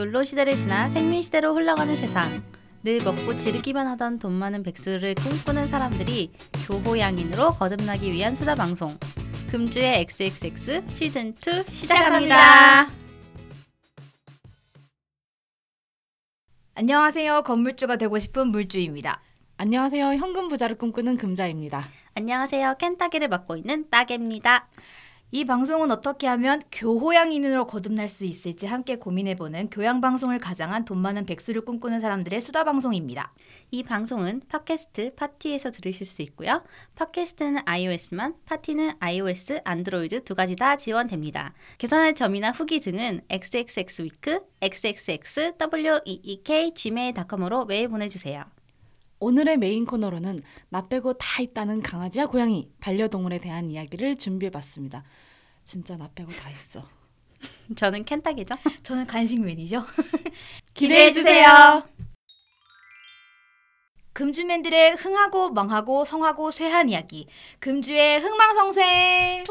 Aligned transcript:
욜로 0.00 0.22
시대를 0.22 0.56
지나 0.56 0.88
생민 0.88 1.20
시대로 1.20 1.54
흘러가는 1.54 1.94
세상. 1.94 2.42
늘 2.82 3.00
먹고 3.04 3.36
지르기만 3.36 3.86
하던 3.86 4.18
돈 4.18 4.32
많은 4.32 4.62
백수를 4.62 5.14
꿈꾸는 5.14 5.66
사람들이 5.66 6.32
교호양인으로 6.66 7.50
거듭나기 7.50 8.10
위한 8.10 8.34
수다 8.34 8.54
방송. 8.54 8.96
금주의 9.50 10.00
XXX 10.00 10.84
시즌 10.88 11.34
2 11.34 11.64
시작합니다. 11.68 11.68
시작합니다. 11.68 12.88
안녕하세요. 16.74 17.42
건물주가 17.42 17.96
되고 17.96 18.18
싶은 18.18 18.48
물주입니다. 18.48 19.20
안녕하세요. 19.58 20.14
현금 20.14 20.48
부자를 20.48 20.78
꿈꾸는 20.78 21.18
금자입니다. 21.18 21.86
안녕하세요. 22.14 22.76
켄타기를 22.78 23.28
맡고 23.28 23.58
있는 23.58 23.90
따개입니다. 23.90 24.66
이 25.32 25.44
방송은 25.44 25.92
어떻게 25.92 26.26
하면 26.26 26.60
교양인으로 26.72 27.68
거듭날 27.68 28.08
수 28.08 28.24
있을지 28.24 28.66
함께 28.66 28.96
고민해보는 28.96 29.70
교양 29.70 30.00
방송을 30.00 30.40
가장한 30.40 30.84
돈 30.84 30.98
많은 30.98 31.24
백수를 31.24 31.64
꿈꾸는 31.64 32.00
사람들의 32.00 32.40
수다 32.40 32.64
방송입니다. 32.64 33.32
이 33.70 33.84
방송은 33.84 34.42
팟캐스트 34.48 35.14
팟티에서 35.14 35.70
들으실 35.70 36.04
수 36.04 36.22
있고요. 36.22 36.64
팟캐스트는 36.96 37.60
iOS만, 37.64 38.34
팟티는 38.44 38.94
iOS, 38.98 39.60
안드로이드 39.62 40.24
두 40.24 40.34
가지 40.34 40.56
다 40.56 40.74
지원됩니다. 40.74 41.54
개선할 41.78 42.16
점이나 42.16 42.50
후기 42.50 42.80
등은 42.80 43.20
xxxweek, 43.30 44.40
xxxweek, 44.60 46.74
gmail.com으로 46.74 47.66
메일 47.66 47.88
보내주세요. 47.88 48.46
오늘의 49.22 49.58
메인 49.58 49.84
코너로는 49.84 50.40
나 50.70 50.88
빼고 50.88 51.12
다 51.12 51.42
있다는 51.42 51.82
강아지와 51.82 52.26
고양이, 52.26 52.70
반려동물에 52.80 53.38
대한 53.38 53.68
이야기를 53.68 54.16
준비해봤습니다. 54.16 55.04
진짜 55.70 55.96
나 55.96 56.10
빼고 56.16 56.32
다 56.32 56.50
있어. 56.50 56.82
저는 57.76 58.04
켄타기죠. 58.04 58.56
저는 58.82 59.06
간식맨이죠. 59.06 59.84
기대해주세요. 60.74 61.84
금주맨들의 64.12 64.96
흥하고 64.96 65.50
멍하고 65.50 66.04
성하고 66.04 66.50
쇠한 66.50 66.88
이야기. 66.88 67.28
금주의 67.60 68.18
흥망성쇠. 68.18 69.44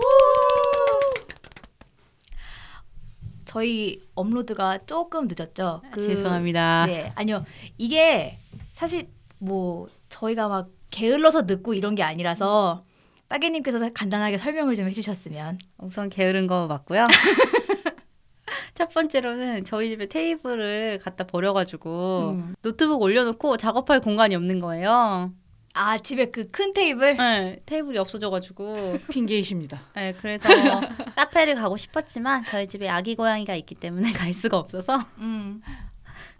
저희 3.46 4.02
업로드가 4.14 4.80
조금 4.86 5.28
늦었죠. 5.30 5.82
그- 5.90 6.04
죄송합니다. 6.04 6.86
네, 6.86 7.14
아니요. 7.16 7.46
이게 7.78 8.38
사실 8.74 9.10
뭐 9.38 9.88
저희가 10.10 10.50
막 10.50 10.68
게을러서 10.92 11.44
늦고 11.44 11.76
이런 11.76 11.96
게 11.96 12.04
아니라서 12.04 12.84
따개님께서 13.30 13.90
간단하게 13.94 14.38
설명을 14.38 14.76
좀 14.76 14.88
해주셨으면. 14.88 15.60
우선 15.78 16.10
게으른 16.10 16.48
거 16.48 16.68
맞고요. 16.68 17.08
첫 18.74 18.90
번째로는 18.90 19.64
저희 19.66 19.90
집에 19.90 20.08
테이블을 20.08 21.00
갖다 21.04 21.26
버려가지고 21.26 22.30
음. 22.32 22.56
노트북 22.62 23.02
올려놓고 23.02 23.58
작업할 23.58 24.00
공간이 24.02 24.36
없는 24.36 24.60
거예요. 24.60 25.32
아 25.74 25.98
집에 25.98 26.26
그 26.32 26.48
큰 26.52 26.74
테이블. 26.74 27.18
네, 27.18 27.60
테이블이 27.66 27.98
없어져가지고 27.98 28.98
핑계이십니다. 29.12 29.82
네, 29.96 30.14
그래서 30.20 30.48
카페를 31.16 31.56
가고 31.56 31.78
싶었지만 31.78 32.46
저희 32.46 32.68
집에 32.68 32.90
아기 32.90 33.16
고양이가 33.16 33.54
있기 33.56 33.76
때문에 33.76 34.12
갈 34.14 34.34
수가 34.34 34.58
없어서 34.58 34.98
음. 35.20 35.62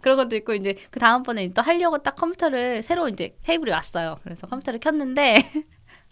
그런 0.00 0.16
것도 0.16 0.34
있고 0.36 0.54
이제 0.54 0.74
그 0.90 0.98
다음번에 0.98 1.50
또 1.50 1.62
하려고 1.62 1.98
딱 1.98 2.16
컴퓨터를 2.16 2.82
새로 2.82 3.08
이제 3.08 3.36
테이블이 3.42 3.70
왔어요. 3.70 4.16
그래서 4.24 4.46
컴퓨터를 4.46 4.80
켰는데 4.80 5.52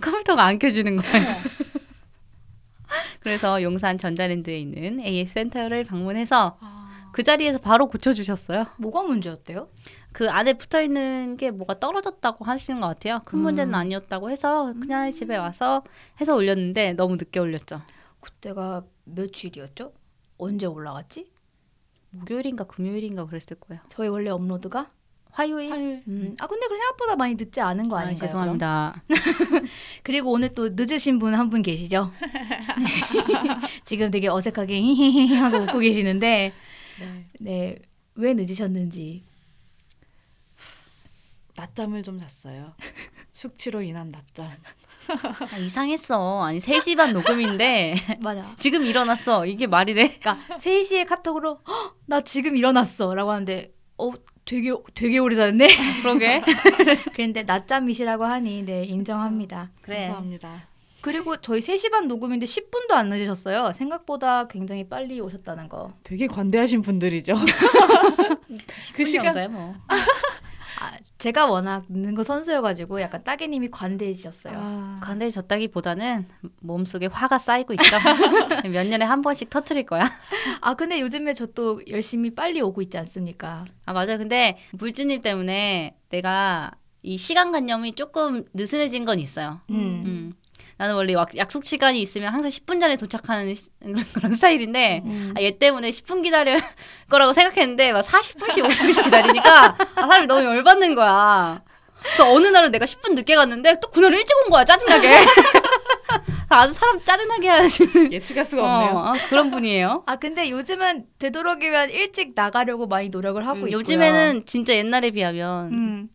컴퓨터가 0.03 0.45
안 0.45 0.59
켜지는 0.59 0.97
거예요. 0.97 1.27
그래서 3.21 3.63
용산 3.63 3.99
전자랜드에 3.99 4.59
있는 4.59 5.01
AS 5.01 5.35
센터를 5.35 5.85
방문해서 5.85 6.59
그 7.13 7.23
자리에서 7.23 7.59
바로 7.59 7.89
고쳐주셨어요. 7.89 8.67
뭐가 8.79 9.03
문제였대요? 9.03 9.69
그 10.13 10.31
안에 10.31 10.55
붙어 10.55 10.81
있는 10.81 11.37
게 11.37 11.51
뭐가 11.51 11.79
떨어졌다고 11.79 12.45
하시는 12.45 12.81
것 12.81 12.89
같아요. 12.89 13.21
큰 13.25 13.41
문제는 13.41 13.75
음. 13.75 13.75
아니었다고 13.75 14.31
해서 14.31 14.73
그냥 14.81 15.11
집에 15.11 15.37
와서 15.37 15.83
해서 16.21 16.35
올렸는데 16.35 16.95
너무 16.95 17.17
늦게 17.17 17.41
올렸죠. 17.41 17.83
그때가 18.21 18.85
며칠이었죠? 19.05 19.93
언제 20.39 20.67
올라갔지? 20.67 21.31
목요일인가 22.11 22.65
금요일인가 22.65 23.27
그랬을 23.27 23.59
거예요. 23.61 23.83
저희 23.89 24.09
원래 24.09 24.31
업로드가? 24.31 24.91
화요일. 25.39 25.71
화요일. 25.73 26.03
음. 26.09 26.37
아 26.41 26.49
근데 26.49 26.67
그 26.67 26.77
생각보다 26.77 27.15
많이 27.15 27.35
늦지 27.37 27.61
않은 27.61 27.89
거 27.89 27.97
아, 27.97 28.01
아닌가요? 28.01 28.19
그럼? 28.19 28.29
죄송합니다. 28.29 29.03
그리고 30.03 30.33
오늘 30.33 30.53
또 30.53 30.71
늦으신 30.71 31.21
분한분 31.21 31.63
계시죠? 31.63 32.13
지금 33.87 34.11
되게 34.11 34.27
어색하게 34.29 34.81
하고 35.37 35.59
웃고 35.59 35.79
계시는데 35.79 36.53
네. 37.01 37.25
네. 37.39 37.79
왜 38.17 38.35
늦으셨는지 38.35 39.23
낮잠을 41.55 42.03
좀 42.03 42.19
잤어요. 42.19 42.75
숙취로 43.33 43.81
인한 43.83 44.11
낮잠. 44.11 44.49
아, 45.55 45.57
이상했어. 45.59 46.43
아니 46.43 46.59
3시 46.59 46.97
반 46.97 47.13
녹음인데 47.13 47.95
맞아. 48.19 48.57
지금 48.59 48.85
일어났어. 48.85 49.47
이게 49.47 49.69
말이 49.69 49.95
돼? 49.95 50.19
그러니까 50.19 50.57
3시에 50.57 51.07
카톡으로 51.07 51.61
"헉, 51.69 51.97
나 52.07 52.23
지금 52.23 52.57
일어났어 52.57 53.15
라고 53.15 53.31
하는데 53.31 53.73
어 53.99 54.11
되게 54.49 54.73
되게 54.95 55.19
오래 55.19 55.37
잤네. 55.37 55.69
그러게. 56.01 56.43
그런데 57.13 57.43
낮잠이시라고 57.43 58.25
하니 58.25 58.63
네 58.63 58.83
인정합니다. 58.85 59.71
그래. 59.83 60.07
감사합니다. 60.07 60.67
그리고 61.03 61.37
저희 61.37 61.61
3시 61.61 61.91
반 61.93 62.09
녹음인데 62.09 62.47
10분도 62.47 62.93
안 62.93 63.11
늦으셨어요. 63.11 63.73
생각보다 63.73 64.49
굉장히 64.49 64.89
빨리 64.89 65.21
오셨다는 65.21 65.69
거. 65.69 65.93
되게 66.03 66.27
관대하신 66.27 66.83
분들이죠. 66.83 67.35
그 68.95 69.05
시간 69.05 69.53
뭐. 69.53 69.77
아, 71.19 71.21
제가 71.21 71.47
워낙 71.51 71.85
늦는 71.89 72.15
거 72.15 72.23
선수여가지고 72.23 73.01
약간 73.01 73.25
따개님이 73.25 73.71
관대해지셨어요. 73.71 74.55
아, 74.57 75.01
관대히 75.03 75.33
졌다기보다는 75.33 76.27
몸속에 76.61 77.07
화가 77.07 77.39
쌓이고 77.39 77.73
있죠. 77.75 77.97
몇 78.73 78.87
년에 78.87 79.05
한 79.05 79.23
번씩 79.23 79.51
터트릴 79.51 79.85
거야. 79.87 80.09
아 80.61 80.75
근데 80.75 81.01
요즘에 81.01 81.35
저 81.35 81.49
또 81.55 81.81
열심히 81.89 82.31
빨리 82.35 82.61
오고 82.61 82.83
있지 82.83 82.99
않습니까? 82.99 83.65
아 83.87 83.93
맞아요. 83.93 84.19
근데 84.19 84.59
물주님 84.73 85.23
때문에 85.23 85.97
내가 86.11 86.71
이 87.03 87.17
시간 87.19 87.51
관념이 87.53 87.95
조금 87.97 88.45
느슨해진 88.55 89.05
건 89.05 89.19
있어요. 89.19 89.61
음. 89.71 89.75
음. 90.07 90.33
나는 90.79 90.95
원래 90.95 91.13
약- 91.13 91.37
약속 91.37 91.67
시간이 91.67 92.01
있으면 92.01 92.33
항상 92.33 92.51
10분 92.51 92.81
전에 92.81 92.97
도착하는 92.97 93.53
시- 93.55 93.69
그런 94.15 94.33
스타일인데 94.33 95.03
음. 95.05 95.35
아, 95.37 95.43
얘 95.43 95.59
때문에 95.59 95.91
10분 95.91 96.23
기다릴 96.23 96.61
거라고 97.11 97.33
생각했는데 97.33 97.93
막 97.93 98.01
40분씩 98.05 98.65
50분씩 98.65 99.05
기다리니까 99.05 99.77
아, 99.97 100.01
사람이 100.01 100.27
너무 100.27 100.45
열받는 100.45 100.95
거야. 100.95 101.63
그래서 102.01 102.33
어느 102.33 102.47
날은 102.47 102.71
내가 102.71 102.85
10분 102.87 103.15
늦게 103.15 103.35
갔는데 103.35 103.81
또 103.83 103.91
그날 103.91 104.13
일찍 104.13 104.33
온 104.45 104.51
거야 104.51 104.65
짜증나게. 104.65 105.09
아주 106.51 106.73
사람 106.73 107.05
짜증나게 107.05 107.49
하시는 107.49 108.13
예측할 108.13 108.45
수가 108.45 108.63
없네요. 108.63 108.97
어, 108.97 109.09
아, 109.09 109.13
그런 109.29 109.51
분이에요. 109.51 110.05
아 110.07 110.17
근데 110.17 110.49
요즘은 110.51 111.05
되도록이면 111.19 111.91
일찍 111.91 112.33
나가려고 112.35 112.87
많이 112.87 113.11
노력을 113.11 113.45
하고 113.47 113.59
음, 113.61 113.67
있고요. 113.67 113.79
요즘에는 113.79 114.47
진짜 114.47 114.75
옛날에 114.75 115.11
비하면 115.11 115.73
음. 115.73 116.09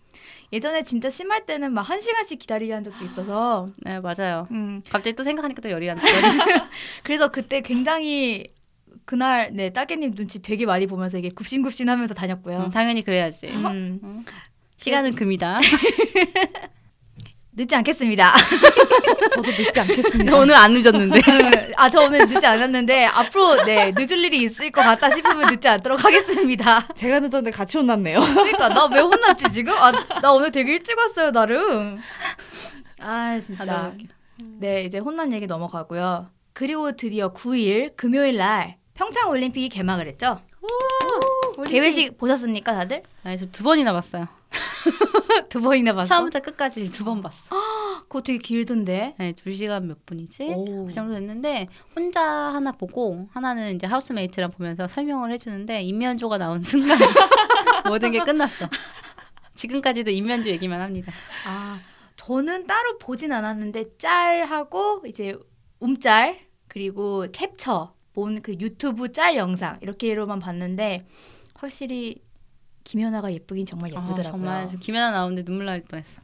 예전에 0.54 0.84
진짜 0.84 1.10
심할 1.10 1.46
때는 1.46 1.74
막 1.74 1.82
한 1.84 2.00
시간씩 2.00 2.40
기다리게 2.40 2.72
한 2.72 2.84
적도 2.84 3.04
있어서 3.04 3.70
네 3.80 4.00
맞아요. 4.00 4.48
음. 4.52 4.82
갑자기 4.90 5.16
또 5.16 5.24
생각하니까 5.24 5.62
또 5.62 5.70
열이 5.70 5.86
난다. 5.88 6.04
열이 6.08 6.38
그래서 7.04 7.30
그때 7.32 7.60
굉장히 7.62 8.46
그날 9.06 9.50
네 9.54 9.72
따개님 9.72 10.14
눈치 10.16 10.42
되게 10.42 10.66
많이 10.66 10.88
보면서 10.88 11.18
이게 11.18 11.30
굽신굽신하면서 11.30 12.14
다녔고요. 12.14 12.66
음, 12.66 12.70
당연히 12.70 13.02
그래야지. 13.02 13.48
음. 13.48 14.24
시간은 14.78 15.16
금이다. 15.16 15.60
늦지 17.56 17.76
않겠습니다. 17.76 18.34
저도 19.36 19.42
늦지 19.52 19.80
않겠습니다. 19.80 20.36
오늘 20.36 20.56
안 20.56 20.74
늦었는데. 20.74 21.22
아 21.78 21.90
저 21.90 22.02
오늘 22.02 22.28
늦지 22.28 22.46
않았는데 22.46 23.06
앞으로 23.06 23.64
네 23.64 23.92
늦을 23.96 24.18
일이 24.24 24.42
있을 24.42 24.72
것 24.72 24.82
같다 24.82 25.10
싶으면 25.12 25.52
늦지 25.52 25.68
않도록 25.68 26.04
하겠습니다. 26.04 26.88
제가 26.96 27.20
늦었는데 27.20 27.52
같이 27.52 27.78
혼났네요. 27.78 28.20
그러니까 28.22 28.70
나 28.70 28.86
왜 28.88 29.00
혼났지 29.02 29.52
지금? 29.52 29.74
아 29.78 29.92
나 30.22 30.32
오늘 30.34 30.52
되게 30.52 30.74
일찍 30.74 30.98
왔어요 30.98 31.32
나름. 31.32 32.00
아 33.02 33.40
진짜. 33.40 33.64
아. 33.68 33.92
네 34.60 34.84
이제 34.86 34.98
혼난 34.98 35.32
얘기 35.34 35.46
넘어가고요. 35.46 36.30
그리고 36.54 36.96
드디어 36.96 37.34
9일 37.34 37.96
금요일 37.96 38.38
날 38.38 38.78
평창 38.96 39.30
올림픽이 39.30 39.70
개막을 39.70 40.08
했죠. 40.08 40.40
개회식 41.70 42.18
보셨습니까 42.18 42.74
다들? 42.74 43.04
아니 43.24 43.38
저 43.38 43.46
두 43.52 43.64
번이나 43.64 43.94
봤어요. 43.94 44.28
두 45.50 45.62
번이나 45.62 45.94
봤어. 45.94 46.08
처음부터 46.16 46.40
끝까지 46.42 46.92
두 46.92 47.04
번 47.04 47.22
봤어. 47.22 47.50
그거 48.04 48.22
되게 48.22 48.38
길던데. 48.40 49.16
네, 49.18 49.32
두 49.34 49.54
시간 49.54 49.88
몇 49.88 50.06
분이지? 50.06 50.54
오. 50.56 50.86
그 50.86 50.94
정도 50.94 51.14
됐는데 51.14 51.68
혼자 51.96 52.22
하나 52.24 52.72
보고 52.72 53.28
하나는 53.34 53.76
이제 53.76 53.88
하우스메이트랑 53.88 54.52
보면서 54.52 54.88
설명을 54.88 55.32
해주는데 55.32 55.82
임면조가 55.82 56.38
나온 56.38 56.62
순간 56.64 56.98
모든 57.88 58.12
게 58.12 58.20
끝났어. 58.20 58.68
지금까지도 59.56 60.12
임면조 60.12 60.50
얘기만 60.50 60.82
합니다. 60.82 61.12
아 61.46 61.80
저는 62.16 62.68
따로 62.68 62.98
보진 63.00 63.32
않았는데 63.32 63.98
짤하고 63.98 65.04
이제 65.08 65.36
움짤 65.80 66.40
그리고 66.68 67.26
캡처 67.32 67.94
본 68.14 68.42
그 68.44 68.54
유튜브 68.60 69.12
짤 69.12 69.36
영상 69.36 69.78
이렇게로만 69.82 70.40
봤는데 70.40 71.06
확실히 71.56 72.22
김연아가 72.84 73.32
예쁘긴 73.34 73.66
정말 73.66 73.92
아, 73.96 74.02
예쁘더라고요. 74.02 74.32
정말 74.32 74.68
저 74.68 74.78
김연아 74.78 75.12
나오는데 75.12 75.44
눈물 75.44 75.66
날 75.66 75.82
뻔했어. 75.84 76.22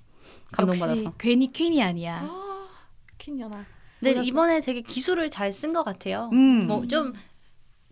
감동받아서. 0.51 0.91
역시 1.03 1.09
괜히 1.17 1.51
퀸이 1.51 1.81
아니야. 1.81 2.19
아, 2.29 2.67
퀸 3.17 3.39
연아. 3.39 3.65
근데 3.99 4.11
몰랐어. 4.13 4.27
이번에 4.27 4.61
되게 4.61 4.81
기술을 4.81 5.29
잘 5.29 5.51
쓴 5.51 5.73
것 5.73 5.83
같아요. 5.83 6.29
음. 6.33 6.67
뭐좀 6.67 7.13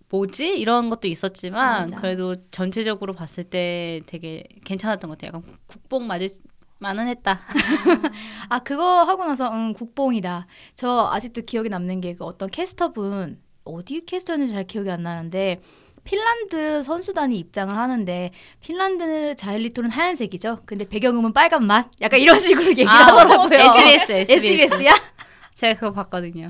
뭐지 0.09 0.57
이런 0.57 0.87
것도 0.87 1.07
있었지만 1.07 1.89
맞아. 1.89 1.95
그래도 2.01 2.35
전체적으로 2.51 3.13
봤을 3.13 3.43
때 3.43 4.01
되게 4.05 4.43
괜찮았던 4.65 5.09
것 5.09 5.17
같아요. 5.17 5.29
약간 5.39 5.57
국뽕 5.67 6.07
맞을 6.07 6.29
만은 6.79 7.07
했다. 7.07 7.41
아 8.49 8.59
그거 8.59 9.03
하고 9.03 9.25
나서 9.25 9.51
응 9.53 9.73
국뽕이다. 9.73 10.47
저 10.75 11.09
아직도 11.11 11.41
기억에 11.41 11.69
남는 11.69 12.01
게 12.01 12.13
그 12.15 12.23
어떤 12.23 12.49
캐스터분 12.49 13.41
어디 13.65 14.05
캐스터였는지 14.05 14.53
잘 14.53 14.63
기억이 14.65 14.89
안 14.89 15.03
나는데 15.03 15.59
핀란드 16.07 16.83
선수단이 16.83 17.37
입장을 17.37 17.75
하는데 17.75 18.31
핀란드 18.61 19.35
자일리토는 19.35 19.91
하얀색이죠. 19.91 20.61
근데 20.65 20.87
배경음은 20.87 21.33
빨간 21.33 21.65
맛. 21.65 21.91
약간 21.99 22.19
이런 22.19 22.39
식으로 22.39 22.67
얘기를 22.67 22.89
아, 22.89 23.07
하더라고요. 23.07 23.59
SBS, 23.59 24.11
SBS. 24.13 24.63
SBS야? 24.73 24.93
제가 25.55 25.73
그거 25.73 25.91
봤거든요. 25.91 26.47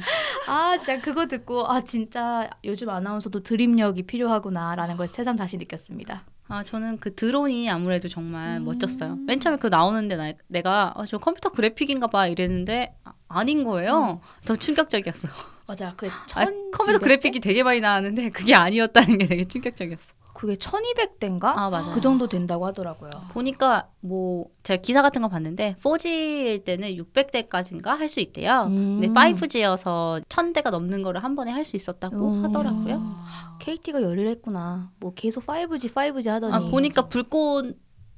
아 0.47 0.77
진짜 0.77 1.01
그거 1.01 1.27
듣고 1.27 1.67
아 1.67 1.81
진짜 1.81 2.49
요즘 2.65 2.89
아나운서도 2.89 3.41
드림력이 3.41 4.03
필요하구나라는 4.03 4.95
걸 4.95 5.07
새삼 5.07 5.37
다시 5.37 5.57
느꼈습니다. 5.57 6.23
아 6.49 6.63
저는 6.63 6.99
그 6.99 7.15
드론이 7.15 7.69
아무래도 7.69 8.09
정말 8.09 8.57
음. 8.57 8.65
멋졌어요. 8.65 9.17
맨 9.25 9.39
처음에 9.39 9.57
그 9.57 9.67
나오는데 9.67 10.17
나, 10.17 10.33
내가 10.47 10.93
아, 10.95 11.05
저 11.05 11.17
컴퓨터 11.17 11.49
그래픽인가 11.49 12.07
봐 12.07 12.27
이랬는데 12.27 12.95
아, 13.05 13.13
아닌 13.27 13.63
거예요. 13.63 14.21
더 14.45 14.55
충격적이었어. 14.55 15.29
맞아. 15.67 15.93
그 15.97 16.07
아, 16.07 16.25
천. 16.25 16.71
컴퓨터 16.71 16.99
그래픽이 16.99 17.39
되게 17.39 17.61
많이 17.63 17.79
나왔는데 17.81 18.29
그게 18.29 18.55
아니었다는 18.55 19.17
게 19.17 19.27
되게 19.27 19.43
충격적이었어. 19.43 20.13
그게 20.33 20.53
1200대인가? 20.53 21.45
아 21.45 21.69
맞아. 21.71 21.93
그 21.95 21.99
정도 21.99 22.27
된다고 22.27 22.65
하더라고요. 22.67 23.09
보니까 23.31 23.87
뭐 24.01 24.45
제가 24.63 24.79
기사 24.83 25.01
같은 25.01 25.23
거 25.23 25.29
봤는데 25.29 25.75
4G일 25.81 26.63
때는 26.63 26.89
600대까지인가 26.95 27.87
할 27.97 28.07
수 28.07 28.19
있대요. 28.19 28.65
음. 28.69 28.99
근데 29.01 29.07
5G여서 29.09 30.23
1000대가 30.29 30.69
넘는 30.69 31.01
거를 31.01 31.23
한 31.23 31.35
번에 31.35 31.51
할 31.51 31.65
수 31.65 31.75
있었다고 31.75 32.33
음. 32.33 32.45
하더라고요. 32.45 33.17
KT가 33.59 34.01
열일했구나. 34.03 34.91
뭐 34.99 35.11
계속 35.15 35.45
5G, 35.47 35.91
5G 35.91 36.27
하더니. 36.29 36.53
아, 36.53 36.59
보니까 36.69 37.07
불꽃 37.09 37.75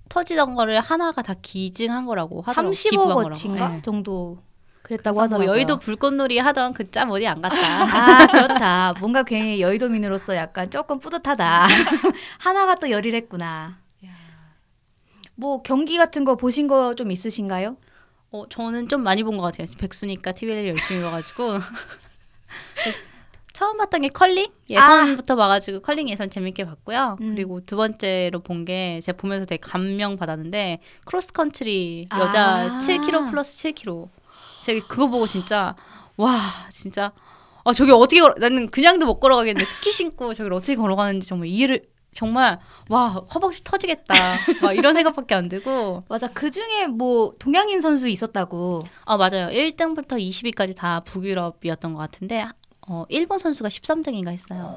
터지던 0.10 0.56
거를 0.56 0.81
하나가 0.81 1.22
다 1.22 1.36
기증한 1.42 2.06
거라고 2.06 2.42
하더라고요. 2.42 2.72
30억 2.74 2.90
기부한 2.90 3.10
거라고. 3.16 3.30
워치인가 3.30 3.75
예. 3.78 3.81
정도 3.81 4.40
그랬다고 4.81 5.16
뭐 5.16 5.24
하더라고요. 5.24 5.50
여의도 5.52 5.78
불꽃놀이 5.80 6.40
하던 6.40 6.74
그 6.74 6.90
짬 6.90 7.12
어디 7.12 7.28
안 7.28 7.42
갔다. 7.42 7.56
아 8.24 8.28
그렇다. 8.28 8.94
뭔가 9.00 9.24
괜히 9.24 9.62
여의도민으로서 9.62 10.36
약간 10.36 10.70
조금 10.72 11.00
뿌듯하다. 11.00 11.68
하나가 12.40 12.76
또 12.76 12.90
열일했구나. 12.90 13.78
야. 14.06 14.10
뭐 15.36 15.62
경기 15.62 15.98
같은 15.98 16.26
거 16.26 16.36
보신 16.36 16.68
거 16.68 16.96
좀 16.96 17.12
있으신가요? 17.12 17.78
어, 18.31 18.48
저는 18.50 18.88
좀 18.90 19.02
많이 19.04 19.24
본 19.24 19.38
것 19.38 19.44
같아요. 19.44 19.68
백수니까 19.78 20.31
TV를 20.34 20.68
열심히 20.68 21.02
봐가지고. 21.04 21.60
처음 23.54 23.78
봤던 23.78 24.02
게 24.02 24.08
컬링 24.08 24.48
예선부터 24.70 25.36
봐가지고 25.36 25.82
컬링 25.82 26.08
예선 26.10 26.30
재밌게 26.30 26.66
봤고요. 26.66 27.18
음. 27.20 27.36
그리고 27.36 27.60
두 27.66 27.75
번째로 27.75 28.40
본 28.40 28.64
게 28.64 29.00
제가 29.04 29.18
보면서 29.18 29.46
되게 29.46 29.60
감명 29.60 30.16
받았는데 30.16 30.80
크로스 31.06 31.34
컨트리 31.34 32.06
여자 32.20 32.46
아. 32.62 32.68
7km 32.80 33.30
플러스 33.30 33.58
7km. 33.74 34.08
제가 34.69 34.88
그거 34.88 35.07
보고 35.07 35.25
진짜 35.25 35.75
와 36.16 36.38
진짜 36.71 37.12
아 37.63 37.74
저기 37.74 37.92
어떻게 37.92 38.21
걸어 38.21 38.36
나는 38.38 38.69
그냥도 38.69 39.06
못 39.06 39.19
걸어가겠는데 39.19 39.66
스키 39.66 39.92
신고 39.92 40.33
저기를 40.33 40.54
어떻게 40.54 40.75
걸어가는지 40.75 41.27
정말 41.27 41.48
이해를 41.48 41.88
정말 42.13 42.60
와 42.89 43.10
허벅지 43.33 43.63
터지겠다 43.63 44.13
막 44.62 44.74
이런 44.74 44.94
생각밖에 44.94 45.36
안 45.36 45.48
들고 45.48 46.04
맞아. 46.07 46.27
그 46.27 46.51
중에 46.51 46.88
뭐 46.88 47.33
동양인 47.39 47.81
선수 47.81 48.07
있었다고. 48.07 48.83
아 49.06 49.18
맞아요. 49.18 49.48
1등부터 49.48 50.19
20위까지 50.19 50.75
다 50.75 51.00
북유럽이었던 51.01 51.94
것 51.94 52.00
같은데 52.00 52.45
어 52.88 53.06
일본 53.10 53.38
선수가 53.38 53.69
13등인가 53.69 54.30
했어요. 54.30 54.75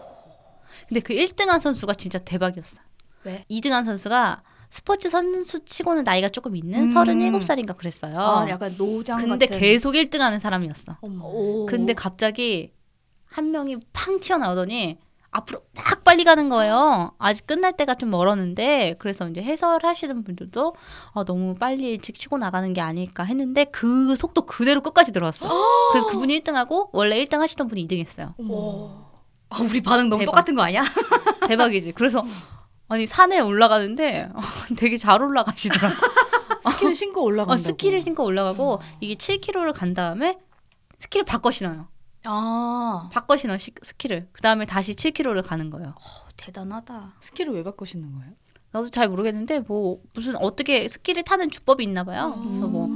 근데 0.89 1.01
그 1.01 1.15
1등한 1.15 1.61
선수가 1.61 1.95
진짜 1.95 2.19
대박이었어. 2.19 2.81
왜? 3.25 3.45
2등한 3.51 3.85
선수가 3.85 4.43
스포츠 4.73 5.11
선수 5.11 5.63
치고는 5.67 6.03
나이가 6.03 6.31
조금 6.31 6.57
있는 6.57 6.89
음. 6.89 6.95
37살인가 6.95 7.77
그랬어요. 7.77 8.15
아 8.17 8.47
약간 8.49 8.75
노장 8.79 9.19
근데 9.19 9.45
같은. 9.45 9.61
계속 9.61 9.93
1등 9.93 10.21
하는 10.21 10.39
사람이었어. 10.39 10.97
어머. 11.03 11.25
오. 11.27 11.67
근데 11.67 11.93
갑자기 11.93 12.73
한 13.27 13.51
명이 13.51 13.77
팡 13.93 14.19
튀어나오더니 14.19 14.99
앞으로 15.31 15.61
막 15.75 16.05
빨리 16.05 16.25
가는 16.25 16.49
거예요. 16.49 17.13
아직 17.19 17.47
끝날 17.47 17.77
때가 17.77 17.97
좀 17.97 18.09
멀었는데 18.09 18.97
그래서 18.99 19.29
이제 19.29 19.43
해설하시는 19.43 20.25
분들도 20.25 20.75
아, 21.13 21.25
너무 21.25 21.55
빨리 21.55 21.91
일찍 21.91 22.15
치고 22.15 22.39
나가는 22.39 22.73
게 22.73 22.81
아닐까 22.81 23.25
했는데 23.25 23.65
그 23.65 24.17
속도 24.17 24.47
그대로 24.47 24.81
끝까지 24.81 25.13
들어왔어. 25.13 25.49
그래서 25.93 26.07
그분이 26.09 26.41
1등하고 26.41 26.89
원래 26.93 27.23
1등 27.23 27.41
하시던 27.41 27.69
분이 27.69 27.87
2등했어요. 27.89 28.33
어머. 28.39 29.13
아, 29.51 29.59
우리 29.61 29.83
반응 29.83 30.09
너무 30.09 30.21
대박. 30.21 30.33
똑같은 30.33 30.55
거 30.55 30.63
아니야? 30.63 30.83
대박이지. 31.47 31.93
그래서 31.93 32.25
아니 32.93 33.07
산에 33.07 33.41
올라가는데 33.41 34.29
되게 34.77 34.97
잘 34.99 35.23
올라가시더라고. 35.23 35.95
스키를 36.73 36.95
신고 36.95 37.23
올라간다고. 37.25 37.55
어, 37.55 37.57
스키를 37.57 38.03
신고 38.03 38.25
올라가고 38.25 38.81
이게 39.01 39.15
7km를 39.15 39.73
간 39.75 39.95
다음에 39.95 40.39
스키를 40.99 41.25
바꿔 41.25 41.51
신어요. 41.51 41.89
아 42.25 43.09
바꿔 43.11 43.37
신어 43.39 43.57
시- 43.57 43.73
스키를. 43.83 44.29
그 44.33 44.43
다음에 44.43 44.67
다시 44.67 44.93
7km를 44.95 45.43
가는 45.47 45.71
거예요. 45.71 45.95
대단하다. 46.37 47.15
스키를 47.21 47.55
왜 47.55 47.63
바꿔 47.65 47.85
신는 47.87 48.13
거예요? 48.13 48.33
나도 48.73 48.91
잘 48.91 49.09
모르겠는데 49.09 49.61
뭐 49.61 50.01
무슨 50.15 50.37
어떻게 50.37 50.87
스키를 50.87 51.23
타는 51.25 51.51
주법이 51.51 51.83
있나 51.85 52.05
봐요. 52.05 52.39
그래서 52.47 52.67
뭐 52.67 52.89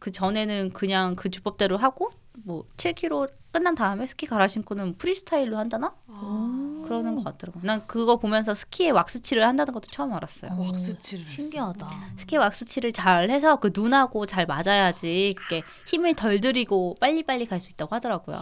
그 0.00 0.10
전에는 0.10 0.72
그냥 0.72 1.14
그 1.14 1.30
주법대로 1.30 1.76
하고 1.76 2.10
뭐 2.42 2.64
7km 2.76 3.30
끝난 3.52 3.74
다음에 3.74 4.06
스키 4.06 4.26
갈아 4.26 4.46
신고는 4.48 4.96
프리스타일로 4.96 5.56
한다나 5.58 5.94
아. 6.08 6.82
그러는 6.84 7.16
것 7.16 7.24
같더라고. 7.24 7.60
난 7.62 7.84
그거 7.86 8.16
보면서 8.18 8.54
스키에 8.54 8.90
왁스칠을 8.90 9.44
한다는 9.46 9.72
것도 9.74 9.88
처음 9.90 10.12
알았어요. 10.14 10.52
오, 10.58 10.66
왁스칠을. 10.68 11.26
신기하다. 11.28 11.88
스키 12.16 12.36
왁스칠을 12.36 12.92
잘 12.92 13.28
해서 13.30 13.56
그 13.56 13.70
눈하고 13.74 14.26
잘 14.26 14.46
맞아야지 14.46 15.34
그게 15.36 15.62
힘을 15.86 16.14
덜 16.14 16.40
들이고 16.40 16.96
빨리빨리 17.00 17.46
갈 17.46 17.60
수 17.60 17.70
있다고 17.72 17.94
하더라고요. 17.94 18.38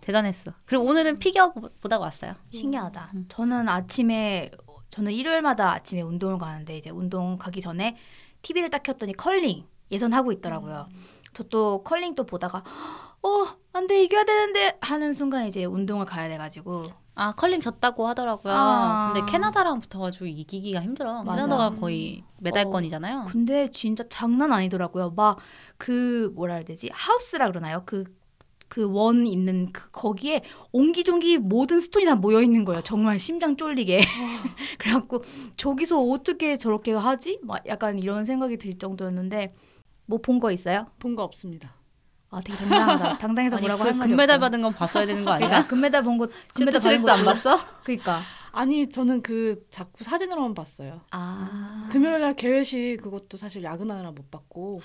대단했어. 0.00 0.52
그리고 0.66 0.84
오늘은 0.84 1.18
피겨 1.18 1.52
보- 1.52 1.68
보다 1.80 1.98
왔어요. 1.98 2.34
신기하다. 2.50 3.10
음. 3.14 3.26
저는 3.28 3.68
아침에 3.68 4.50
저는 4.90 5.12
일요일마다 5.12 5.72
아침에 5.72 6.00
운동을 6.02 6.38
가는데 6.38 6.76
이제 6.76 6.90
운동 6.90 7.38
가기 7.38 7.60
전에 7.60 7.96
TV를 8.42 8.70
딱 8.70 8.82
켰더니 8.82 9.12
컬링 9.14 9.64
예선 9.90 10.12
하고 10.12 10.32
있더라고요. 10.32 10.88
저또 11.32 11.82
컬링 11.84 12.14
또 12.14 12.24
보다가 12.24 12.62
어 13.22 13.46
안돼 13.72 14.02
이겨야 14.04 14.24
되는데 14.24 14.78
하는 14.80 15.12
순간 15.12 15.46
이제 15.46 15.64
운동을 15.64 16.06
가야 16.06 16.28
돼가지고 16.28 16.86
아 17.14 17.32
컬링 17.32 17.60
졌다고 17.60 18.06
하더라고요. 18.08 18.52
아. 18.56 19.12
근데 19.12 19.30
캐나다랑 19.30 19.80
붙어가지고 19.80 20.26
이기기가 20.26 20.80
힘들어. 20.80 21.22
맞아. 21.22 21.42
캐나다가 21.42 21.76
거의 21.76 22.24
메달권이잖아요. 22.38 23.26
근데 23.28 23.70
진짜 23.70 24.04
장난 24.08 24.52
아니더라고요. 24.52 25.10
막 25.10 25.38
그 25.76 26.32
뭐라 26.34 26.54
해야 26.54 26.64
되지 26.64 26.90
하우스라 26.92 27.48
그러나요? 27.48 27.82
그 27.86 28.04
그 28.70 28.86
원 28.86 29.26
있는 29.26 29.68
그 29.72 29.90
거기에 29.90 30.42
옹기종기 30.72 31.38
모든 31.38 31.80
스톤이 31.80 32.06
다 32.06 32.14
모여 32.14 32.40
있는 32.40 32.64
거예요. 32.64 32.80
정말 32.82 33.18
심장 33.18 33.56
쫄리게. 33.56 34.00
그래갖고 34.78 35.24
저기서 35.56 36.00
어떻게 36.00 36.56
저렇게 36.56 36.92
하지? 36.92 37.40
막 37.42 37.66
약간 37.66 37.98
이런 37.98 38.24
생각이 38.24 38.56
들 38.58 38.78
정도였는데 38.78 39.54
뭐 40.10 40.18
본 40.20 40.40
거 40.40 40.50
있어요? 40.52 40.86
본 40.98 41.14
거 41.16 41.22
없습니다. 41.22 41.72
아 42.30 42.40
되게 42.40 42.56
당당하다. 42.58 43.18
당당해서 43.18 43.56
아니 43.56 43.62
뭐라고 43.66 43.82
그 43.82 43.88
할 43.88 43.96
말이 43.96 44.10
금메달 44.10 44.36
없다. 44.36 44.46
받은 44.46 44.62
건 44.62 44.72
봤어야 44.72 45.06
되는 45.06 45.24
거 45.24 45.32
아니야? 45.32 45.48
그러니까 45.48 45.68
금메달 45.68 46.02
본 46.02 46.18
거 46.18 46.26
금메달 46.54 46.80
받은 46.80 46.96
슈트트랙도 46.98 47.12
안거 47.12 47.24
봤어? 47.24 47.58
그러니까 47.84 48.20
아니 48.52 48.88
저는 48.88 49.22
그 49.22 49.66
자꾸 49.70 50.04
사진으로만 50.04 50.54
봤어요. 50.54 51.00
아 51.10 51.88
금요일 51.90 52.20
날 52.20 52.34
개회식 52.36 53.00
그것도 53.02 53.36
사실 53.36 53.62
야근하느라 53.62 54.10
못 54.12 54.30
봤고. 54.30 54.80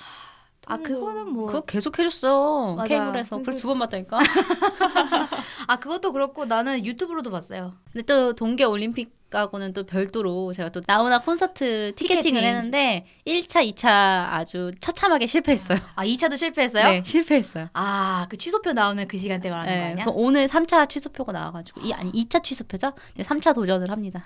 아 0.68 0.78
그거는 0.78 1.30
뭐 1.32 1.48
그거 1.48 1.62
계속 1.62 1.98
해줬어. 2.00 2.76
맞아. 2.76 2.88
케이블에서. 2.88 3.38
그래서 3.40 3.60
두번 3.60 3.80
봤다니까. 3.80 4.20
아 5.68 5.76
그것도 5.78 6.12
그렇고 6.12 6.46
나는 6.46 6.86
유튜브로도 6.86 7.32
봤어요. 7.32 7.74
근데 7.92 8.06
또 8.06 8.34
동계 8.34 8.64
올림픽하고는 8.64 9.74
또 9.74 9.84
별도로 9.86 10.54
제가 10.54 10.70
또 10.70 10.82
나훈아 10.86 11.22
콘서트 11.22 11.94
티켓팅을 11.96 12.24
티켓팅. 12.24 12.44
했는데 12.44 13.06
1차, 13.26 13.68
2차 13.74 13.88
아주 14.32 14.72
처참하게 14.80 15.28
실패했어요. 15.28 15.80
아 15.96 16.06
2차도 16.06 16.38
실패했어요? 16.38 16.84
네, 16.90 17.04
실패했어요. 17.06 17.70
아, 17.74 18.28
그 18.30 18.38
취소표 18.38 18.74
나오는 18.74 19.08
그 19.08 19.18
시간대 19.18 19.50
말하는 19.50 19.72
거 19.72 19.76
네, 19.76 19.82
아니야? 19.84 19.94
그래서 19.96 20.12
오늘 20.12 20.48
3차 20.48 20.88
취소표가 20.90 21.32
나와가지고 21.32 21.82
이 21.82 21.94
아니 21.94 22.12
2차 22.12 22.44
취소표죠? 22.44 22.94
근데 23.16 23.24
3차 23.28 23.54
도전을 23.56 23.90
합니다. 23.92 24.24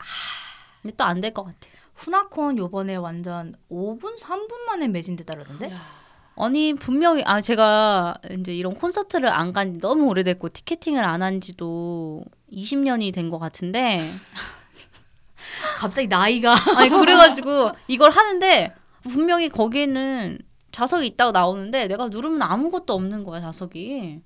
근데 0.82 0.96
또 0.96 1.04
안 1.06 1.22
될 1.22 1.34
것 1.34 1.44
같아요. 1.44 1.80
후나콘 1.96 2.58
요번에 2.58 2.96
완전 2.96 3.56
5분, 3.70 4.18
3분 4.20 4.58
만에 4.68 4.88
매진됐다 4.88 5.34
그러던데? 5.34 5.74
야. 6.42 6.46
아니 6.46 6.74
분명히 6.74 7.24
아 7.26 7.42
제가 7.42 8.16
이제 8.40 8.54
이런 8.56 8.74
콘서트를 8.76 9.30
안 9.30 9.54
간 9.54 9.74
지 9.74 9.80
너무 9.80 10.06
오래됐고 10.08 10.50
티켓팅을 10.50 11.04
안 11.04 11.22
한 11.22 11.42
지도 11.42 12.24
20년이 12.52 13.14
된 13.14 13.30
것 13.30 13.40
같은데 13.40 14.10
갑자기 15.78 16.08
나이가 16.08 16.56
아니 16.78 16.90
그래가지고 16.90 17.72
이걸 17.88 18.12
하는데 18.12 18.74
분명히 19.04 19.50
거기에는 19.50 20.40
자석이 20.72 21.08
있다고 21.08 21.32
나오는데 21.32 21.88
내가 21.88 22.08
누르면 22.10 22.42
아무것도 22.42 22.94
없는 22.94 23.24
거야 23.24 23.42
자석이. 23.42 24.20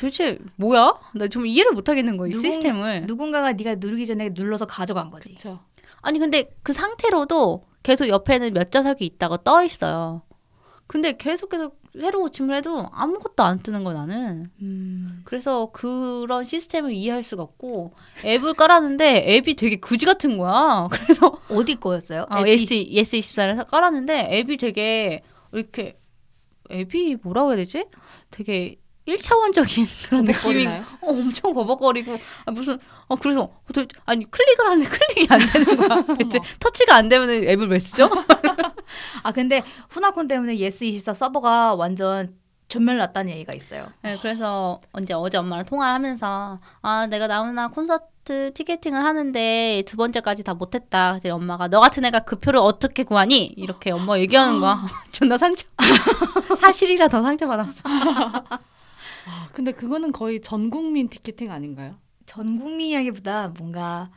도대체 0.00 0.38
뭐야? 0.56 0.94
나 1.14 1.28
좀 1.28 1.44
이해를 1.46 1.72
못 1.72 1.88
하겠는 1.90 2.16
거야 2.16 2.28
이 2.30 2.32
누군- 2.32 2.50
시스템을. 2.50 3.04
누군가가 3.06 3.52
네가 3.52 3.74
누르기 3.76 4.06
전에 4.06 4.30
눌러서 4.30 4.66
가져간 4.66 5.10
거지. 5.10 5.28
그렇죠. 5.30 5.60
아니 6.00 6.18
근데 6.18 6.50
그 6.62 6.72
상태로도 6.72 7.66
계속 7.82 8.08
옆에는 8.08 8.54
몇 8.54 8.70
자석이 8.72 9.04
있다고 9.04 9.38
떠 9.38 9.62
있어요. 9.62 10.22
근데 10.88 11.16
계속 11.16 11.50
계속 11.50 11.78
새로 11.92 12.20
고침을 12.20 12.56
해도 12.56 12.88
아무것도 12.92 13.42
안 13.42 13.60
뜨는 13.60 13.84
거야 13.84 13.94
나는. 13.94 14.50
음. 14.62 15.22
그래서 15.24 15.70
그런 15.72 16.44
시스템을 16.44 16.92
이해할 16.92 17.22
수가 17.22 17.42
없고 17.42 17.92
앱을 18.24 18.54
깔았는데 18.54 19.36
앱이 19.36 19.54
되게 19.54 19.76
그지 19.76 20.06
같은 20.06 20.38
거야. 20.38 20.88
그래서 20.90 21.38
어디 21.50 21.76
거였어요? 21.76 22.26
아, 22.28 22.40
S 22.46 22.74
S 22.74 23.16
24를 23.18 23.66
깔았는데 23.66 24.38
앱이 24.38 24.56
되게 24.56 25.22
이렇게 25.52 25.98
앱이 26.70 27.18
뭐라고 27.22 27.50
해야 27.50 27.56
되지? 27.56 27.86
되게 28.30 28.76
1차원적인 29.08 30.08
그런 30.08 30.24
느낌이? 30.24 30.66
어, 30.66 30.82
엄청 31.02 31.54
버벅거리고 31.54 32.18
아, 32.44 32.50
무슨 32.50 32.78
어 33.08 33.16
그래서 33.16 33.42
어, 33.42 33.72
도, 33.72 33.84
아니 34.04 34.30
클릭을 34.30 34.66
하는데 34.66 34.86
클릭이 34.88 35.26
안 35.30 35.40
되는 35.40 35.76
거야. 35.88 36.16
대체 36.16 36.38
터치가 36.60 36.94
안 36.94 37.08
되면 37.08 37.28
앱을 37.30 37.68
왜 37.68 37.78
쓰죠? 37.78 38.08
아 39.24 39.32
근데 39.32 39.62
나훈아콘 39.90 40.28
때문에 40.28 40.56
예스24 40.56 41.14
서버가 41.14 41.74
완전 41.74 42.36
전멸 42.68 42.98
났다는 42.98 43.32
얘기가 43.32 43.54
있어요. 43.54 43.86
네, 44.02 44.16
그래서 44.20 44.80
언제 44.92 45.14
어제 45.14 45.38
엄마랑 45.38 45.64
통화를 45.64 45.94
하면서 45.94 46.60
아 46.82 47.06
내가 47.06 47.26
나훈아 47.26 47.68
콘서트 47.68 48.52
티켓팅을 48.52 49.02
하는데 49.02 49.82
두 49.86 49.96
번째까지 49.96 50.44
다 50.44 50.52
못했다. 50.52 51.18
그래서 51.18 51.34
엄마가 51.34 51.68
너 51.68 51.80
같은 51.80 52.04
애가 52.04 52.20
그 52.20 52.36
표를 52.36 52.60
어떻게 52.60 53.04
구하니? 53.04 53.46
이렇게 53.56 53.90
엄마 53.90 54.18
얘기하는 54.18 54.60
거야. 54.60 54.84
존나 55.12 55.38
상처. 55.38 55.66
사실이라 56.60 57.08
더 57.08 57.22
상처 57.22 57.46
받았어. 57.46 57.80
아, 59.28 59.48
근데 59.52 59.72
그거는 59.72 60.12
거의 60.12 60.40
전 60.40 60.70
국민 60.70 61.08
티켓팅 61.08 61.50
아닌가요? 61.50 61.92
전 62.26 62.58
국민이라기보다 62.58 63.54
뭔가 63.58 64.10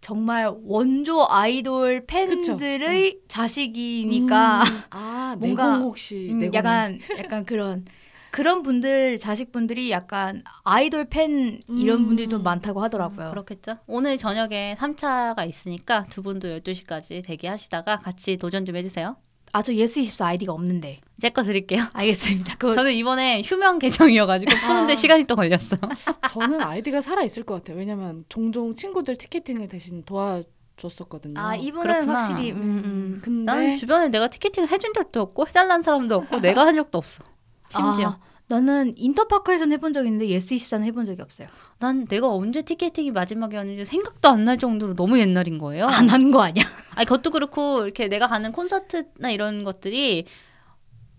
정말 0.00 0.52
원조 0.62 1.26
아이돌 1.28 2.06
팬들의 2.06 3.20
자식이니까 3.28 4.62
음, 4.62 4.62
아, 4.90 5.36
뭔가, 5.38 5.78
혹시 5.78 6.30
음, 6.30 6.52
약간 6.54 6.98
약간 7.18 7.44
그런 7.44 7.84
그런 8.30 8.62
분들 8.62 9.18
자식분들이 9.18 9.90
약간 9.90 10.44
아이돌 10.62 11.06
팬 11.06 11.60
이런 11.68 12.00
음. 12.00 12.06
분들이 12.08 12.28
좀 12.28 12.42
많다고 12.42 12.82
하더라고요. 12.82 13.30
그렇겠죠. 13.30 13.78
오늘 13.86 14.16
저녁에 14.18 14.76
3차가 14.78 15.48
있으니까 15.48 16.04
두 16.10 16.22
분도 16.22 16.48
12시까지 16.48 17.24
대기하시다가 17.24 17.96
같이 17.96 18.36
도전 18.36 18.66
좀 18.66 18.76
해주세요. 18.76 19.16
아 19.52 19.62
저 19.62 19.72
예스24 19.72 20.24
아이디가 20.24 20.52
없는데 20.52 21.00
제 21.20 21.30
거 21.30 21.42
드릴게요. 21.42 21.84
알겠습니다. 21.92 22.56
그거 22.58 22.74
저는 22.74 22.92
이번에 22.92 23.42
휴면 23.42 23.78
계정이어가지고 23.78 24.52
푸는데 24.66 24.94
시간이 24.96 25.24
또 25.24 25.34
걸렸어. 25.36 25.76
저는 26.30 26.60
아이디가 26.62 27.00
살아 27.00 27.22
있을 27.22 27.42
것 27.44 27.54
같아요. 27.54 27.76
왜냐면 27.78 28.24
종종 28.28 28.74
친구들 28.74 29.16
티켓팅을 29.16 29.68
대신 29.68 30.04
도와줬었거든요. 30.04 31.40
아 31.40 31.56
이분은 31.56 31.82
그렇구나. 31.82 32.12
확실히 32.14 32.52
음, 32.52 32.60
음. 32.84 33.20
근데 33.22 33.44
나는 33.52 33.76
주변에 33.76 34.08
내가 34.08 34.28
티켓팅을 34.28 34.70
해준 34.70 34.92
적도 34.94 35.20
없고 35.22 35.46
해달라는 35.48 35.82
사람도 35.82 36.14
없고 36.16 36.40
내가 36.40 36.66
한 36.66 36.74
적도 36.74 36.98
없어. 36.98 37.24
심지어. 37.68 38.08
아, 38.08 38.20
나는 38.48 38.94
인터파크에서는 38.96 39.72
해본 39.74 39.92
적이 39.92 40.08
있는데 40.08 40.26
예스24는 40.38 40.84
해본 40.84 41.04
적이 41.04 41.20
없어요. 41.22 41.48
난 41.78 42.06
내가 42.06 42.28
언제 42.32 42.62
티켓팅이 42.62 43.10
마지막이었는지 43.10 43.84
생각도 43.84 44.28
안 44.30 44.44
날 44.44 44.56
정도로 44.56 44.94
너무 44.94 45.18
옛날인 45.18 45.58
거예요. 45.58 45.84
안 45.86 46.08
한 46.08 46.30
거 46.32 46.42
아니야? 46.42 46.64
아니 46.96 47.04
그것도 47.06 47.30
그렇고 47.30 47.84
이렇게 47.84 48.08
내가 48.08 48.26
가는 48.26 48.50
콘서트나 48.52 49.30
이런 49.30 49.64
것들이 49.64 50.24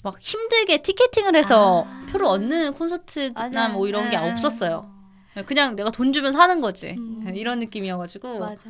막 0.03 0.19
힘들게 0.19 0.81
티켓팅을 0.81 1.35
해서 1.35 1.85
표를 2.11 2.25
얻는 2.25 2.73
콘서트나 2.73 3.33
맞아. 3.35 3.67
뭐 3.69 3.87
이런 3.87 4.09
게 4.09 4.17
네. 4.17 4.31
없었어요. 4.31 4.89
그냥 5.45 5.75
내가 5.75 5.91
돈 5.91 6.11
주면 6.11 6.31
사는 6.31 6.59
거지. 6.61 6.95
음. 6.97 7.31
이런 7.35 7.59
느낌이어가지고. 7.59 8.39
맞아. 8.39 8.61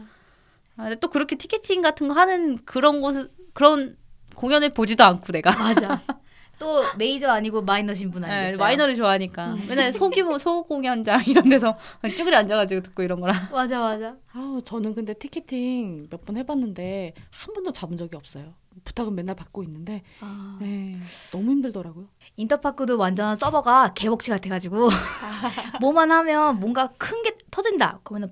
아, 0.77 0.83
근데 0.83 0.95
또 0.99 1.09
그렇게 1.09 1.35
티켓팅 1.37 1.81
같은 1.81 2.07
거 2.09 2.13
하는 2.15 2.57
그런 2.65 2.99
곳 3.01 3.31
그런 3.53 3.95
공연을 4.35 4.69
보지도 4.71 5.03
않고 5.05 5.31
내가 5.31 5.51
맞아. 5.57 6.01
또 6.59 6.83
메이저 6.97 7.29
아니고 7.31 7.61
마이너신 7.63 8.11
분 8.11 8.21
네, 8.21 8.27
아니겠어요? 8.29 8.57
마이너를 8.59 8.95
좋아하니까 8.95 9.47
맨날 9.67 9.91
소규모 9.93 10.37
소공연장 10.37 11.21
이런 11.27 11.47
데서 11.49 11.75
쭈그리 12.15 12.35
앉아가지고 12.35 12.81
듣고 12.81 13.01
이런 13.03 13.19
거라. 13.21 13.33
맞아 13.51 13.79
맞아. 13.79 14.15
아우 14.33 14.61
저는 14.63 14.93
근데 14.93 15.13
티켓팅 15.13 16.07
몇 16.09 16.19
번 16.25 16.37
해봤는데 16.37 17.13
한 17.31 17.53
번도 17.53 17.71
잡은 17.71 17.95
적이 17.97 18.17
없어요. 18.17 18.53
부탁은 18.83 19.13
맨날 19.15 19.35
받고 19.35 19.63
있는데 19.63 20.03
아. 20.21 20.57
네 20.61 20.97
너무 21.31 21.49
힘들더라고요. 21.51 22.07
인터파크도 22.37 22.97
완전 22.97 23.35
서버가 23.35 23.93
개복치 23.93 24.29
같아가지고 24.29 24.89
뭐만 25.81 26.11
하면 26.11 26.59
뭔가 26.59 26.87
큰 26.97 27.21
게 27.23 27.35
터진다. 27.51 27.99
그러면 28.03 28.29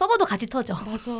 서버도 0.00 0.24
같이 0.24 0.46
터져. 0.46 0.72
맞아. 0.86 1.10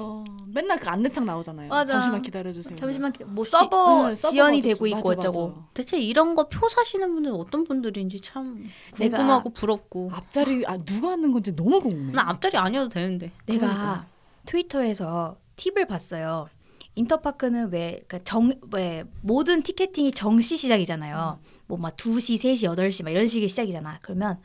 맨날 0.46 0.80
그 0.80 0.88
안내창 0.88 1.26
나오잖아요. 1.26 1.68
맞아. 1.68 1.92
잠시만 1.92 2.22
기다려주세요. 2.22 2.76
잠시만 2.76 3.12
뭐 3.26 3.44
서버 3.44 4.08
네, 4.08 4.14
서버가 4.14 4.32
지연이. 4.32 4.62
되고 4.62 4.86
있고 4.86 4.96
맞아, 5.10 5.28
어쩌고. 5.28 5.48
맞아. 5.48 5.66
대체 5.74 5.98
이런 6.00 6.34
거 6.34 6.48
표 6.48 6.66
사시는 6.66 7.12
분들 7.12 7.30
어떤 7.34 7.64
분들인지 7.64 8.22
참 8.22 8.64
내가- 8.96 9.18
궁금하고 9.18 9.50
부럽고. 9.50 10.10
앞자리 10.14 10.64
아 10.66 10.78
누가 10.78 11.10
하는 11.10 11.30
건지 11.30 11.54
너무 11.54 11.78
궁금해. 11.82 12.12
나 12.14 12.30
앞자리 12.30 12.56
아니어도 12.56 12.88
되는데. 12.88 13.32
내가 13.44 13.66
그러니까. 13.66 14.06
트위터에서 14.46 15.36
팁을 15.56 15.86
봤어요. 15.86 16.48
인터파크는 16.94 17.70
왜, 17.72 18.00
그러니까 18.08 18.20
정, 18.24 18.50
왜, 18.72 19.04
모든 19.20 19.62
티켓팅이 19.62 20.12
정시 20.12 20.56
시작이잖아요. 20.56 21.38
뭐막 21.66 21.96
2시, 21.98 22.36
3시, 22.36 22.74
8시 22.74 23.04
막 23.04 23.10
이런 23.10 23.26
식의 23.26 23.46
시작이잖아. 23.48 23.98
그러면 24.02 24.40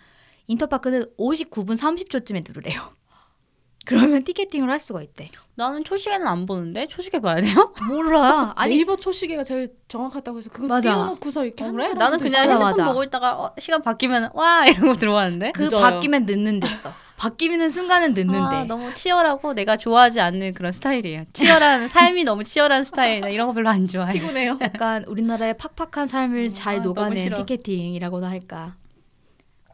인터파크는 0.48 1.06
59분 1.18 1.78
30초쯤에 1.78 2.46
누르래요. 2.46 2.82
그러면 3.86 4.24
티켓팅을 4.24 4.70
할 4.70 4.80
수가 4.80 5.02
있대. 5.02 5.30
나는 5.56 5.84
초시계는 5.84 6.28
안 6.28 6.46
보는데 6.46 6.88
초시계 6.88 7.20
봐야 7.20 7.40
돼요? 7.40 7.74
몰라. 7.88 8.52
아니, 8.56 8.76
네이버 8.76 8.98
초시계가 8.98 9.44
제일 9.44 9.70
정확하다고 9.88 10.38
해서 10.40 10.50
그거 10.52 10.68
맞아. 10.68 10.94
띄워놓고서 10.94 11.46
이렇게 11.46 11.64
어, 11.64 11.72
그래? 11.72 11.94
나는 11.94 12.18
그냥 12.18 12.44
있어요. 12.44 12.60
맞아, 12.60 12.66
핸드폰 12.68 12.72
맞아. 12.72 12.86
보고 12.86 13.04
있다가 13.04 13.40
어, 13.40 13.54
시간 13.60 13.82
바뀌면 13.82 14.32
와 14.34 14.66
이런 14.68 14.88
거 14.88 14.94
들어왔는데. 14.96 15.52
그 15.54 15.64
늦어요. 15.64 15.82
바뀌면 15.82 16.26
늦는 16.26 16.60
데어 16.60 16.70
바뀌는 17.18 17.70
순간은 17.70 18.14
늦는데. 18.14 18.56
아, 18.56 18.64
너무 18.66 18.94
치열하고 18.94 19.54
내가 19.54 19.78
좋아하지 19.78 20.20
않는 20.20 20.54
그런 20.54 20.74
스타일이에요. 20.74 21.24
치열한 21.32 21.88
삶이 21.88 22.26
너무 22.26 22.44
치열한 22.44 22.84
스타일. 22.84 23.22
나 23.22 23.30
이런 23.30 23.48
거 23.48 23.54
별로 23.54 23.70
안 23.70 23.88
좋아해. 23.88 24.14
피곤해요. 24.14 24.58
약간 24.62 25.06
우리나라의 25.06 25.56
팍팍한 25.58 26.08
삶을 26.10 26.54
잘 26.54 26.78
아, 26.78 26.82
녹아낸. 26.82 27.34
티켓팅이라고나 27.34 28.30
할까. 28.30 28.76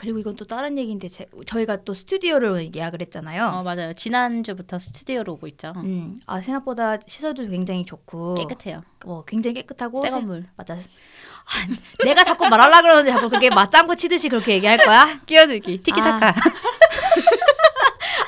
그리고 0.01 0.17
이건 0.17 0.35
또 0.35 0.45
다른 0.47 0.79
얘기인데 0.79 1.07
제, 1.07 1.27
저희가 1.45 1.83
또 1.83 1.93
스튜디오를 1.93 2.73
예약을 2.75 3.01
했잖아요. 3.01 3.43
어 3.53 3.61
맞아요. 3.61 3.93
지난 3.93 4.43
주부터 4.43 4.79
스튜디오로 4.79 5.33
오고 5.33 5.45
있죠. 5.49 5.73
음, 5.75 6.17
아 6.25 6.41
생각보다 6.41 6.97
시설도 7.05 7.47
굉장히 7.49 7.85
좋고 7.85 8.33
깨끗해요. 8.33 8.81
어, 9.05 9.23
굉장히 9.27 9.53
깨끗하고 9.53 10.01
새 10.01 10.09
세- 10.09 10.15
건물. 10.15 10.47
맞아. 10.55 10.73
아, 10.73 12.03
내가 12.03 12.23
자꾸 12.23 12.47
말하려 12.49 12.81
그러는데 12.81 13.11
자꾸 13.11 13.29
그렇게 13.29 13.51
맞장구 13.51 13.95
치듯이 13.95 14.27
그렇게 14.27 14.53
얘기할 14.55 14.77
거야? 14.83 15.19
끼어들기. 15.27 15.81
티키타카. 15.81 16.33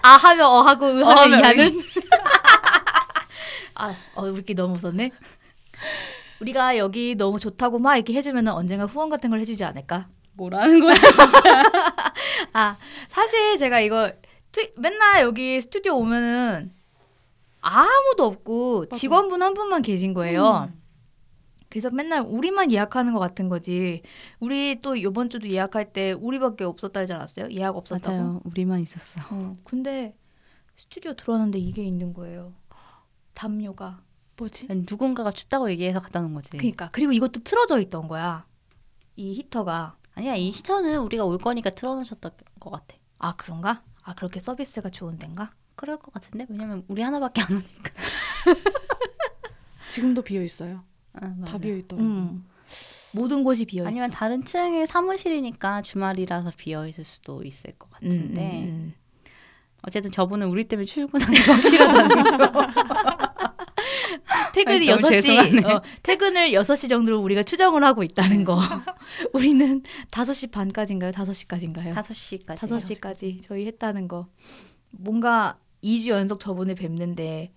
아 0.03 0.09
하면 0.09 0.45
어 0.45 0.61
하고 0.61 0.85
의어 0.89 1.07
하면 1.09 1.39
이 1.39 1.41
하면 1.41 1.45
하는. 1.59 1.81
아, 3.73 3.95
어, 4.13 4.25
우리끼리 4.27 4.55
너무 4.55 4.75
웃었네. 4.75 5.09
우리가 6.39 6.77
여기 6.77 7.15
너무 7.15 7.39
좋다고 7.39 7.79
막 7.79 7.95
이렇게 7.95 8.13
해주면 8.13 8.47
언젠가 8.49 8.85
후원 8.85 9.09
같은 9.09 9.31
걸 9.31 9.39
해주지 9.39 9.63
않을까? 9.63 10.07
뭐라는 10.33 10.79
거야? 10.79 10.93
아 12.53 12.77
사실 13.09 13.57
제가 13.57 13.79
이거 13.81 14.11
트위, 14.51 14.71
맨날 14.77 15.21
여기 15.21 15.59
스튜디오 15.61 15.97
오면은 15.97 16.73
아무도 17.61 18.25
없고 18.25 18.87
맞아. 18.89 18.95
직원분 18.95 19.41
한 19.41 19.53
분만 19.53 19.81
계신 19.81 20.13
거예요. 20.13 20.69
음. 20.69 20.81
그래서 21.69 21.89
맨날 21.89 22.21
우리만 22.21 22.71
예약하는 22.71 23.13
것 23.13 23.19
같은 23.19 23.49
거지. 23.49 24.03
우리 24.39 24.79
또 24.81 24.95
이번 24.95 25.31
주도 25.31 25.49
예약할 25.49 25.91
때 25.91 26.11
우리밖에 26.11 26.65
없었다 26.65 26.99
하지 26.99 27.13
않았어요? 27.13 27.49
예약 27.51 27.75
없었다고. 27.75 28.15
맞아요. 28.15 28.41
우리만 28.43 28.79
있었어. 28.81 29.21
어, 29.31 29.57
근데 29.63 30.15
스튜디오 30.75 31.13
들어왔는데 31.15 31.57
이게 31.57 31.83
있는 31.83 32.13
거예요. 32.13 32.53
담요가. 33.33 34.01
뭐지? 34.37 34.67
누군가가 34.69 35.31
춥다고 35.31 35.71
얘기해서 35.71 35.99
갖다 35.99 36.21
놓은 36.21 36.35
거지. 36.35 36.51
그러니까 36.51 36.89
그리고 36.91 37.11
이것도 37.11 37.41
틀어져 37.43 37.79
있던 37.79 38.07
거야. 38.07 38.45
이 39.15 39.33
히터가. 39.33 39.95
아니야 40.15 40.35
이 40.35 40.49
히터는 40.49 40.99
우리가 40.99 41.25
올 41.25 41.37
거니까 41.37 41.71
틀어놓으셨던 41.71 42.31
것 42.59 42.69
같아. 42.69 42.95
아 43.19 43.35
그런가? 43.35 43.83
아 44.03 44.13
그렇게 44.13 44.39
서비스가 44.39 44.89
좋은 44.89 45.17
데인가? 45.17 45.51
그럴 45.75 45.97
것 45.97 46.13
같은데 46.13 46.45
왜냐면 46.49 46.83
우리 46.87 47.01
하나밖에 47.01 47.41
안 47.41 47.53
오니까. 47.53 47.91
지금도 49.89 50.21
비어 50.21 50.41
있어요. 50.43 50.83
아, 51.13 51.33
다. 51.45 51.57
비어 51.57 51.75
있더라고요. 51.77 52.07
음. 52.09 52.45
모든 53.11 53.43
곳이 53.43 53.65
비어 53.65 53.83
있어. 53.83 53.87
아니면 53.89 54.09
다른 54.09 54.43
층에 54.43 54.85
사무실이니까 54.87 55.83
주말이라서 55.83 56.51
비어 56.57 56.87
있을 56.87 57.03
수도 57.03 57.43
있을 57.43 57.73
것 57.77 57.87
음, 57.87 58.09
같은데 58.09 58.41
음, 58.63 58.67
음. 58.67 58.93
어쨌든 59.83 60.11
저분은 60.11 60.47
우리 60.47 60.67
때문에 60.67 60.85
출근하기 60.85 61.35
확실하다는 61.41 62.37
거. 62.51 63.32
퇴근이 64.53 64.91
아니, 64.91 65.01
너무 65.01 65.01
6시, 65.01 65.11
죄송하네. 65.11 65.67
어, 65.67 65.81
퇴근을 66.03 66.51
6시 66.51 66.89
정도로 66.89 67.19
우리가 67.19 67.43
추정을 67.43 67.83
하고 67.83 68.03
있다는 68.03 68.43
거. 68.43 68.59
우리는 69.33 69.81
5시 70.11 70.51
반까지인가요? 70.51 71.11
5시까지인가요? 71.11 71.93
5시까지. 71.95 72.57
5시까지 72.57 73.41
저희 73.43 73.65
했다는 73.67 74.07
거. 74.07 74.27
뭔가 74.91 75.57
2주 75.83 76.07
연속 76.07 76.39
저번에 76.39 76.75
뵙는데 76.75 77.51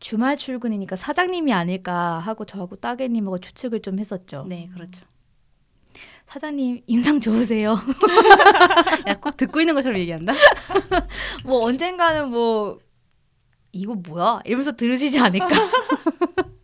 주말 0.00 0.36
출근이니까 0.36 0.96
사장님이 0.96 1.52
아닐까 1.52 2.18
하고 2.18 2.44
저하고 2.44 2.76
따개님하고 2.76 3.38
추측을 3.38 3.80
좀 3.82 3.98
했었죠. 3.98 4.44
네, 4.48 4.70
그렇죠. 4.74 5.04
사장님 6.28 6.82
인상 6.86 7.20
좋으세요? 7.20 7.78
야, 9.08 9.14
꼭 9.14 9.36
듣고 9.36 9.60
있는 9.60 9.74
것처럼 9.74 9.98
얘기한다? 9.98 10.34
뭐 11.44 11.64
언젠가는 11.64 12.28
뭐 12.28 12.78
이거 13.72 13.94
뭐야? 13.94 14.40
이러면서 14.44 14.72
들으시지 14.72 15.18
않을까? 15.18 15.48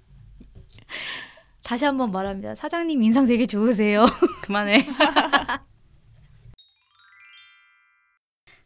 다시 1.62 1.84
한번 1.84 2.11
말합니다. 2.12 2.54
사장님 2.54 3.02
인상 3.02 3.26
되게 3.26 3.46
좋으세요. 3.46 4.04
그만해. 4.44 4.87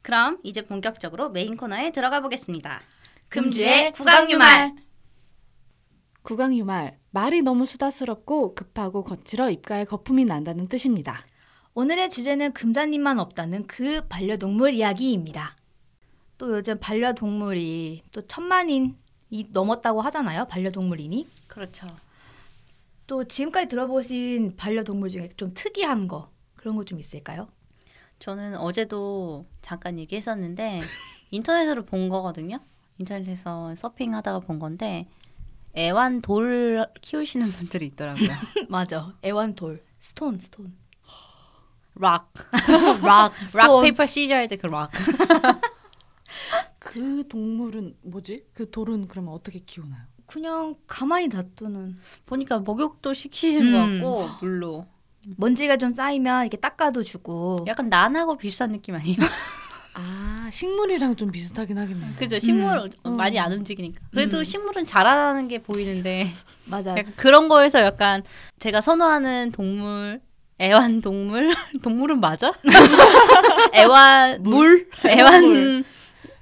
그럼 0.02 0.38
이제 0.42 0.64
본격적으로 0.64 1.30
메인 1.30 1.57
코너에 1.57 1.90
들어가 1.92 2.21
보겠습니다. 2.21 2.80
금주의 3.28 3.92
국악유말. 3.92 4.75
국왕유말 6.23 6.99
말이 7.11 7.42
너무 7.42 7.66
수다스럽고 7.66 8.54
급하고 8.54 9.04
거칠어 9.04 9.50
입가에 9.50 9.85
거품이 9.85 10.25
난다는 10.25 10.68
뜻입니다. 10.68 11.26
오늘의 11.75 12.11
주제는 12.11 12.52
금자님만 12.54 13.18
없다는 13.18 13.66
그 13.66 14.09
반려동물 14.09 14.73
이야기입니다. 14.73 15.58
또 16.38 16.57
요즘 16.57 16.78
반려동물이 16.78 18.02
또 18.12 18.26
천만인이 18.26 18.95
넘었다고 19.50 20.00
하잖아요. 20.02 20.47
반려동물이니. 20.47 21.26
그렇죠. 21.49 21.87
또 23.07 23.25
지금까지 23.25 23.68
들어보신 23.68 24.54
반려동물 24.57 25.09
중에 25.11 25.28
좀 25.37 25.52
특이한 25.54 26.09
거 26.09 26.30
그런 26.54 26.76
거 26.76 26.85
좀 26.85 26.99
있을까요? 27.00 27.49
저는 28.18 28.57
어제도 28.57 29.47
잠깐 29.62 29.99
얘기했었는데 29.99 30.80
인터넷으로 31.30 31.85
본 31.85 32.09
거거든요. 32.09 32.61
인터넷에서 32.99 33.75
서핑하다가 33.76 34.40
본 34.40 34.59
건데 34.59 35.07
애완돌 35.76 36.87
키우시는 37.00 37.49
분들이 37.52 37.87
있더라고요. 37.87 38.28
맞아. 38.68 39.12
애완돌. 39.25 39.83
stone, 40.00 40.38
stone. 40.38 40.75
rock. 41.95 42.33
rock, 43.04 43.33
rock 43.54 43.80
paper 43.83 44.07
scissors 44.07 44.33
할 44.33 44.43
때 44.43 44.57
그 44.59 44.66
rock. 44.66 44.90
그 46.88 47.23
동물은 47.28 47.97
뭐지? 48.00 48.47
그 48.54 48.71
돌은 48.71 49.09
그러면 49.09 49.35
어떻게 49.35 49.59
키우나요? 49.59 50.00
그냥 50.25 50.75
가만히 50.87 51.28
놔두는 51.28 51.99
보니까 52.25 52.61
목욕도 52.61 53.12
시키는 53.12 53.66
음. 53.66 53.73
것 53.73 53.78
같고 53.78 54.28
물로. 54.40 54.87
먼지가 55.37 55.76
좀 55.76 55.92
쌓이면 55.92 56.45
이렇게 56.45 56.57
닦아도 56.57 57.02
주고 57.02 57.62
약간 57.68 57.90
난하고 57.90 58.38
비슷한 58.38 58.73
느낌 58.73 58.95
아니에요? 58.95 59.18
아 59.92 60.49
식물이랑 60.50 61.16
좀 61.16 61.30
비슷하긴 61.30 61.76
하겠네요. 61.76 62.11
그죠? 62.18 62.38
식물 62.38 62.90
음. 63.04 63.16
많이 63.18 63.38
안 63.38 63.52
움직이니까. 63.52 64.00
그래도 64.11 64.38
음. 64.38 64.45
식물은 64.45 64.87
자라나는 64.87 65.49
게 65.49 65.59
보이는데 65.59 66.33
맞아. 66.64 66.92
약간 66.97 67.12
그런 67.16 67.50
거에서 67.50 67.80
약간 67.80 68.23
제가 68.61 68.80
선호하는 68.80 69.52
동물 69.52 70.23
애완 70.59 71.02
동물 71.02 71.54
동물은 71.83 72.21
맞아? 72.21 72.54
애완 73.75 74.42
물 74.42 74.88
애완 75.07 75.85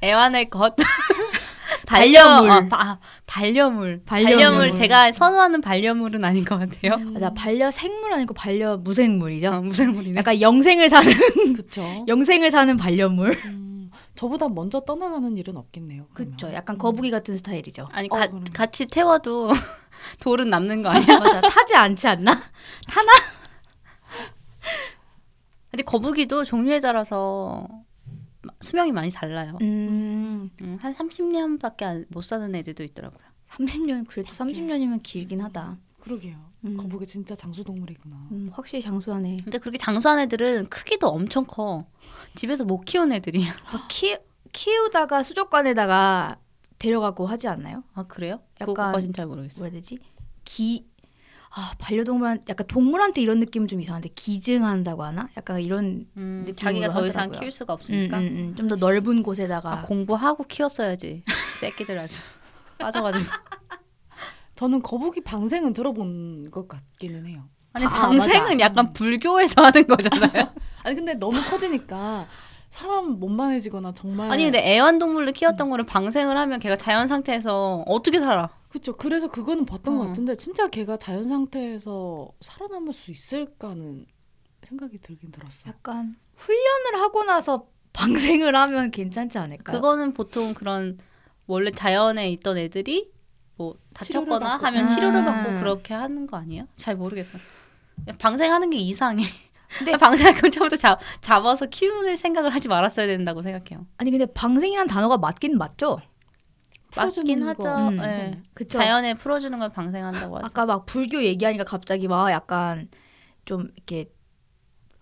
애완의 0.03 0.51
것 0.51 0.75
반려물. 1.87 2.51
아, 2.51 2.67
바- 2.67 2.81
아, 2.83 2.99
반려물. 3.27 4.03
반려물. 4.05 4.37
반려물 4.37 4.75
제가 4.75 5.13
선호하는 5.13 5.61
반려물은 5.61 6.25
아닌 6.25 6.45
것 6.45 6.59
같아요. 6.59 6.95
음. 6.95 7.15
맞아. 7.15 7.31
반려 7.31 7.71
생물 7.71 8.13
아니고 8.13 8.35
반려 8.35 8.77
무생물이죠. 8.77 9.49
어, 9.51 9.61
무생물이네. 9.61 10.19
약간 10.19 10.41
영생을 10.41 10.89
사는 10.89 11.09
그렇죠. 11.55 11.83
영생을 12.09 12.51
사는 12.51 12.77
반려물. 12.77 13.39
음, 13.45 13.91
저보다 14.17 14.49
먼저 14.49 14.81
떠나가는 14.81 15.37
일은 15.37 15.57
없겠네요. 15.57 16.07
그렇죠. 16.13 16.53
약간 16.53 16.77
거북이 16.77 17.11
같은 17.11 17.37
스타일이죠. 17.37 17.87
아니 17.93 18.09
어, 18.11 18.17
가, 18.17 18.27
그럼. 18.27 18.45
같이 18.53 18.87
태워도 18.87 19.53
돌은 20.21 20.49
남는 20.49 20.83
거 20.83 20.89
아니야? 20.91 21.19
맞아. 21.21 21.41
타지 21.43 21.75
않지 21.77 22.09
않나? 22.09 22.33
타나? 22.89 23.13
근데 25.71 25.83
거북이도 25.85 26.45
종류에 26.45 26.81
따라서 26.81 27.67
수명이 28.61 28.93
많이 28.93 29.11
달라요. 29.11 29.59
음. 29.63 30.51
음, 30.63 30.79
한 30.81 30.95
30년밖에 30.95 32.07
못 32.09 32.23
사는 32.23 32.55
애들도 32.55 32.83
있더라고요. 32.85 33.27
30년 33.51 34.07
그래도 34.09 34.33
30년이면 34.33 35.03
길긴 35.03 35.41
하다. 35.41 35.77
그러게요. 36.01 36.37
음. 36.65 36.77
거북이 36.77 37.07
진짜 37.07 37.35
장수 37.35 37.65
동물이구나. 37.65 38.17
음, 38.33 38.51
확실히 38.53 38.83
장수하네. 38.83 39.39
근데 39.45 39.59
그렇게 39.59 39.79
장수한 39.79 40.19
애들은 40.21 40.69
크기도 40.69 41.09
엄청 41.09 41.45
커. 41.45 41.87
집에서 42.35 42.65
못 42.65 42.81
키운 42.85 43.13
애들이야. 43.13 43.55
막 43.73 43.87
키, 43.89 44.17
키우다가 44.53 45.23
수족관에다가 45.23 46.39
데려가고 46.79 47.27
하지 47.27 47.49
않나요? 47.49 47.83
아 47.95 48.05
그래요? 48.05 48.41
약간 48.61 48.75
그거까진 48.75 49.13
잘 49.13 49.27
모르겠어. 49.27 49.61
뭐라 49.61 49.73
해야 49.73 49.81
되지? 49.81 49.99
기 50.45 50.87
아, 51.59 51.73
반려동물한 51.79 52.43
약간 52.51 52.67
동물한테 52.67 53.23
이런 53.23 53.41
느낌은 53.41 53.67
좀 53.67 53.81
이상한데 53.81 54.11
기증한다고 54.15 55.05
하나? 55.05 55.29
약간 55.39 55.59
이런 55.61 56.07
음, 56.17 56.45
느낌으로 56.47 56.55
자기가 56.55 56.89
더 56.93 57.07
이상 57.07 57.23
하더라고요. 57.23 57.41
키울 57.41 57.51
수가 57.53 57.73
음, 57.73 57.75
없으니까 57.75 58.19
음, 58.19 58.23
음. 58.25 58.55
좀 58.57 58.69
더 58.69 58.77
넓은 58.77 59.23
곳에다가 59.23 59.73
아, 59.73 59.83
공부하고 59.83 60.45
키웠어야지. 60.45 61.23
새끼들 61.59 61.99
아주 61.99 62.17
빠져가지고. 62.79 63.25
저는 64.55 64.83
거북이 64.83 65.23
방생은 65.23 65.73
들어본 65.73 66.51
것 66.51 66.69
같기는 66.69 67.27
해요. 67.27 67.43
아니 67.73 67.85
아, 67.85 67.89
방생은 67.91 68.49
맞아. 68.53 68.59
약간 68.61 68.93
불교에서 68.93 69.63
하는 69.65 69.87
거잖아요. 69.87 70.49
아니 70.83 70.95
근데 70.97 71.15
너무 71.15 71.39
커지니까 71.43 72.27
사람 72.71 73.19
못만해지거나 73.19 73.93
정말 73.95 74.31
아니 74.31 74.45
근데 74.45 74.59
애완동물로 74.61 75.33
키웠던 75.33 75.69
거를 75.71 75.85
방생을 75.85 76.37
하면 76.37 76.59
걔가 76.59 76.77
자연 76.77 77.07
상태에서 77.09 77.85
어떻게 77.87 78.19
살아? 78.19 78.51
그렇죠. 78.77 78.93
그래서 78.93 79.29
그거는 79.31 79.65
봤던 79.65 79.97
것 79.97 80.05
어. 80.05 80.09
같은데 80.09 80.37
진짜 80.37 80.69
걔가 80.69 80.99
자연 80.99 81.25
상태에서 81.25 82.29
살아남을 82.43 82.93
수 82.93 83.11
있을까는 83.11 84.05
생각이 84.63 84.99
들긴 84.99 85.31
들었어요. 85.31 85.73
약간 85.73 86.15
훈련을 86.35 87.01
하고 87.01 87.25
나서 87.25 87.69
방생을 87.95 88.55
하면 88.55 88.91
괜찮지 88.91 89.39
않을까요? 89.39 89.77
그거는 89.77 90.13
보통 90.13 90.53
그런 90.53 90.99
원래 91.47 91.71
자연에 91.71 92.29
있던 92.33 92.59
애들이 92.59 93.11
뭐 93.57 93.77
치료를 94.01 94.29
다쳤거나 94.29 94.51
받고. 94.59 94.67
하면 94.67 94.89
치료를 94.89 95.21
아. 95.21 95.25
받고 95.25 95.59
그렇게 95.61 95.95
하는 95.95 96.27
거 96.27 96.37
아니에요? 96.37 96.67
잘 96.77 96.97
모르겠어. 96.97 97.39
방생하는 98.19 98.69
게 98.69 98.77
이상해. 98.77 99.25
근데- 99.79 99.93
방생할 99.97 100.35
거면 100.35 100.53
처음부터 100.53 100.77
잡, 100.77 101.01
잡아서 101.23 101.65
키우는 101.65 102.17
생각을 102.17 102.51
하지 102.55 102.69
말았어야 102.69 103.07
된다고 103.07 103.41
생각해요. 103.41 103.87
아니 103.97 104.11
근데 104.11 104.27
방생이란 104.27 104.87
단어가 104.87 105.17
맞긴 105.17 105.57
맞죠? 105.57 105.99
맞긴 106.95 107.43
하죠. 107.47 107.63
거 107.63 107.89
음, 107.89 107.99
예. 107.99 108.03
괜찮아요. 108.03 108.33
그쵸? 108.55 108.79
자연에 108.79 109.15
풀어주는 109.15 109.59
걸 109.59 109.71
방생한다고 109.71 110.37
하죠. 110.37 110.47
아까 110.47 110.67
막 110.67 110.87
불교 110.87 111.23
얘기하니까 111.23 111.65
갑자기 111.65 112.09
막 112.09 112.31
약간 112.31 112.89
좀 113.45 113.69
이렇게 113.77 114.11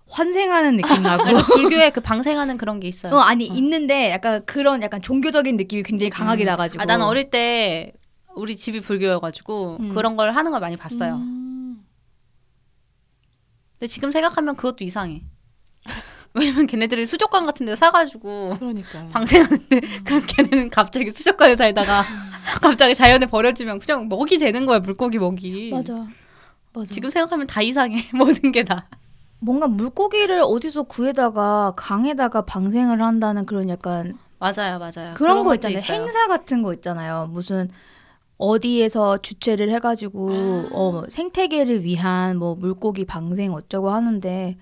환생하는 0.09 0.77
느낌 0.77 1.03
나고 1.03 1.25
불교에 1.55 1.90
그 1.90 2.01
방생하는 2.01 2.57
그런 2.59 2.81
게 2.81 2.88
있어요. 2.88 3.14
어 3.14 3.18
아니 3.18 3.47
있는데 3.47 4.11
약간 4.11 4.44
그런 4.44 4.83
약간 4.83 5.03
종교적인 5.03 5.57
느낌이 5.57 5.83
굉장히 5.83 6.11
강하게 6.11 6.44
음. 6.44 6.47
나가지고 6.47 6.83
아, 6.83 6.85
나는 6.85 7.07
어릴 7.07 7.31
때 7.31 7.92
우리 8.35 8.57
집이 8.57 8.81
불교여가지고 8.81 9.77
음. 9.81 9.94
그런 9.94 10.16
걸 10.16 10.33
하는 10.33 10.51
걸 10.51 10.61
많이 10.61 10.77
봤어요. 10.77 11.16
음. 11.16 11.85
근데 13.79 13.87
지금 13.87 14.11
생각하면 14.11 14.57
그것도 14.57 14.85
이상해. 14.85 15.23
왜냐면 16.35 16.66
걔네들이 16.66 17.07
수족관 17.07 17.47
같은 17.47 17.64
데 17.64 17.77
사가지고 17.77 18.57
그러니까요. 18.59 19.09
방생하는데 19.11 19.81
그럼 20.05 20.23
걔네는 20.27 20.68
갑자기 20.70 21.11
수족관에 21.11 21.55
살다가 21.55 22.03
갑자기 22.61 22.94
자연에 22.94 23.27
버려지면 23.27 23.79
그냥 23.79 24.09
먹이 24.09 24.38
되는 24.38 24.66
거야 24.66 24.81
물고기 24.81 25.18
먹이. 25.18 25.70
맞아 25.73 26.07
맞아 26.73 26.92
지금 26.92 27.09
생각하면 27.11 27.47
다 27.47 27.62
이상해 27.62 28.03
모든 28.14 28.51
게 28.51 28.64
다. 28.64 28.88
뭔가 29.38 29.68
물고기를 29.68 30.42
어디서 30.42 30.85
구해다가 30.85 31.75
강에다가 31.77 32.42
방생을 32.42 33.01
한다는 33.03 33.44
그런 33.44 33.68
약간 33.68 34.18
맞아요, 34.40 34.79
맞아요. 34.79 35.14
그런, 35.14 35.38
거 35.38 35.44
것도 35.44 35.55
있잖아요 35.55 35.79
있어요. 35.79 36.01
행사 36.01 36.27
같은 36.29 36.62
거 36.62 36.73
있잖아요 36.75 37.29
무슨 37.33 37.70
어디에서 38.38 39.18
주최를 39.18 39.70
해가지고 39.70 40.31
아. 40.33 40.68
어, 40.73 41.05
생태계를 41.09 41.85
위한 41.85 42.37
뭐 42.38 42.55
물고기 42.57 43.05
방생 43.05 43.53
어쩌고 43.55 43.90
하는데 43.90 44.57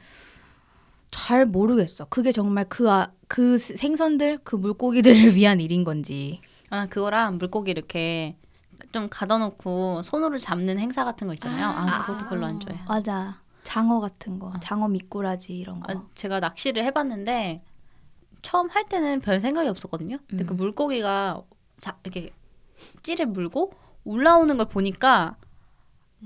잘 1.13 1.47
모르겠어 1.47 2.07
그게 2.07 2.33
정말 2.33 2.65
그, 2.69 2.91
아, 2.91 3.13
그 3.29 3.59
생선들 3.59 4.39
그 4.43 4.57
물고기들을 4.57 5.15
위한 5.37 5.61
일인 5.61 5.85
건지 5.85 6.41
아 6.71 6.87
그거랑 6.87 7.39
물고기 7.39 7.71
이렇게 7.71 8.37
좀 8.91 9.09
가둬놓고 9.09 10.03
손으로 10.03 10.39
잡는 10.39 10.79
행사 10.79 11.05
같은 11.05 11.29
거 11.29 11.35
있잖아요. 11.35 11.67
아, 11.67 12.01
아. 12.01 12.05
그것도 12.05 12.29
별로 12.29 12.47
안 12.47 12.59
좋아해. 12.59 12.81
맞아 12.89 13.41
장어 13.63 14.01
같은 14.01 14.39
거 14.39 14.49
어. 14.49 14.55
장어 14.61 14.89
미꾸라지 14.89 15.57
이런 15.57 15.81
거 15.81 15.93
아, 15.93 16.03
제가 16.15 16.41
낚시를 16.41 16.83
해봤는데 16.85 17.63
처음 18.43 18.69
할 18.69 18.89
때는 18.89 19.21
별 19.21 19.41
생각이 19.41 19.69
없었거든요. 19.69 20.19
근데 20.27 20.45
음. 20.45 20.47
그 20.47 20.53
물고기가 20.55 21.43
자, 21.81 21.97
이렇게 22.03 22.31
찌를 23.03 23.27
물고 23.27 23.73
올라오는 24.05 24.57
걸 24.57 24.67
보니까 24.67 25.37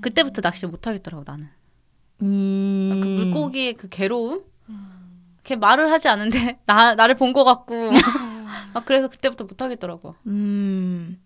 그때부터 0.01 0.41
낚시를 0.41 0.69
못 0.69 0.87
하겠더라고 0.87 1.23
나는. 1.25 1.49
음. 2.21 2.99
그 3.01 3.07
물고기의 3.07 3.73
그 3.75 3.89
괴로움. 3.89 4.43
걔 5.47 5.55
말을 5.55 5.91
하지 5.91 6.07
않는데 6.09 6.59
나 6.67 6.93
나를 6.95 7.15
본 7.15 7.31
것 7.33 7.43
같고 7.45 7.91
막 8.73 8.85
그래서 8.85 9.07
그때부터 9.07 9.45
못 9.45 9.61
하겠더라고. 9.61 10.15
음. 10.27 11.21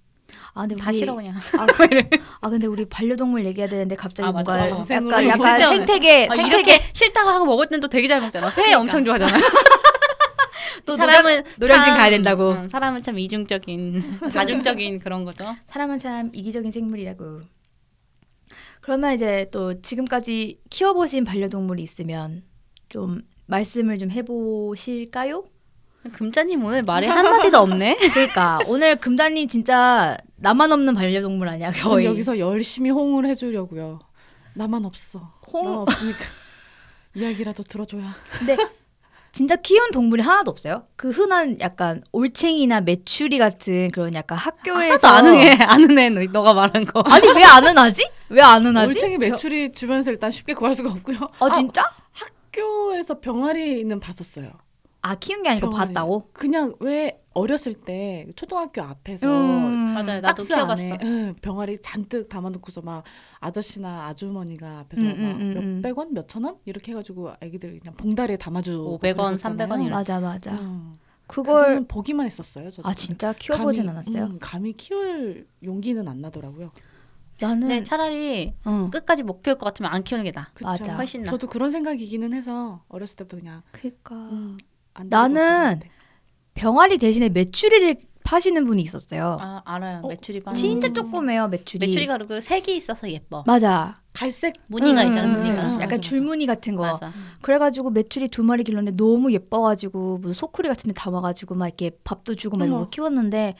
아 0.53 0.61
근데 0.61 0.75
다 0.75 0.89
우리- 0.91 0.99
싫어 0.99 1.15
그냥. 1.15 1.35
아, 1.57 1.65
아 2.41 2.49
근데 2.49 2.67
우리 2.67 2.85
반려동물 2.85 3.45
얘기해야 3.45 3.67
되는데 3.69 3.95
갑자기 3.95 4.27
아, 4.29 4.31
맞아. 4.31 4.51
뭔가 4.53 4.69
동생으로 4.75 5.11
약간 5.11 5.23
얘기 5.23 5.29
약간 5.43 5.57
때문에. 5.59 5.77
생태계 5.77 6.27
아, 6.29 6.35
생태계 6.35 6.55
이렇게 6.71 6.85
싫다고 6.93 7.29
하고 7.29 7.45
먹을 7.45 7.67
땐또 7.67 7.87
되게 7.87 8.07
잘 8.07 8.21
먹잖아. 8.21 8.47
회 8.49 8.53
그러니까. 8.53 8.79
엄청 8.79 9.03
좋아하잖아. 9.05 9.37
또 10.85 10.95
사람은 10.95 11.43
노량진 11.57 11.85
참- 11.93 11.97
가야 11.97 12.09
된다고. 12.09 12.51
응, 12.51 12.67
사람은 12.69 13.03
참 13.03 13.17
이중적인 13.19 14.19
다중적인 14.33 14.99
그런 14.99 15.25
거죠. 15.25 15.55
사람은 15.67 15.99
참 15.99 16.29
이기적인 16.33 16.71
생물이라고. 16.71 17.41
그러면 18.81 19.13
이제 19.13 19.47
또 19.51 19.81
지금까지 19.81 20.59
키워보신 20.69 21.23
반려동물이 21.23 21.81
있으면 21.83 22.43
좀 22.89 23.21
말씀을 23.55 23.99
좀 23.99 24.09
해보실까요? 24.11 25.43
금자님 26.13 26.63
오늘 26.65 26.81
말이 26.83 27.05
한 27.05 27.23
마디도 27.23 27.59
없네. 27.59 27.97
그러니까 28.13 28.59
오늘 28.65 28.95
금다님 28.95 29.47
진짜 29.47 30.17
나만 30.37 30.71
없는 30.71 30.95
반려동물 30.95 31.47
아니야 31.47 31.71
전 31.71 31.91
거의. 31.91 32.05
여기서 32.07 32.39
열심히 32.39 32.89
홍을 32.89 33.25
해주려고요. 33.27 33.99
나만 34.55 34.85
없어. 34.85 35.33
홍- 35.53 35.65
나만 35.65 35.79
없으니까 35.81 36.17
이야기라도 37.13 37.61
들어줘야. 37.63 38.15
근데 38.39 38.55
진짜 39.33 39.55
키운 39.57 39.91
동물이 39.91 40.23
하나도 40.23 40.49
없어요. 40.49 40.87
그 40.95 41.09
흔한 41.09 41.59
약간 41.59 42.01
올챙이나 42.13 42.81
메추리 42.81 43.37
같은 43.37 43.91
그런 43.91 44.13
약간 44.15 44.37
학교에서 44.37 45.07
하나도 45.07 45.27
안 45.27 45.35
응해. 45.35 45.51
안 45.61 45.83
응해. 45.83 46.09
너, 46.09 46.21
너가 46.31 46.53
말한 46.53 46.85
거. 46.85 47.01
아니 47.01 47.27
왜안 47.27 47.67
은하지? 47.67 48.09
왜안 48.29 48.65
은하지? 48.65 48.87
올챙이 48.89 49.17
매출이 49.19 49.73
주변에서 49.73 50.09
일단 50.11 50.31
쉽게 50.31 50.53
구할 50.53 50.73
수가 50.73 50.89
없고요. 50.91 51.17
아 51.39 51.53
진짜? 51.53 51.83
학교에서 52.55 53.19
병아리는 53.19 53.99
봤었어요. 53.99 54.51
아 55.03 55.15
키운 55.15 55.41
게 55.41 55.49
아니고 55.49 55.71
병아리. 55.71 55.87
봤다고? 55.93 56.29
그냥 56.33 56.75
왜 56.79 57.23
어렸을 57.33 57.73
때 57.73 58.27
초등학교 58.35 58.83
앞에서 58.83 59.27
음. 59.27 59.93
맞아요. 59.93 60.21
나도 60.21 60.43
박스 60.43 60.53
키워봤어. 60.53 60.83
안에 60.83 60.97
응, 61.01 61.35
병아리 61.41 61.79
잔뜩 61.81 62.29
담아놓고서 62.29 62.81
막 62.81 63.03
아저씨나 63.39 64.05
아주머니가 64.07 64.79
앞에서 64.79 65.01
음, 65.03 65.07
음, 65.07 65.37
음, 65.41 65.53
막 65.55 65.63
음. 65.63 65.75
몇백 65.81 65.97
원, 65.97 66.13
몇천 66.13 66.43
원 66.43 66.57
이렇게 66.65 66.91
해가지고 66.91 67.31
애기들 67.41 67.79
그냥 67.79 67.95
봉다리에 67.95 68.37
담아주고 68.37 68.99
500원, 68.99 69.15
그랬었잖아요. 69.17 69.67
300원 69.69 69.79
이런. 69.79 69.89
맞아 69.91 70.19
맞아. 70.19 70.51
응. 70.53 70.99
그걸 71.25 71.61
그거는 71.63 71.87
보기만 71.87 72.25
했었어요. 72.25 72.69
저도. 72.69 72.87
아 72.87 72.93
진짜 72.93 73.33
키워보진 73.33 73.85
감히, 73.85 73.97
않았어요. 73.97 74.23
음, 74.25 74.37
감히 74.39 74.73
키울 74.73 75.47
용기는 75.63 76.05
안 76.07 76.19
나더라고요. 76.21 76.71
나는 77.41 77.67
근데 77.67 77.83
차라리 77.83 78.53
응. 78.67 78.89
끝까지 78.91 79.23
못 79.23 79.41
키울 79.41 79.57
것 79.57 79.65
같으면 79.65 79.91
안 79.91 80.03
키우는 80.03 80.23
게 80.23 80.31
나아. 80.31 80.45
그쵸? 80.53 80.67
맞아. 80.67 80.95
훨씬 80.95 81.23
나. 81.23 81.31
저도 81.31 81.47
그런 81.47 81.71
생각이기는 81.71 82.31
해서 82.33 82.83
어렸을 82.87 83.17
때부터 83.17 83.37
그냥 83.37 83.61
그니까 83.71 84.15
음, 84.15 84.57
안 84.93 85.09
나는. 85.09 85.79
병아리 86.53 86.97
대신에 86.97 87.29
메추리를 87.29 87.95
파시는 88.23 88.65
분이 88.65 88.81
있었어요. 88.83 89.37
아 89.41 89.61
알아요. 89.65 90.01
어, 90.03 90.07
메추리 90.07 90.41
반. 90.41 90.53
진짜 90.53 90.89
음. 90.89 90.93
조그매요 90.93 91.47
메추리. 91.47 91.87
메추리가 91.87 92.17
그리고 92.17 92.39
색이 92.39 92.75
있어서 92.75 93.09
예뻐. 93.09 93.43
맞아. 93.47 93.99
갈색 94.13 94.55
무늬가 94.67 95.01
응, 95.03 95.07
있잖아. 95.07 95.27
응, 95.27 95.33
무늬가. 95.33 95.55
맞아, 95.55 95.73
약간 95.75 95.89
맞아. 95.89 96.01
줄무늬 96.01 96.45
같은 96.45 96.75
거. 96.75 96.83
맞아. 96.83 97.11
그래가지고 97.41 97.89
메추리 97.89 98.27
두 98.27 98.43
마리 98.43 98.63
길렀는데 98.63 98.95
너무 98.97 99.31
예뻐가지고 99.33 100.17
무슨 100.19 100.33
소쿠리 100.33 100.67
같은 100.67 100.89
데 100.89 100.93
담아가지고 100.93 101.55
막 101.55 101.67
이렇게 101.67 101.91
밥도 102.03 102.35
주고 102.35 102.57
막 102.57 102.65
이러고 102.65 102.81
어머. 102.81 102.89
키웠는데 102.89 103.55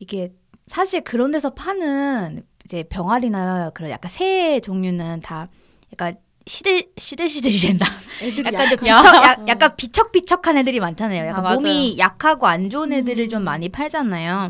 이게 0.00 0.34
사실 0.66 1.02
그런 1.02 1.30
데서 1.30 1.54
파는 1.54 2.42
이제 2.64 2.82
병아리나 2.84 3.70
그런 3.70 3.90
약간 3.90 4.10
새 4.10 4.60
종류는 4.60 5.20
다 5.20 5.46
약간 5.92 6.16
시들 6.46 6.90
시들시들이란다. 6.96 7.86
애들이 8.22 8.46
약간 8.46 8.68
좀 8.68 8.78
비척, 8.78 9.14
어. 9.14 9.22
약, 9.24 9.48
약간 9.48 9.76
비척비척한 9.76 10.58
애들이 10.58 10.80
많잖아요. 10.80 11.26
약간 11.26 11.46
아. 11.46 11.54
몸이 11.54 11.96
약하고 11.98 12.46
안 12.46 12.68
좋은 12.70 12.92
애들을 12.92 13.28
좀 13.28 13.42
음. 13.42 13.44
많이 13.44 13.68
팔잖아요. 13.68 14.48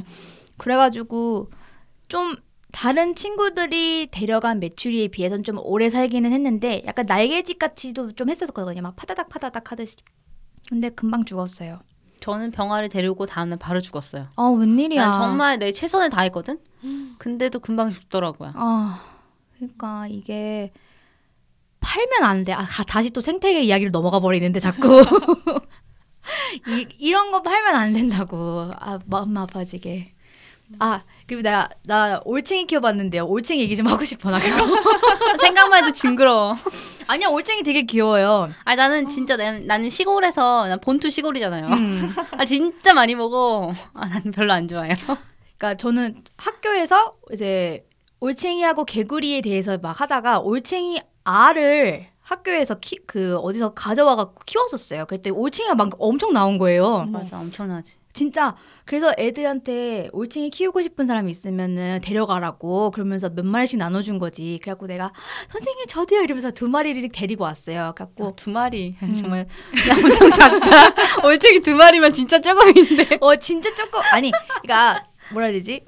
그래가지고 0.57 1.51
좀 2.09 2.37
다른 2.73 3.15
친구들이 3.15 4.09
데려간 4.11 4.59
메추리에 4.59 5.09
비해서는 5.09 5.45
좀 5.45 5.59
오래 5.61 5.91
살기는 5.91 6.33
했는데 6.33 6.83
약간 6.87 7.07
날개짓 7.07 7.59
같이도 7.59 8.13
좀 8.13 8.29
했었거든요. 8.29 8.83
막 8.83 8.97
파다닥 8.97 9.29
파다닥 9.29 9.71
하듯이. 9.71 9.97
근데 10.69 10.89
금방 10.89 11.25
죽었어요. 11.25 11.81
저는 12.25 12.53
병아리 12.53 12.89
데리고 12.89 13.27
다음날 13.27 13.59
바로 13.59 13.81
죽었어요. 13.83 14.29
아 14.37 14.45
웬일이야. 14.49 15.03
난 15.03 15.13
정말 15.13 15.59
내 15.59 15.71
최선을 15.73 16.09
다했거든. 16.09 16.59
근데도 17.19 17.59
금방 17.61 17.91
죽더라고요. 17.91 18.53
아 18.55 18.99
그러니까 19.59 20.07
이게 20.09 20.73
팔면 21.81 22.23
안 22.23 22.45
돼. 22.45 22.55
아 22.55 22.65
가- 22.65 22.85
다시 22.85 23.11
또 23.11 23.21
생태계 23.21 23.61
이야기로 23.65 23.91
넘어가 23.91 24.21
버리는데 24.21 24.59
자꾸 24.59 25.03
이, 26.67 26.87
이런 26.99 27.31
거 27.31 27.43
팔면 27.43 27.75
안 27.77 27.93
된다고. 27.93 28.71
아 28.79 28.99
마음 29.05 29.37
아파지게. 29.37 30.14
아 30.79 31.03
그리고 31.27 31.43
나 31.43 31.69
나 31.87 32.21
올챙이 32.25 32.67
키워봤는데요. 32.67 33.25
올챙이 33.27 33.61
얘기 33.61 33.77
좀 33.77 33.87
하고 33.87 34.05
싶어 34.05 34.31
나 34.31 34.39
그거. 34.39 34.57
생각만 35.41 35.83
해도 35.85 35.93
징그러워. 35.93 36.57
아니야 37.07 37.29
올챙이 37.29 37.63
되게 37.63 37.83
귀여워요. 37.83 38.51
아니 38.65 38.77
나는 38.77 39.09
진짜 39.09 39.37
나는, 39.37 39.67
나는 39.67 39.91
시골에서 39.91 40.67
난 40.69 40.81
본투 40.81 41.11
시골이잖아요. 41.11 41.67
음. 41.67 42.15
아 42.39 42.45
진짜 42.45 42.95
많이 42.95 43.15
먹어. 43.15 43.73
아난 43.93 44.23
별로 44.33 44.53
안 44.53 44.67
좋아해요. 44.69 44.95
그러니까 45.59 45.77
저는 45.77 46.23
학교에서 46.39 47.15
이제 47.33 47.87
올챙이하고 48.21 48.85
개구리에 48.87 49.43
대해서 49.43 49.77
막 49.79 50.01
하다가 50.01 50.41
올챙이 50.41 51.01
알을 51.25 52.07
학교에서 52.23 52.77
키, 52.77 52.97
그 53.07 53.37
어디서 53.37 53.75
가져와 53.75 54.17
갖고 54.17 54.41
키웠었어요. 54.47 55.05
그랬더니 55.05 55.37
올챙이가 55.37 55.75
막 55.75 55.91
엄청 55.99 56.33
나온 56.33 56.57
거예요. 56.57 57.05
맞아 57.11 57.39
엄청나지. 57.39 57.97
진짜 58.15 58.55
그래서 58.85 59.13
애들한테 59.19 60.09
올챙이 60.13 60.51
키우고 60.51 60.81
싶은 60.83 61.07
사람이 61.07 61.31
있으면은 61.31 62.01
데려가라고 62.03 62.93
그러면서 62.93 63.29
몇 63.29 63.45
마리씩 63.45 63.79
나눠준 63.79 64.21
거지. 64.21 64.59
그래갖고 64.63 64.87
내가 64.87 65.13
선생님 65.51 65.87
저도요 65.89 66.23
이러면서 66.23 66.53
두 66.53 66.69
마리를 66.69 67.07
데리고 67.11 67.45
왔어요. 67.45 67.93
그래갖고 67.95 68.27
아, 68.29 68.31
두 68.37 68.51
마리 68.51 68.97
음. 69.03 69.15
정말 69.17 69.47
나 69.89 69.97
엄청 69.97 70.31
작다. 70.31 71.27
올챙이 71.27 71.61
두 71.61 71.75
마리면 71.75 72.13
진짜 72.13 72.41
조금인데. 72.41 73.19
어 73.21 73.37
진짜 73.37 73.75
조금 73.75 74.01
아니 74.13 74.31
그러니까 74.63 75.09
뭐라 75.33 75.49
해야 75.49 75.55
되지? 75.55 75.85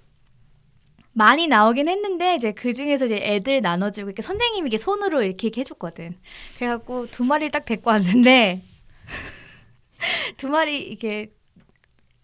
많이 1.12 1.47
나오긴 1.47 1.89
했는데 1.89 2.35
이제 2.35 2.53
그 2.53 2.75
중에서 2.75 3.07
이제 3.07 3.17
애들 3.23 3.62
나눠주고 3.62 4.09
이렇게 4.09 4.21
선생님이 4.21 4.67
이렇게 4.67 4.77
손으로 4.77 5.23
이렇게, 5.23 5.47
이렇게 5.47 5.61
해줬거든. 5.61 6.19
그래갖고 6.59 7.07
두 7.07 7.25
마리를 7.25 7.53
딱 7.53 7.65
데리고 7.65 7.89
왔는데 7.89 8.62
두 10.37 10.49
마리 10.49 10.83
이렇게 10.83 11.36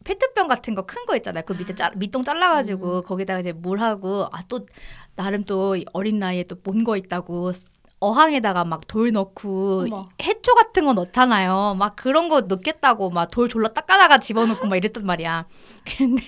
페트병 0.05 0.47
같은 0.49 0.75
거 0.75 0.83
큰 0.87 1.07
거 1.07 1.17
있잖아요. 1.17 1.43
그 1.47 1.53
밑에 1.55 1.75
짜, 1.75 1.91
밑동 1.97 2.25
잘라가지고 2.25 3.03
거기다가 3.03 3.41
이제 3.41 3.53
물하고 3.53 4.27
아 4.33 4.43
또 4.49 4.67
나름 5.17 5.45
또 5.45 5.77
어린 5.93 6.19
나이에 6.19 6.45
또 6.45 6.57
본 6.57 6.85
거 6.85 6.97
있다고 6.97 7.53
어항에다가 8.01 8.65
막 8.65 8.87
돌 8.89 9.13
넣고 9.13 9.85
어머. 9.87 10.09
해초 10.23 10.55
같은 10.55 10.85
거 10.87 10.93
넣잖아요. 10.93 11.77
막 11.79 11.95
그런 11.97 12.29
거 12.29 12.41
넣겠다고 12.43 13.11
막 13.11 13.31
돌 13.31 13.49
졸라 13.49 13.69
닦아다가 13.69 14.19
집어넣고 14.19 14.67
막 14.67 14.77
이랬단 14.77 15.07
말이야. 15.07 15.47
근데 15.99 16.23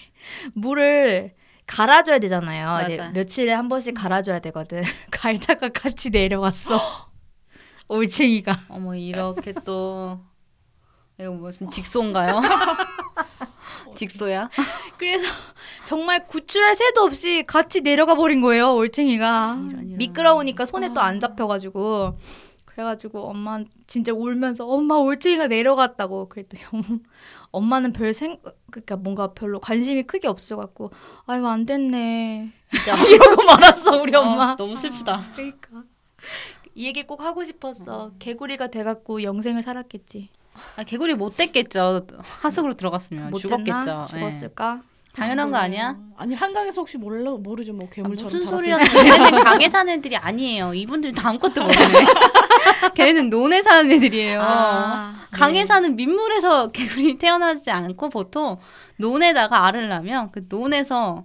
물을 0.54 1.34
갈아줘야 1.66 2.18
되잖아요. 2.20 2.86
이제. 2.86 3.08
며칠에 3.14 3.52
한 3.52 3.68
번씩 3.68 3.94
갈아줘야 3.94 4.38
되거든. 4.40 4.82
갈다가 5.10 5.68
같이 5.70 6.10
내려왔어. 6.10 6.78
올챙이가. 7.88 8.60
어머 8.68 8.94
이렇게 8.94 9.52
또 9.64 10.20
이거 11.18 11.32
무슨 11.32 11.70
직소인가요? 11.70 12.40
직소야? 13.94 14.48
그래서 14.98 15.24
정말 15.84 16.26
구출할 16.26 16.74
새도 16.76 17.02
없이 17.02 17.44
같이 17.46 17.80
내려가 17.82 18.14
버린 18.14 18.40
거예요. 18.40 18.74
올챙이가. 18.74 19.58
이런, 19.70 19.86
이런. 19.86 19.98
미끄러우니까 19.98 20.64
손에 20.66 20.92
또 20.94 21.00
안 21.00 21.20
잡혀가지고. 21.20 22.16
그래가지고 22.64 23.28
엄마 23.28 23.60
진짜 23.86 24.12
울면서 24.12 24.66
엄마 24.66 24.96
올챙이가 24.96 25.46
내려갔다고 25.46 26.28
그랬더니 26.28 26.62
엄- 26.72 27.02
엄마는 27.52 27.92
별 27.92 28.12
생각 28.12 28.56
그러니까 28.72 28.96
뭔가 28.96 29.32
별로 29.32 29.60
관심이 29.60 30.02
크게 30.02 30.26
없어갖고 30.26 30.90
아유 31.26 31.46
안 31.46 31.66
됐네 31.66 32.50
이러고 33.12 33.44
말았어 33.44 34.02
우리 34.02 34.12
엄마 34.16 34.52
어, 34.52 34.56
너무 34.56 34.74
슬프다. 34.74 35.22
그러니까 35.36 35.84
이 36.74 36.86
얘기 36.86 37.04
꼭 37.04 37.20
하고 37.22 37.44
싶었어 37.44 38.10
개구리가 38.18 38.66
돼갖고 38.68 39.22
영생을 39.22 39.62
살았겠지 39.62 40.30
아, 40.76 40.82
개구리 40.84 41.14
못 41.14 41.36
됐겠죠. 41.36 42.06
하숙으로 42.20 42.74
들어갔으면 42.74 43.30
못 43.30 43.38
죽었겠죠. 43.38 43.64
됐나? 43.84 44.02
예. 44.02 44.18
죽었을까 44.18 44.82
당연한 45.16 45.50
거 45.50 45.58
아니야? 45.58 45.96
아니 46.16 46.34
한강에서 46.34 46.80
혹시 46.80 46.98
몰라 46.98 47.30
모르죠 47.32 47.72
뭐 47.72 47.86
아, 47.86 47.90
괴물처럼 47.92 48.32
무슨 48.32 48.46
자랐을 48.48 48.58
소리야? 48.58 48.78
걔네는 48.78 49.44
강에 49.44 49.68
사는 49.68 49.92
애들이 49.92 50.16
아니에요. 50.16 50.74
이분들은 50.74 51.14
다 51.14 51.28
아무것도 51.28 51.62
모르네. 51.62 52.06
걔네는 52.94 53.30
논에 53.30 53.62
사는 53.62 53.90
애들이에요. 53.90 54.40
아, 54.42 55.26
강에 55.30 55.60
네. 55.60 55.66
사는 55.66 55.94
민물에서 55.94 56.72
개구리 56.72 57.18
태어나지 57.18 57.70
않고 57.70 58.08
보통 58.08 58.58
논에다가 58.96 59.66
알을 59.66 59.88
낳으면 59.88 60.30
그 60.32 60.42
논에서 60.48 61.24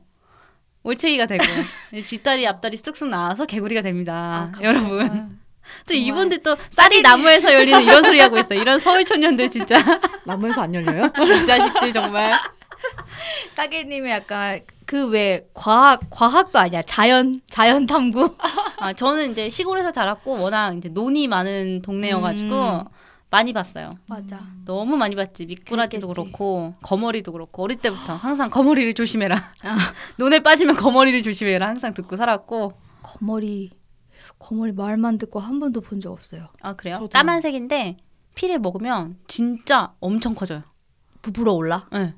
올챙이가 0.83 1.25
되고 1.25 1.43
뒷다리 2.07 2.47
앞다리 2.47 2.77
쑥쑥 2.77 3.09
나와서 3.09 3.45
개구리가 3.45 3.81
됩니다. 3.81 4.51
아, 4.55 4.61
여러분. 4.61 5.38
또 5.87 5.93
이분들 5.93 6.43
또 6.43 6.55
쌀이 6.69 7.01
나무에서 7.01 7.53
열리는 7.53 7.81
이런 7.81 8.03
소리 8.03 8.19
하고 8.19 8.37
있어. 8.37 8.53
이런 8.55 8.79
서울 8.79 9.03
청년들 9.05 9.49
진짜 9.49 9.75
나무에서 10.25 10.63
안 10.63 10.73
열려요? 10.75 11.05
이 11.43 11.45
자식들 11.47 11.93
정말. 11.93 12.33
따개님의 13.55 14.11
약간 14.11 14.61
그 14.85 15.09
왜 15.09 15.47
과학 15.53 16.01
과학도 16.09 16.57
아니야 16.59 16.81
자연 16.81 17.41
자연 17.49 17.85
탐구. 17.85 18.35
아 18.79 18.93
저는 18.93 19.31
이제 19.31 19.49
시골에서 19.49 19.91
자랐고 19.91 20.41
워낙 20.41 20.75
이제 20.77 20.89
논이 20.89 21.27
많은 21.27 21.81
동네여가지고 21.83 22.55
음. 22.55 22.83
많이 23.29 23.53
봤어요. 23.53 23.95
맞아. 24.07 24.39
너무 24.65 24.97
많이 24.97 25.15
봤지. 25.15 25.45
미꾸라지도. 25.45 26.07
그렇고 26.07 26.73
거머리도 26.81 27.31
그렇고 27.31 27.63
어릴 27.63 27.77
때부터 27.77 28.15
항상 28.15 28.49
거머리를 28.49 28.95
조심해라. 28.95 29.51
논에 30.17 30.39
빠지면 30.39 30.75
거머리를 30.75 31.21
조심해라. 31.21 31.67
항상 31.67 31.93
듣고 31.93 32.15
살았고. 32.15 32.73
거머리 33.03 33.69
거머리 34.39 34.71
말만 34.71 35.17
듣고 35.17 35.39
한 35.39 35.59
번도 35.59 35.81
본 35.81 35.99
적 35.99 36.11
없어요. 36.11 36.47
아 36.61 36.73
그래요? 36.75 36.95
저도. 36.95 37.09
까만색인데 37.09 37.97
피를 38.35 38.59
먹으면 38.59 39.17
진짜 39.27 39.93
엄청 39.99 40.33
커져요. 40.35 40.63
부풀어 41.21 41.53
올라. 41.53 41.87
네. 41.91 42.13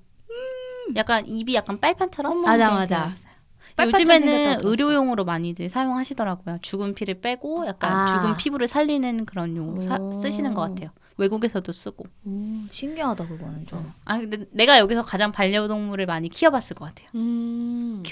약간 0.95 1.25
입이 1.27 1.55
약간 1.55 1.79
빨판처럼. 1.79 2.33
음. 2.37 2.41
맞아, 2.43 2.71
맞아. 2.71 3.09
요즘에는. 3.81 4.59
의료용으로 4.63 5.23
많이들 5.25 5.69
사용하시더라고요. 5.69 6.57
죽은 6.61 6.93
피를 6.93 7.21
빼고 7.21 7.65
약간 7.65 7.91
아. 7.95 8.07
죽은 8.13 8.37
피부를 8.37 8.67
살리는 8.67 9.25
그런 9.25 9.55
용으로 9.55 9.81
사- 9.81 9.95
오. 9.97 10.11
쓰시는 10.11 10.53
것 10.53 10.61
같아요. 10.61 10.89
외국에서도 11.17 11.71
쓰고. 11.71 12.05
오, 12.25 12.47
신기하다 12.71 13.27
그거는 13.27 13.65
좀. 13.67 13.91
아 14.05 14.17
근데 14.19 14.45
내가 14.51 14.77
여기서 14.79 15.03
가장 15.03 15.31
반려동물을 15.31 16.05
많이 16.05 16.29
키워봤을 16.29 16.75
것 16.75 16.85
같아요. 16.85 17.07
음. 17.15 18.03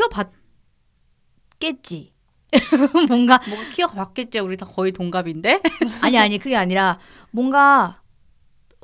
키워봤겠지. 1.59 2.13
뭔가 3.07 3.39
뭐가 3.47 3.63
키워봤겠죠. 3.73 4.43
우리 4.43 4.57
다 4.57 4.65
거의 4.65 4.91
동갑인데. 4.91 5.61
아니 6.01 6.17
아니 6.17 6.37
그게 6.37 6.55
아니라 6.55 6.99
뭔가 7.31 8.01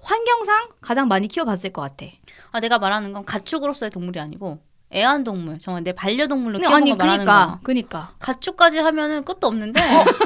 환경상 0.02 0.70
가장 0.82 1.08
많이 1.08 1.28
키워봤을 1.28 1.72
것 1.72 1.82
같아. 1.82 2.06
아 2.52 2.60
내가 2.60 2.78
말하는 2.80 3.12
건 3.12 3.26
가축으로서의 3.26 3.90
동물이 3.90 4.20
아니고 4.20 4.62
애완동물. 4.94 5.60
정말 5.60 5.84
내 5.84 5.94
반려동물로 5.94 6.60
키우는 6.60 6.76
아니 6.76 6.92
거 6.92 6.96
말하는 6.98 7.26
그니까 7.26 7.46
거야. 7.46 7.60
그니까 7.64 8.12
가축까지 8.20 8.78
하면은 8.78 9.24
끝도 9.24 9.48
없는데 9.48 9.82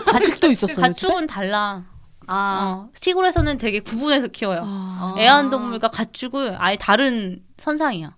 가축도 0.05 0.49
있었어요. 0.51 0.91
집에? 0.91 1.07
가축은 1.07 1.27
달라. 1.27 1.85
아 2.27 2.87
어, 2.87 2.89
시골에서는 2.93 3.57
되게 3.57 3.79
구분해서 3.79 4.27
키워요. 4.27 4.61
아. 4.63 5.15
아. 5.15 5.19
애완동물과 5.19 5.87
가축은 5.87 6.55
아예 6.59 6.75
다른 6.75 7.43
선상이야. 7.57 8.15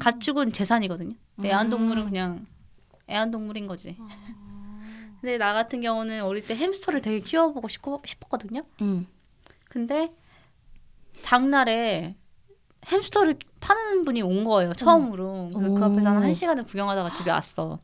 가축은 0.00 0.52
재산이거든요. 0.52 1.14
근데 1.36 1.50
애완동물은 1.50 2.02
음. 2.02 2.08
그냥 2.08 2.46
애완동물인 3.08 3.66
거지. 3.66 3.96
근데 5.20 5.38
나 5.38 5.52
같은 5.52 5.80
경우는 5.80 6.22
어릴 6.24 6.44
때 6.44 6.56
햄스터를 6.56 7.00
되게 7.00 7.20
키워보고 7.20 7.68
싶고, 7.68 8.02
싶었거든요. 8.04 8.62
음. 8.80 9.06
근데 9.68 10.10
장날에 11.22 12.16
햄스터를 12.86 13.36
파는 13.60 14.04
분이 14.04 14.22
온 14.22 14.44
거예요. 14.44 14.72
처음으로. 14.72 15.50
그래서 15.54 15.74
그 15.74 15.84
앞에서 15.84 16.08
한 16.08 16.18
오. 16.18 16.26
1시간을 16.26 16.66
구경하다가 16.66 17.10
집에 17.10 17.30
왔어. 17.30 17.78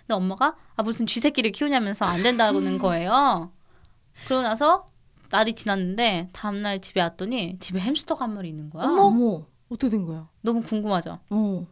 근데 0.00 0.14
엄마가 0.14 0.56
아 0.74 0.82
무슨 0.82 1.06
쥐새끼를 1.06 1.52
키우냐면서 1.52 2.04
안 2.04 2.22
된다는 2.22 2.78
거예요. 2.78 3.52
그러고 4.26 4.42
나서 4.42 4.86
날이 5.30 5.54
지났는데 5.54 6.30
다음날 6.32 6.80
집에 6.80 7.00
왔더니 7.00 7.58
집에 7.60 7.80
햄스터가 7.80 8.24
한 8.24 8.34
마리 8.34 8.48
있는 8.48 8.68
거야. 8.68 8.84
어머 8.84 9.46
어떻게 9.68 9.88
된 9.90 10.04
거예요? 10.04 10.28
너무 10.42 10.62
궁금하죠. 10.62 11.20
어 11.30 11.66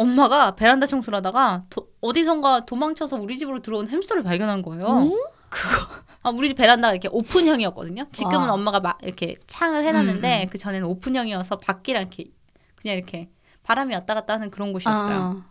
엄마가 0.00 0.54
베란다 0.54 0.86
청소를 0.86 1.18
하다가 1.18 1.64
도- 1.70 1.88
어디선가 2.00 2.64
도망쳐서 2.64 3.16
우리 3.16 3.36
집으로 3.38 3.60
들어온 3.60 3.88
햄스터를 3.88 4.22
발견한 4.22 4.62
거예요. 4.62 4.82
그거 5.50 5.86
아 6.22 6.30
우리 6.30 6.48
집 6.48 6.54
베란다가 6.56 6.92
이렇게 6.92 7.08
오픈형이었거든요. 7.12 8.06
지금은 8.12 8.48
와. 8.48 8.52
엄마가 8.54 8.80
막 8.80 8.98
이렇게 9.02 9.36
창을 9.46 9.84
해놨는데 9.84 10.48
그 10.50 10.58
전에는 10.58 10.86
오픈형이어서 10.88 11.58
밖이랑 11.58 12.02
이렇게 12.02 12.24
그냥 12.76 12.96
이렇게 12.96 13.28
바람이 13.62 13.92
왔다 13.94 14.14
갔다 14.14 14.34
하는 14.34 14.50
그런 14.50 14.72
곳이었어요. 14.72 15.16
아. 15.16 15.44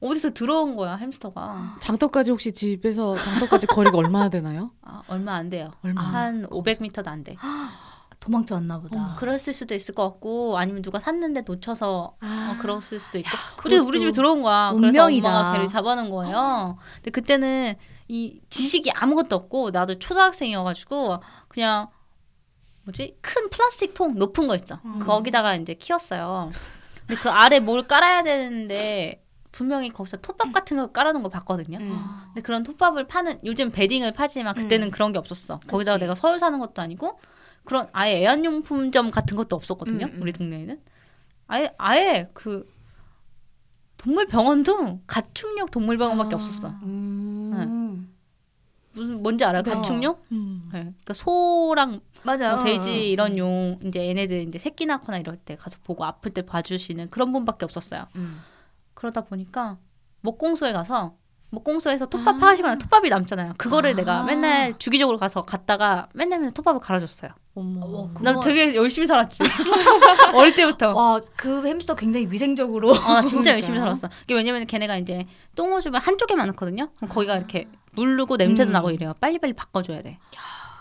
어디서 0.00 0.30
들어온 0.30 0.74
거야 0.76 0.96
햄스터가. 0.96 1.76
장터까지 1.80 2.32
혹시 2.32 2.52
집에서 2.52 3.14
장터까지 3.16 3.68
거리가 3.68 3.96
얼마나 3.96 4.28
되나요? 4.28 4.72
아, 4.82 5.02
얼마 5.06 5.34
안 5.34 5.48
돼요. 5.48 5.70
얼마? 5.84 6.00
한 6.02 6.46
500m도 6.48 7.06
안 7.06 7.22
돼. 7.22 7.36
도망쳐 8.22 8.54
왔나 8.54 8.78
보다. 8.78 8.96
어, 8.96 9.16
그랬을 9.18 9.52
수도 9.52 9.74
있을 9.74 9.94
것 9.96 10.04
같고 10.04 10.56
아니면 10.56 10.80
누가 10.80 11.00
샀는데 11.00 11.40
놓쳐서 11.40 12.16
아. 12.20 12.54
어, 12.54 12.62
그랬을 12.62 13.00
수도 13.00 13.18
있고. 13.18 13.30
근데 13.56 13.78
우리 13.78 13.98
집에 13.98 14.12
들어온 14.12 14.42
거야. 14.42 14.72
그래서 14.72 15.06
운명이다. 15.06 15.28
엄마가 15.28 15.52
배를 15.52 15.66
잡아놓은 15.66 16.08
거예요. 16.08 16.78
근데 16.96 17.10
그때는 17.10 17.74
이 18.06 18.40
지식이 18.48 18.92
아무것도 18.92 19.34
없고 19.34 19.70
나도 19.70 19.98
초등학생이어가지고 19.98 21.20
그냥 21.48 21.88
뭐지 22.84 23.16
큰 23.20 23.50
플라스틱 23.50 23.94
통 23.94 24.14
높은 24.14 24.46
거 24.46 24.54
있죠. 24.56 24.78
음. 24.84 25.00
거기다가 25.00 25.56
이제 25.56 25.74
키웠어요. 25.74 26.52
근데 27.00 27.20
그 27.20 27.28
아래 27.28 27.58
뭘 27.58 27.82
깔아야 27.88 28.22
되는데 28.22 29.24
분명히 29.50 29.90
거기서 29.90 30.18
톱밥 30.18 30.52
같은 30.52 30.76
거 30.76 30.92
깔아놓은 30.92 31.24
거 31.24 31.28
봤거든요. 31.28 31.78
음. 31.78 32.04
근데 32.26 32.40
그런 32.42 32.62
톱밥을 32.62 33.08
파는 33.08 33.40
요즘 33.44 33.72
베딩을 33.72 34.12
파지만 34.12 34.54
그때는 34.54 34.88
음. 34.88 34.90
그런 34.92 35.12
게 35.12 35.18
없었어. 35.18 35.58
거기다가 35.66 35.96
그치. 35.96 36.04
내가 36.04 36.14
서울 36.14 36.38
사는 36.38 36.56
것도 36.60 36.80
아니고 36.80 37.18
그런 37.64 37.88
아예 37.92 38.22
애완용품점 38.22 39.10
같은 39.10 39.36
것도 39.36 39.56
없었거든요. 39.56 40.06
음, 40.06 40.12
음. 40.14 40.22
우리 40.22 40.32
동네에는 40.32 40.80
아예 41.46 41.72
아예 41.78 42.28
그 42.32 42.68
동물병원도 43.98 45.00
가축용 45.06 45.66
동물병원밖에 45.66 46.34
아. 46.34 46.38
없었어. 46.38 46.68
음. 46.82 48.08
무슨 48.94 49.22
뭔지 49.22 49.44
알아요? 49.44 49.62
네. 49.62 49.70
가축용? 49.70 50.16
음. 50.32 50.70
네. 50.72 50.80
그러니까 50.80 51.14
소랑 51.14 52.00
맞아요. 52.24 52.56
뭐 52.56 52.64
돼지 52.64 53.10
이런 53.10 53.38
용 53.38 53.78
이제 53.82 54.06
얘네들 54.06 54.48
이제 54.48 54.58
새끼 54.58 54.86
낳거나 54.86 55.18
이럴 55.18 55.36
때 55.36 55.56
가서 55.56 55.78
보고 55.82 56.04
아플 56.04 56.32
때 56.32 56.42
봐주시는 56.42 57.10
그런 57.10 57.32
분밖에 57.32 57.64
없었어요. 57.64 58.06
음. 58.16 58.40
그러다 58.94 59.22
보니까 59.22 59.78
목공소에 60.20 60.72
가서 60.72 61.16
목공소에서 61.50 62.06
톱밥 62.06 62.36
아. 62.36 62.38
파시거나 62.38 62.76
톱밥이 62.76 63.08
남잖아요. 63.08 63.54
그거를 63.56 63.90
아. 63.90 63.94
내가 63.94 64.24
맨날 64.24 64.78
주기적으로 64.78 65.18
가서 65.18 65.42
갔다가 65.42 66.08
맨날 66.14 66.38
맨날 66.38 66.52
톱밥을 66.52 66.80
갈아줬어요. 66.80 67.30
어머. 67.54 67.80
어, 67.84 68.08
그거- 68.14 68.22
나 68.32 68.40
되게 68.40 68.74
열심히 68.74 69.06
살았지. 69.06 69.38
어릴 70.34 70.54
때부터. 70.54 70.92
와, 70.92 71.20
그 71.36 71.66
햄스터 71.66 71.94
굉장히 71.96 72.26
위생적으로. 72.30 72.90
어, 72.90 72.94
나 72.94 73.20
진짜 73.20 73.50
그러니까요. 73.50 73.54
열심히 73.54 73.78
살았어. 73.78 74.08
이게 74.24 74.34
왜냐면 74.34 74.66
걔네가 74.66 74.96
이제 74.96 75.26
똥 75.54 75.72
오줌을 75.74 76.00
한쪽에 76.00 76.34
많거든요. 76.34 76.88
그럼 76.96 77.10
거기가 77.10 77.36
이렇게 77.36 77.68
물르고 77.92 78.36
냄새도 78.36 78.70
음. 78.70 78.72
나고 78.72 78.90
이래요. 78.90 79.12
빨리빨리 79.20 79.52
바꿔줘야 79.52 80.00
돼. 80.02 80.18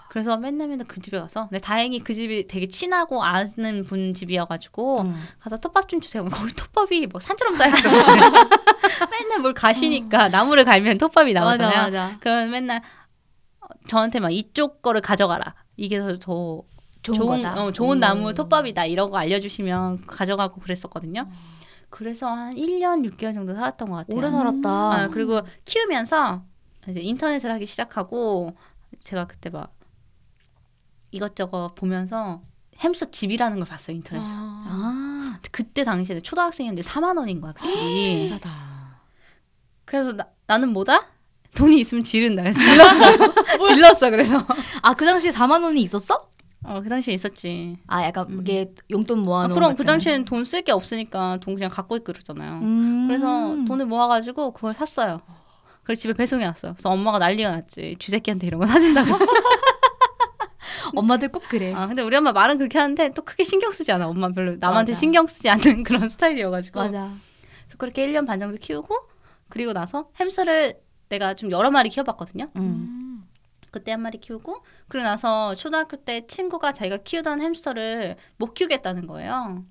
그래서 0.10 0.36
맨날 0.38 0.68
맨날 0.68 0.86
그 0.88 1.00
집에 1.02 1.18
가서 1.20 1.48
근데 1.48 1.60
다행히 1.60 2.00
그 2.00 2.14
집이 2.14 2.48
되게 2.48 2.68
친하고 2.68 3.24
아는 3.24 3.86
분 3.86 4.14
집이어가지고 4.14 5.02
음. 5.04 5.28
가서 5.40 5.56
톱밥 5.58 5.88
좀 5.88 6.02
주세요. 6.02 6.24
그럼 6.26 6.38
거기 6.38 6.54
톱밥이 6.54 7.08
뭐 7.08 7.20
산처럼 7.22 7.56
쌓여있어. 7.56 7.90
맨날 9.12 9.40
뭘 9.42 9.54
가시니까 9.54 10.30
나무를 10.30 10.66
갈면 10.66 10.98
톱밥이 10.98 11.34
나오잖아요. 11.34 11.70
맞아, 11.84 12.06
맞아. 12.06 12.18
그러면 12.20 12.52
맨날 12.52 12.82
어, 13.62 13.68
저한테 13.88 14.20
막 14.20 14.32
이쪽 14.34 14.82
거를 14.82 15.00
가져가라. 15.02 15.54
이게 15.78 16.00
더, 16.00 16.18
더 16.18 16.64
좋은, 17.02 17.42
좋은. 17.42 17.46
어, 17.46 17.72
좋은 17.72 17.98
음. 17.98 18.00
나무 18.00 18.34
톱밥이다 18.34 18.86
이런 18.86 19.10
거 19.10 19.18
알려주시면 19.18 20.06
가져가고 20.06 20.62
그랬었거든요. 20.62 21.28
그래서 21.90 22.28
한 22.28 22.56
1년 22.56 23.10
6개월 23.12 23.34
정도 23.34 23.54
살았던 23.54 23.90
것 23.90 23.96
같아요. 23.98 24.18
오래 24.18 24.32
살았다. 24.32 24.70
아, 24.70 25.10
그리고 25.10 25.42
키우면서 25.66 26.44
이제 26.88 27.00
인터넷을 27.02 27.52
하기 27.52 27.66
시작하고 27.66 28.56
제가 29.00 29.26
그때 29.28 29.50
막 29.50 29.74
이것저것 31.12 31.74
보면서 31.76 32.42
햄스터 32.80 33.12
집이라는 33.12 33.58
걸 33.58 33.68
봤어요 33.68 33.96
인터넷. 33.96 34.22
에 34.22 34.24
아. 34.26 34.64
아. 34.68 35.40
그때 35.52 35.84
당시에 35.84 36.20
초등학생이었는데 36.20 36.88
4만 36.88 37.18
원인 37.18 37.42
거야 37.42 37.54
그 37.54 37.66
집이. 37.66 37.80
비싸다. 37.80 38.50
그래서 39.86 40.14
나, 40.14 40.26
나는 40.48 40.70
뭐다? 40.70 41.08
돈이 41.56 41.80
있으면 41.82 42.04
지른다. 42.04 42.44
그래서 42.44 42.60
질렀어. 42.60 43.34
질렀어. 43.58 44.10
그래서 44.10 44.46
아, 44.82 44.94
그 44.94 45.06
당시에 45.06 45.32
4만 45.32 45.64
원이 45.64 45.82
있었어? 45.82 46.30
어, 46.64 46.80
그 46.84 46.90
당시에 46.90 47.14
있었지. 47.14 47.78
아, 47.88 48.04
약간 48.04 48.28
음. 48.30 48.42
이게 48.42 48.72
용돈 48.92 49.20
아, 49.20 49.22
모아놓은 49.24 49.56
그럼 49.56 49.76
그. 49.76 49.84
당시에는 49.84 50.26
돈 50.26 50.44
쓸 50.46 50.62
게 50.64 50.72
없으니까 50.72 51.38
돈 51.42 51.56
그냥 51.56 51.70
갖고 51.72 51.96
있고 51.98 52.14
그러잖아요. 52.14 52.60
음. 52.62 53.08
그래서 53.08 53.56
돈을 53.68 53.86
모아가지고 53.88 54.52
그걸 54.54 54.74
샀어요. 54.76 55.22
그걸 55.82 55.96
집에 55.96 56.14
배송해 56.14 56.46
왔어요. 56.46 56.74
그래서 56.74 56.90
엄마가 56.92 57.18
난리가 57.18 57.50
났지. 57.52 57.96
쥐새끼한테 58.00 58.46
이런 58.48 58.60
거 58.60 58.68
사준다고. 58.68 59.10
엄마들 60.96 61.30
꼭 61.30 61.44
그래. 61.48 61.74
아, 61.74 61.88
근데 61.88 62.02
우리 62.02 62.16
엄마 62.16 62.32
말은 62.32 62.58
그렇게 62.58 62.78
하는데 62.78 63.10
또 63.14 63.22
크게 63.24 63.44
신경 63.44 63.72
쓰지 63.72 63.92
않아. 63.94 64.08
엄마 64.08 64.30
별로 64.30 64.56
남한테 64.60 64.92
맞아. 64.92 65.00
신경 65.00 65.26
쓰지 65.28 65.50
않는 65.50 65.84
그런 65.84 66.10
스타일이어가지고. 66.10 66.80
맞아. 66.80 67.10
그래서 67.64 67.78
그렇게 67.78 68.06
1년 68.08 68.28
반 68.28 68.40
정도 68.40 68.58
키우고 68.58 68.96
그리고 69.50 69.74
나서 69.74 70.10
햄스터를 70.20 70.76
내가 71.10 71.34
좀 71.34 71.50
여러 71.52 71.72
마리 71.72 71.90
키워봤거든요. 71.90 72.48
음. 72.58 73.01
음. 73.72 73.74
그때 73.74 73.92
한 73.92 74.02
마리 74.02 74.20
키우고 74.20 74.64
그리고 74.88 75.06
나서 75.06 75.56
초등학교 75.56 75.98
때 75.98 76.28
친구가 76.28 76.74
자기가 76.74 76.98
키우던 76.98 77.42
햄스터를 77.42 78.18
못 78.38 78.54
키우겠다는 78.54 79.08
거예요. 79.08 79.66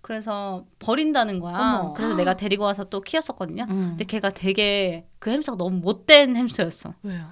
그래서 0.00 0.66
버린다는 0.78 1.40
거야. 1.40 1.58
어머. 1.58 1.92
그래서 1.94 2.14
내가 2.14 2.36
데리고 2.36 2.64
와서 2.64 2.84
또 2.84 3.00
키웠었거든요. 3.00 3.64
음. 3.64 3.88
근데 3.90 4.04
걔가 4.04 4.30
되게 4.30 5.06
그 5.18 5.30
햄스터가 5.30 5.56
너무 5.56 5.78
못된 5.78 6.36
햄스터였어. 6.36 6.94
왜요? 7.02 7.30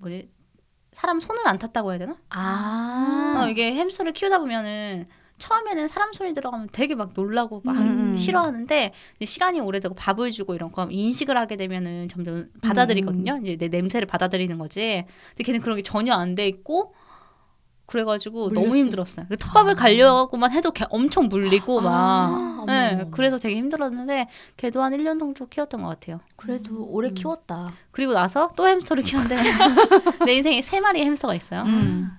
뭐지? 0.00 0.30
사람 0.92 1.20
손을 1.20 1.46
안 1.46 1.58
탔다고 1.58 1.90
해야 1.92 1.98
되나? 1.98 2.16
아. 2.30 3.42
어, 3.42 3.48
이게 3.48 3.74
햄스터를 3.74 4.12
키우다 4.12 4.40
보면은 4.40 5.06
처음에는 5.40 5.88
사람 5.88 6.12
손이 6.12 6.34
들어가면 6.34 6.68
되게 6.70 6.94
막 6.94 7.10
놀라고 7.14 7.60
막 7.64 7.76
음. 7.76 8.16
싫어하는데 8.16 8.92
이제 9.16 9.24
시간이 9.24 9.58
오래되고 9.60 9.94
밥을 9.96 10.30
주고 10.30 10.54
이런 10.54 10.70
거 10.70 10.86
인식을 10.88 11.36
하게 11.36 11.56
되면은 11.56 12.08
점점 12.08 12.48
받아들이거든요. 12.62 13.32
음. 13.34 13.46
이제 13.46 13.56
내 13.56 13.68
냄새를 13.68 14.06
받아들이는 14.06 14.58
거지. 14.58 15.04
근데 15.30 15.44
걔는 15.44 15.60
그런 15.60 15.76
게 15.76 15.82
전혀 15.82 16.14
안 16.14 16.36
돼 16.36 16.46
있고 16.46 16.94
그래가지고 17.86 18.50
너무 18.52 18.68
물렸어. 18.68 18.76
힘들었어요. 18.78 19.26
그래서 19.26 19.44
톱밥을 19.46 19.74
가려고만 19.74 20.52
해도 20.52 20.70
걔 20.70 20.84
엄청 20.90 21.26
물리고 21.28 21.80
막. 21.80 21.90
아, 21.92 22.64
네. 22.68 23.08
그래서 23.10 23.36
되게 23.36 23.56
힘들었는데 23.56 24.28
걔도 24.58 24.80
한 24.80 24.92
1년 24.92 25.18
정도 25.18 25.48
키웠던 25.48 25.82
것 25.82 25.88
같아요. 25.88 26.20
그래도 26.36 26.84
오래 26.88 27.08
음. 27.08 27.14
키웠다. 27.14 27.72
그리고 27.90 28.12
나서 28.12 28.50
또 28.56 28.68
햄스터를 28.68 29.02
키웠는데 29.02 29.36
내 30.24 30.34
인생에 30.34 30.62
세 30.62 30.78
마리의 30.78 31.04
햄스터가 31.06 31.34
있어요. 31.34 31.62
음. 31.62 32.10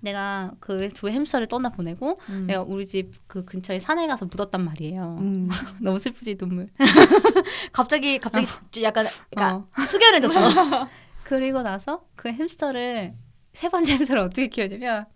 내가 0.00 0.50
그 0.60 0.88
두 0.94 1.08
햄스터를 1.08 1.48
떠나 1.48 1.70
보내고 1.70 2.18
음. 2.28 2.46
내가 2.46 2.62
우리 2.62 2.86
집 2.86 3.12
그 3.26 3.44
근처에 3.44 3.78
산에 3.80 4.06
가서 4.06 4.26
묻었단 4.26 4.64
말이에요. 4.64 5.16
음. 5.20 5.48
너무 5.82 5.98
슬프지 5.98 6.36
눈물. 6.36 6.68
갑자기 7.72 8.18
갑자기 8.18 8.46
좀 8.70 8.82
약간 8.82 9.06
그러니까 9.30 9.56
어. 9.56 9.68
숙연해졌어. 9.82 10.88
그리고 11.24 11.62
나서 11.62 12.04
그 12.16 12.28
햄스터를 12.30 13.14
세 13.52 13.68
번째 13.68 13.92
햄스터를 13.94 14.22
어떻게 14.22 14.46
키웠냐면 14.48 15.06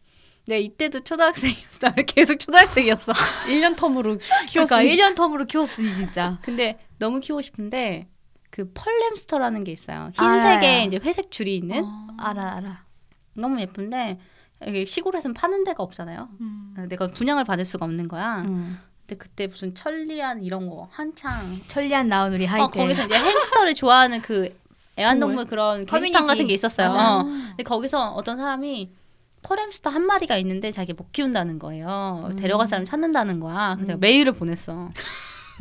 내가 0.47 0.59
이때도 0.59 1.01
초등학생이었어. 1.05 1.93
계속 2.07 2.39
초등학생이었어. 2.39 3.13
1년 3.47 3.77
텀으로 3.77 4.19
그러니까 4.19 4.45
키웠으니 4.49 4.97
1년 4.97 5.15
텀으로 5.15 5.47
키웠으니 5.47 5.93
진짜. 5.95 6.39
근데 6.43 6.79
너무 6.99 7.21
키우고 7.21 7.41
싶은데 7.41 8.09
그 8.51 8.71
펄 8.75 8.93
햄스터라는 9.05 9.65
게 9.65 9.73
있어요. 9.73 10.11
알아요. 10.17 10.35
흰색에 10.59 10.85
이제 10.85 11.01
회색 11.03 11.31
줄이 11.31 11.57
있는 11.57 11.85
어. 11.85 12.07
알아 12.19 12.57
알아. 12.57 12.85
너무 13.35 13.59
예쁜데 13.61 14.19
시골에서는 14.87 15.35
파는 15.35 15.65
데가 15.65 15.83
없잖아요. 15.83 16.29
음. 16.41 16.75
내가 16.89 17.07
분양을 17.09 17.45
받을 17.45 17.65
수가 17.65 17.85
없는 17.85 18.09
거야. 18.09 18.43
음. 18.43 18.79
근데 19.07 19.17
그때 19.19 19.47
무슨 19.47 19.75
천리안 19.75 20.43
이런 20.43 20.69
거 20.69 20.89
한창 20.93 21.61
천리안 21.69 22.09
나온 22.09 22.33
우리 22.33 22.45
하이텔. 22.47 22.65
어, 22.65 22.69
거기서 22.69 23.05
이제 23.07 23.15
햄스터를 23.19 23.75
좋아하는 23.75 24.23
그 24.23 24.57
애완동물 24.99 25.47
그런 25.47 25.87
커뮤니티. 25.87 26.13
같은 26.27 26.47
게 26.47 26.55
있었어요. 26.55 26.91
어. 26.91 27.23
근데 27.25 27.63
거기서 27.63 28.13
어떤 28.13 28.37
사람이 28.37 28.91
펄햄스터 29.43 29.91
한 29.91 30.07
마리가 30.07 30.37
있는데 30.39 30.71
자기 30.71 30.93
못 30.93 31.11
키운다는 31.13 31.59
거예요. 31.59 32.29
음. 32.31 32.37
데려갈 32.37 32.67
사람 32.67 32.85
찾는다는 32.85 33.41
거야. 33.41 33.75
그래서 33.77 33.95
음. 33.95 34.01
메일을 34.01 34.33
보냈어. 34.33 34.91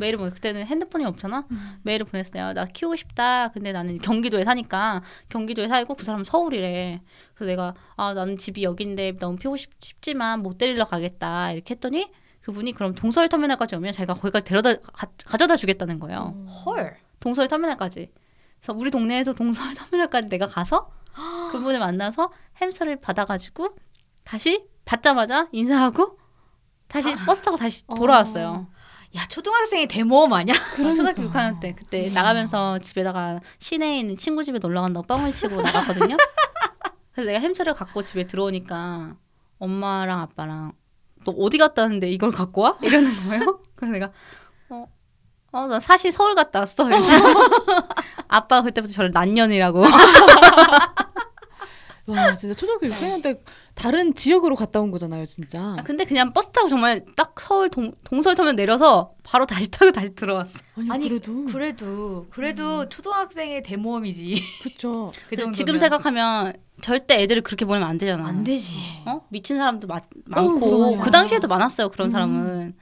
메일을 0.02 0.18
보내 0.18 0.30
그때는 0.30 0.66
핸드폰이 0.66 1.04
없잖아. 1.04 1.46
음. 1.50 1.78
메일을 1.82 2.06
보냈어요. 2.06 2.52
나 2.52 2.66
키우고 2.66 2.96
싶다. 2.96 3.48
근데 3.48 3.72
나는 3.72 3.98
경기도에 3.98 4.44
사니까 4.44 5.02
경기도에 5.28 5.68
살고 5.68 5.94
그 5.94 6.04
사람 6.04 6.24
서울이래. 6.24 7.00
그래서 7.34 7.50
내가 7.50 7.74
아 7.96 8.12
나는 8.12 8.36
집이 8.36 8.64
여긴데 8.64 9.18
너무 9.18 9.36
피우고 9.36 9.56
싶, 9.56 9.70
싶지만 9.80 10.40
못 10.42 10.58
데리러 10.58 10.84
가겠다 10.84 11.52
이렇게 11.52 11.74
했더니 11.74 12.10
그분이 12.42 12.72
그럼 12.72 12.94
동서울 12.94 13.28
터미널까지 13.28 13.76
오면 13.76 13.92
자기가 13.92 14.14
거기까지 14.14 14.44
데려다 14.44 14.74
가, 14.74 15.06
가져다 15.24 15.56
주겠다는 15.56 16.00
거예요. 16.00 16.44
헐. 16.66 16.96
동서울 17.20 17.46
터미널까지. 17.48 18.10
그래서 18.60 18.78
우리 18.78 18.90
동네에서 18.90 19.32
동서울 19.32 19.74
터미널까지 19.74 20.28
내가 20.28 20.46
가서 20.46 20.90
그분을 21.52 21.78
만나서 21.78 22.32
햄스터를 22.60 22.96
받아가지고 23.00 23.76
다시 24.24 24.66
받자마자 24.84 25.48
인사하고 25.52 26.18
다시 26.88 27.14
버스 27.24 27.42
타고 27.42 27.56
다시 27.56 27.86
돌아왔어요. 27.86 28.66
야 29.14 29.26
초등학생의 29.28 29.88
대모험 29.88 30.32
아니야? 30.32 30.54
그 30.74 30.94
초등학교 30.94 31.22
6학년 31.22 31.60
때 31.60 31.74
그때 31.74 32.10
나가면서 32.14 32.78
집에다가 32.78 33.40
시내에 33.58 34.00
있는 34.00 34.16
친구 34.16 34.42
집에 34.42 34.58
놀러 34.58 34.80
간다고 34.80 35.06
뻥을 35.06 35.32
치고 35.32 35.60
나갔거든요. 35.60 36.16
그래서 37.12 37.28
내가 37.28 37.40
햄스터를 37.40 37.74
갖고 37.74 38.02
집에 38.02 38.26
들어오니까 38.26 39.16
엄마랑 39.58 40.20
아빠랑 40.20 40.72
너 41.24 41.32
어디 41.32 41.58
갔다 41.58 41.82
왔는데 41.82 42.10
이걸 42.10 42.30
갖고 42.30 42.62
와? 42.62 42.78
이러는 42.80 43.10
거예요. 43.28 43.60
그래서 43.76 43.92
내가 43.92 44.10
어, 44.70 44.86
어, 45.52 45.66
나 45.68 45.78
사실 45.78 46.10
서울 46.10 46.34
갔다 46.34 46.60
왔어. 46.60 46.88
아빠가 48.28 48.62
그때부터 48.62 48.92
저를 48.92 49.10
난년이라고. 49.12 49.84
와 52.12 52.34
진짜 52.34 52.54
초등학교 52.54 52.86
6학년 52.86 53.22
때 53.22 53.40
다른 53.74 54.14
지역으로 54.14 54.54
갔다 54.54 54.80
온 54.80 54.90
거잖아요 54.90 55.24
진짜. 55.24 55.60
아, 55.78 55.82
근데 55.82 56.04
그냥 56.04 56.32
버스 56.32 56.50
타고 56.50 56.68
정말 56.68 57.02
딱 57.16 57.38
서울 57.40 57.70
동, 57.70 57.92
동서울 58.04 58.36
터면 58.36 58.56
내려서 58.56 59.14
바로 59.22 59.46
다시 59.46 59.70
타고 59.70 59.92
다시 59.92 60.14
들어왔어. 60.14 60.58
아니, 60.76 60.90
아니, 60.90 61.08
그래도 61.08 61.44
그래도 61.46 62.26
그래도 62.30 62.88
초등학생의 62.88 63.62
대모험이지. 63.62 64.42
그쵸. 64.62 65.12
그. 65.28 65.52
지금 65.52 65.78
생각하면 65.78 66.54
절대 66.80 67.22
애들을 67.22 67.42
그렇게 67.42 67.64
보내면 67.64 67.88
안 67.88 67.98
되잖아. 67.98 68.26
안 68.26 68.44
되지. 68.44 68.78
어? 69.06 69.26
미친 69.30 69.56
사람도 69.56 69.86
마, 69.86 70.00
많고 70.26 70.60
그럼요. 70.60 71.00
그 71.00 71.10
당시에도 71.10 71.48
많았어요 71.48 71.88
그런 71.90 72.08
음. 72.08 72.10
사람은. 72.10 72.76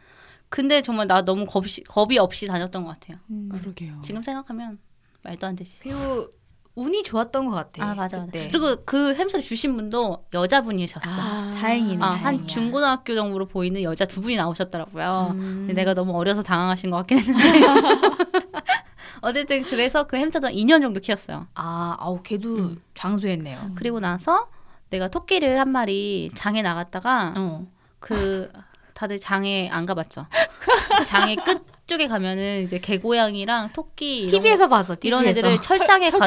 근데 0.48 0.82
정말 0.82 1.06
나 1.06 1.22
너무 1.22 1.46
겁이, 1.46 1.84
겁이 1.88 2.18
없이 2.18 2.46
다녔던 2.46 2.82
것 2.82 2.98
같아요. 2.98 3.18
그러게요. 3.52 4.00
지금 4.02 4.22
생각하면 4.22 4.78
말도 5.22 5.46
안 5.46 5.54
되지. 5.56 5.78
그리고 5.80 6.28
운이 6.76 7.02
좋았던 7.02 7.46
것 7.46 7.52
같아. 7.52 7.84
아 7.84 7.94
맞아 7.94 8.18
맞아. 8.18 8.30
그리고 8.32 8.76
그 8.84 9.14
햄스터 9.14 9.40
주신 9.40 9.76
분도 9.76 10.24
여자분이셨어. 10.32 11.10
아, 11.10 11.54
다행이네. 11.60 12.02
아, 12.02 12.10
한. 12.10 12.46
중고등학교 12.46 13.14
정도로 13.14 13.46
보이는 13.46 13.82
여자 13.82 14.04
두 14.04 14.20
분이 14.20 14.36
나오셨더라고요. 14.36 15.28
음. 15.34 15.38
근데 15.66 15.72
내가 15.74 15.94
너무 15.94 16.16
어려서 16.16 16.42
당황하신 16.42 16.90
것 16.90 16.98
같긴 16.98 17.18
했는데. 17.18 17.42
어쨌든 19.22 19.62
그래서 19.64 20.06
그 20.06 20.16
햄스터도 20.16 20.48
2년 20.48 20.80
정도 20.80 21.00
키웠어요. 21.00 21.46
아, 21.54 21.96
아우 21.98 22.22
걔도 22.22 22.56
음. 22.56 22.82
장수했네요. 22.94 23.72
그리고 23.74 24.00
나서 24.00 24.48
내가 24.88 25.08
토끼를 25.08 25.58
한 25.58 25.68
마리 25.68 26.30
장에 26.34 26.62
나갔다가 26.62 27.34
어. 27.36 27.66
그 27.98 28.50
다들 28.94 29.18
장에 29.18 29.68
안 29.70 29.86
가봤죠. 29.86 30.26
장의 31.06 31.36
끝 31.36 31.64
쪽에 31.90 32.06
가면은 32.06 32.62
이제 32.64 32.78
개고양이랑 32.78 33.72
토끼 33.72 34.20
이런, 34.20 34.30
TV에서 34.42 34.68
봐서 34.68 34.96
이런 35.02 35.22
TV에서. 35.24 35.38
애들을 35.40 35.60
철장에 35.60 36.08
철-. 36.08 36.20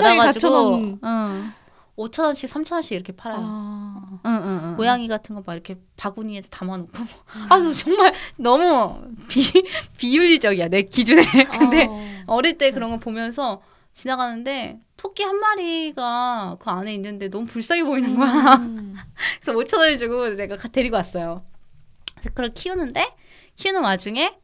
응. 1.04 1.54
5천 1.96 2.24
원씩 2.24 2.50
3천 2.50 2.74
원씩 2.74 2.92
이렇게 2.94 3.14
팔아요. 3.16 3.40
아, 3.42 4.02
응, 4.26 4.32
응, 4.44 4.60
응. 4.64 4.76
고양이 4.78 5.08
같은 5.08 5.36
거 5.36 5.44
막 5.46 5.54
이렇게 5.54 5.78
바구니에 5.96 6.42
담아놓고 6.50 6.92
아너 7.50 7.72
정말 7.74 8.14
너무 8.36 9.00
비 9.30 9.42
비윤리적이야 9.98 10.68
내 10.70 10.82
기준에 10.84 11.24
근데 11.58 11.88
아. 11.90 12.24
어릴 12.28 12.58
때 12.58 12.72
그런 12.72 12.90
거 12.92 12.98
보면서 12.98 13.62
지나가는데 13.94 14.80
토끼 14.98 15.22
한 15.24 15.40
마리가 15.40 16.58
그 16.60 16.70
안에 16.72 16.94
있는데 16.96 17.30
너무 17.30 17.46
불쌍해 17.46 17.84
보이는 17.84 18.18
거야 18.18 18.56
음. 18.56 18.96
그래서 19.40 19.58
5천 19.58 19.78
원을 19.78 19.98
주고 20.00 20.30
내가 20.30 20.56
가- 20.58 20.68
데리고 20.68 20.96
왔어요. 20.96 21.44
그래서 22.16 22.30
그걸 22.30 22.54
키우는데 22.56 23.08
키우는 23.56 23.84
와중에 23.84 24.36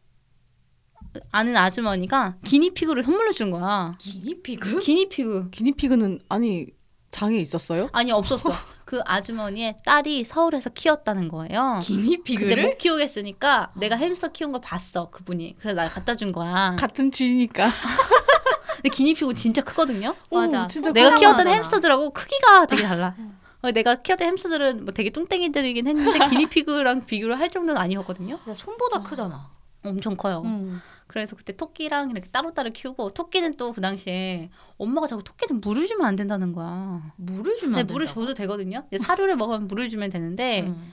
아는 1.31 1.55
아주머니가 1.57 2.35
기니피그를 2.45 3.03
선물로 3.03 3.31
준 3.31 3.51
거야. 3.51 3.95
기니피그? 3.97 4.79
기니피그 4.79 5.49
기니피그는 5.51 6.19
아니 6.29 6.67
장에 7.11 7.37
있었어요? 7.37 7.89
아니 7.91 8.11
없었어. 8.11 8.51
그 8.85 9.01
아주머니의 9.05 9.77
딸이 9.85 10.23
서울에서 10.23 10.71
키웠다는 10.71 11.27
거예요. 11.27 11.79
근데 11.83 12.01
기니피그를? 12.01 12.63
못 12.63 12.77
키우겠으니까 12.77 13.71
내가 13.75 13.95
햄스터 13.95 14.29
키운 14.31 14.51
걸 14.51 14.61
봤어 14.61 15.09
그분이. 15.09 15.57
그래서 15.59 15.75
나 15.81 15.87
갖다 15.89 16.15
준 16.15 16.31
거야. 16.31 16.75
같은 16.79 17.11
쥐니까. 17.11 17.69
근데 18.77 18.89
기니피그 18.89 19.35
진짜 19.35 19.61
크거든요. 19.61 20.15
맞아. 20.31 20.63
오, 20.63 20.67
진짜 20.67 20.91
내가 20.91 21.09
키웠던 21.17 21.39
하잖아. 21.39 21.51
햄스터들하고 21.55 22.11
크기가 22.11 22.65
되게 22.65 22.83
달라. 22.83 23.15
어, 23.61 23.71
내가 23.71 23.95
키웠던 24.01 24.27
햄스터들은 24.27 24.85
뭐 24.85 24.93
되게 24.93 25.09
뚱땡이들이긴 25.09 25.87
했는데 25.87 26.27
기니피그랑 26.29 27.05
비교를 27.05 27.37
할 27.39 27.49
정도는 27.51 27.79
아니었거든요. 27.81 28.39
야, 28.47 28.55
손보다 28.55 29.03
크잖아. 29.03 29.49
엄청 29.83 30.15
커요. 30.15 30.41
응. 30.45 30.79
그래서 31.07 31.35
그때 31.35 31.55
토끼랑 31.55 32.11
이렇게 32.11 32.29
따로따로 32.29 32.71
키우고 32.71 33.11
토끼는 33.13 33.55
또 33.55 33.71
그 33.73 33.81
당시에 33.81 34.49
엄마가 34.77 35.07
자꾸 35.07 35.23
토끼는 35.23 35.61
물을 35.61 35.87
주면 35.87 36.05
안 36.05 36.15
된다는 36.15 36.53
거야. 36.53 37.13
물을 37.17 37.55
주면 37.55 37.79
안 37.79 37.87
물을 37.87 38.05
된다고? 38.05 38.21
줘도 38.25 38.33
되거든요. 38.35 38.85
사료를 38.99 39.35
먹으면 39.35 39.67
물을 39.67 39.89
주면 39.89 40.09
되는데 40.09 40.63
응. 40.67 40.91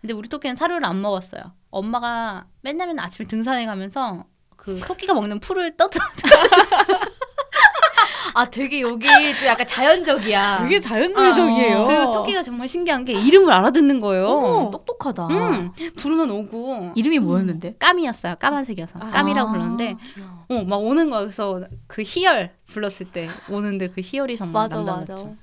근데 0.00 0.14
우리 0.14 0.28
토끼는 0.28 0.56
사료를 0.56 0.84
안 0.84 1.00
먹었어요. 1.00 1.52
엄마가 1.70 2.46
맨날 2.62 2.86
맨날 2.88 3.04
아침에 3.06 3.26
등산에 3.26 3.66
가면서 3.66 4.24
그 4.56 4.78
토끼가 4.80 5.14
먹는 5.14 5.40
풀을 5.40 5.76
떠 5.76 5.88
아, 8.34 8.48
되게 8.48 8.80
여기 8.80 9.06
또 9.40 9.46
약간 9.46 9.66
자연적이야. 9.66 10.60
되게 10.62 10.80
자연주의적이에요. 10.80 11.78
아, 11.78 11.84
그리고 11.86 12.10
토끼가 12.12 12.42
정말 12.42 12.68
신기한 12.68 13.04
게 13.04 13.12
이름을 13.12 13.52
알아듣는 13.52 14.00
거예요. 14.00 14.26
어머. 14.26 14.70
똑똑하다. 14.70 15.26
음, 15.28 15.72
부르면 15.96 16.30
오고 16.30 16.92
이름이 16.94 17.18
뭐였는데? 17.18 17.76
까미였어요. 17.78 18.36
까만색이어서 18.36 18.98
아. 19.00 19.10
까미라고 19.10 19.50
불렀는데 19.52 19.96
귀여워. 20.14 20.46
어 20.48 20.64
막 20.64 20.76
오는 20.78 21.10
거야. 21.10 21.20
그래서 21.20 21.60
그 21.86 22.02
희열 22.04 22.54
불렀을 22.66 23.06
때 23.10 23.28
오는데 23.50 23.88
그 23.88 24.00
희열이 24.02 24.36
정말 24.36 24.64
맞아, 24.64 24.76
남달랐죠. 24.76 25.14
맞아. 25.24 25.36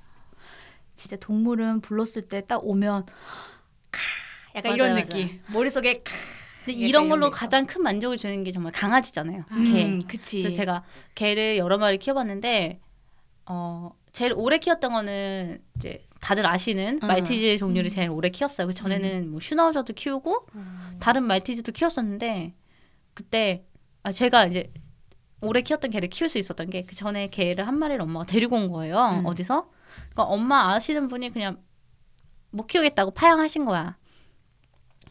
진짜 0.96 1.16
동물은 1.18 1.82
불렀을 1.82 2.24
때 2.24 2.42
딱 2.42 2.62
오면 2.64 3.06
카, 3.06 4.00
약간 4.56 4.72
맞아요, 4.72 4.76
이런 4.76 4.90
맞아요. 4.94 5.04
느낌. 5.06 5.40
머릿속에 5.48 6.02
카. 6.04 6.12
그게 6.74 6.88
이런 6.88 7.10
걸로 7.10 7.22
매력이 7.28 7.36
있어. 7.36 7.40
가장 7.40 7.66
큰 7.66 7.84
만족을 7.84 8.18
주는 8.18 8.44
게 8.44 8.52
정말 8.52 8.72
강아지잖아요. 8.72 9.44
개. 9.72 9.86
음, 9.86 10.02
그치. 10.08 10.42
그래서 10.42 10.56
제가 10.58 10.84
개를 11.16 11.58
여러 11.58 11.78
마리 11.78 11.98
키워봤는데 11.98 12.80
어 13.46 13.92
제일 14.12 14.34
오래 14.36 14.58
키웠던 14.58 14.92
거는 14.92 15.62
이제 15.76 16.06
다들 16.22 16.46
아시는 16.46 17.00
음. 17.02 17.08
말티즈 17.08 17.58
종류를 17.58 17.90
제일 17.90 18.10
오래 18.10 18.30
키웠어요. 18.30 18.68
그 18.68 18.74
전에는 18.74 19.32
뭐 19.32 19.40
슈나우저도 19.40 19.94
키우고 19.94 20.48
다른 21.00 21.24
말티즈도 21.24 21.72
키웠었는데 21.72 22.54
그때 23.14 23.66
아 24.04 24.12
제가 24.12 24.46
이제 24.48 24.72
오래 25.42 25.62
키웠던 25.62 25.92
개를 25.92 26.10
키울 26.10 26.30
수 26.30 26.38
있었던 26.38 26.70
게 26.70 26.86
그 26.86 26.96
전에 26.96 27.28
개를 27.30 27.66
한 27.68 27.78
마리를 27.78 28.02
엄마가 28.02 28.26
데리고 28.26 28.56
온 28.58 28.68
거예요. 28.68 29.20
음. 29.22 29.26
어디서? 29.26 29.70
그러니까 30.12 30.24
엄마 30.24 30.74
아시는 30.74 31.08
분이 31.08 31.32
그냥 31.32 31.58
못 32.52 32.68
키우겠다고 32.68 33.12
파양하신 33.12 33.66
거야. 33.66 33.98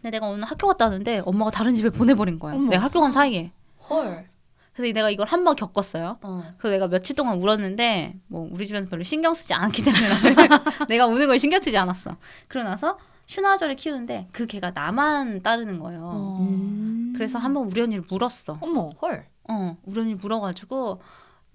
근데 0.01 0.11
내가 0.17 0.29
오늘 0.29 0.45
학교 0.45 0.67
갔다 0.69 0.87
왔는데 0.87 1.23
엄마가 1.25 1.51
다른 1.51 1.75
집에 1.75 1.91
보내버린 1.91 2.39
거야. 2.39 2.55
어머. 2.55 2.69
내가 2.71 2.85
학교 2.85 3.01
간 3.01 3.11
사이에. 3.13 3.51
헐. 3.91 4.29
그래서 4.75 4.95
내가 4.95 5.11
이걸 5.11 5.27
한 5.27 5.43
번 5.45 5.57
겪었어요. 5.57 6.19
어. 6.23 6.45
그래서 6.59 6.75
내가 6.77 6.87
며칠 6.89 7.17
동안 7.17 7.39
울었는데 7.39 8.15
뭐 8.29 8.49
우리 8.53 8.67
집에서 8.67 8.89
별로 8.89 9.03
신경 9.03 9.35
쓰지 9.35 9.53
않기 9.55 9.83
때문에 9.83 10.03
내가 10.89 11.07
우는 11.07 11.27
걸 11.27 11.39
신경 11.39 11.61
쓰지 11.61 11.77
않았어. 11.77 12.17
그러고 12.47 12.69
나서 12.69 12.97
슈나저를 13.27 13.75
키우는데 13.77 14.29
그 14.33 14.47
개가 14.47 14.71
나만 14.71 15.43
따르는 15.43 15.79
거예요. 15.81 16.01
어. 16.05 16.39
음. 16.49 17.13
그래서 17.17 17.39
한번 17.39 17.65
우리 17.67 17.81
언니를 17.81 18.05
물었어. 18.09 18.59
어머. 18.61 18.89
헐. 19.03 19.27
어, 19.51 19.77
우리 19.85 20.01
언니 20.01 20.15
물어가지고 20.15 21.01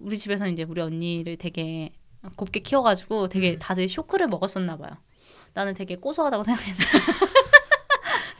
우리 0.00 0.18
집에서 0.18 0.46
이제 0.48 0.64
우리 0.64 0.80
언니를 0.82 1.36
되게 1.38 1.92
곱게 2.36 2.60
키워가지고 2.60 3.28
되게 3.30 3.52
음. 3.52 3.58
다들 3.58 3.88
쇼크를 3.88 4.26
먹었었나 4.28 4.76
봐요. 4.76 4.90
나는 5.54 5.72
되게 5.74 5.96
고소하다고 5.96 6.42
생각했는데. 6.42 6.84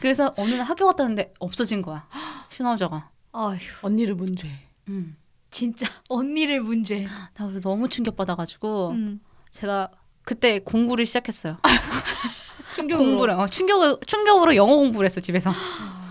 그래서 0.04 0.34
어느 0.36 0.50
날 0.50 0.66
학교 0.66 0.84
갔다 0.84 1.04
왔는데 1.04 1.32
없어진 1.38 1.80
거야. 1.80 2.06
슈나우저가. 2.50 3.08
아휴. 3.32 3.56
언니를 3.80 4.14
문죄. 4.14 4.50
음. 4.88 5.16
진짜 5.50 5.86
언니를 6.10 6.60
문제. 6.60 7.08
나 7.32 7.46
그래서 7.46 7.60
너무 7.66 7.88
충격받아가지고 7.88 8.90
음. 8.90 9.20
제가 9.50 9.88
그때 10.22 10.58
공부를 10.58 11.06
시작했어요. 11.06 11.56
충격으로. 12.70 13.08
공부를 13.08 13.32
어, 13.32 13.46
충격 13.48 14.06
충격으로 14.06 14.54
영어 14.56 14.76
공부를 14.76 15.06
했어 15.06 15.22
집에서. 15.22 15.50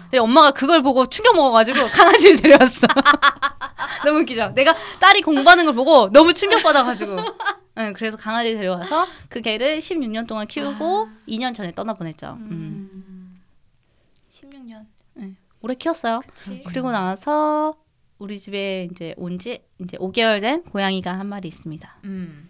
근데 0.06 0.18
엄마가 0.18 0.50
그걸 0.54 0.82
보고 0.82 1.06
충격 1.06 1.36
먹어가지고 1.36 1.90
강아지를 1.90 2.38
데려왔어. 2.38 2.88
너무 4.06 4.22
웃기죠. 4.22 4.54
내가 4.56 4.76
딸이 5.00 5.22
공부하는 5.22 5.66
걸 5.66 5.76
보고 5.76 6.10
너무 6.12 6.34
충격받아가지고. 6.34 7.18
응, 7.78 7.94
그래서 7.94 8.18
강아지를 8.18 8.58
데려와서 8.58 9.06
그 9.30 9.42
개를 9.42 9.82
16년 9.82 10.28
동안 10.28 10.48
키우고 10.48 11.10
2년 11.28 11.54
전에 11.54 11.72
떠나보냈죠. 11.74 12.38
음. 12.40 13.13
16년. 14.44 14.86
오래 15.62 15.76
키웠어요. 15.76 16.20
그치. 16.28 16.62
그리고 16.66 16.92
나서 16.92 17.76
우리 18.20 18.38
집에 18.40 18.88
이제 18.92 19.14
온 19.18 19.38
지 19.38 19.64
이제 19.80 19.98
5개월 19.98 20.42
된 20.42 20.64
고양이가 20.64 21.18
한 21.18 21.28
마리 21.28 21.48
있습니다. 21.48 21.98
음. 22.06 22.50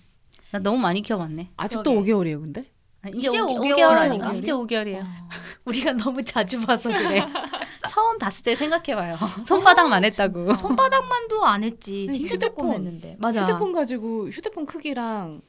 나 0.52 0.60
너무 0.60 0.78
많이 0.78 1.02
키워봤네. 1.02 1.52
아직도 1.58 1.92
그러게. 1.92 2.12
5개월이에요, 2.12 2.42
근데? 2.42 2.66
아, 3.02 3.10
이제 3.10 3.28
5, 3.28 3.32
5개월 3.34 3.76
5개월 3.76 3.84
아닌가? 3.98 4.34
이제 4.34 4.52
5개월이에요. 4.52 5.06
우리가 5.66 5.94
너무 5.94 6.24
자주 6.24 6.60
봐서 6.66 6.90
그래. 6.90 7.22
처음 7.90 8.18
봤을 8.18 8.44
때 8.44 8.56
생각해봐요. 8.56 9.16
손바닥만 9.46 10.06
했다고. 10.06 10.54
손바닥만도 10.56 11.46
안 11.46 11.64
했지. 11.64 12.06
네, 12.08 12.14
진짜 12.14 12.38
조금 12.38 12.66
휴대폰. 12.68 12.74
했는데. 12.86 13.16
맞아. 13.20 13.44
휴대폰 13.44 13.72
가지고 13.74 14.30
휴대폰 14.30 14.66
크기랑 14.66 15.42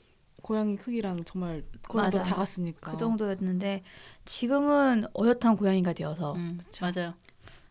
고양이 0.45 0.77
크기랑 0.77 1.25
정말 1.25 1.63
더 1.89 1.97
맞아. 1.99 2.21
작았으니까. 2.21 2.91
그 2.91 2.97
정도였는데 2.99 3.83
지금은 4.27 5.07
어엿한 5.19 5.57
고양이가 5.57 5.95
되어서. 5.95 6.35
음, 6.35 6.61
맞아요. 6.83 7.15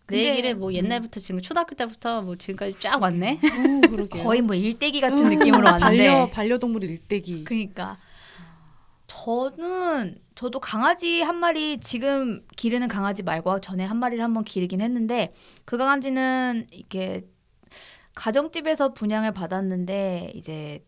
근데- 0.08 0.24
내 0.24 0.30
얘기를 0.32 0.56
뭐 0.56 0.74
옛날부터 0.74 1.20
지금 1.20 1.40
초등학교 1.40 1.76
때부터 1.76 2.24
뭐 2.24 2.36
지금까지 2.36 2.76
쫙 2.80 3.00
왔네. 3.00 3.38
오, 3.44 3.82
그러게요. 3.90 4.24
거의 4.24 4.42
뭐 4.42 4.56
일대기 4.56 5.02
같은 5.02 5.24
느낌으로 5.30 5.64
왔는데. 5.66 5.82
반려 6.10 6.30
반려동물 6.32 6.84
일대기. 6.84 7.44
그러니까 7.44 8.00
저는 9.06 10.18
저도 10.34 10.60
강아지 10.60 11.22
한 11.22 11.36
마리 11.36 11.80
지금 11.80 12.42
기르는 12.58 12.88
강아지 12.88 13.22
말고 13.22 13.62
전에 13.62 13.86
한 13.86 13.98
마리를 13.98 14.24
한번 14.24 14.44
기르긴 14.44 14.82
했는데 14.82 15.32
그 15.66 15.78
강아지는 15.78 16.66
이렇게 16.72 17.24
가정집에서 18.16 18.94
분양을 18.94 19.32
받았는데 19.32 20.32
이제 20.36 20.84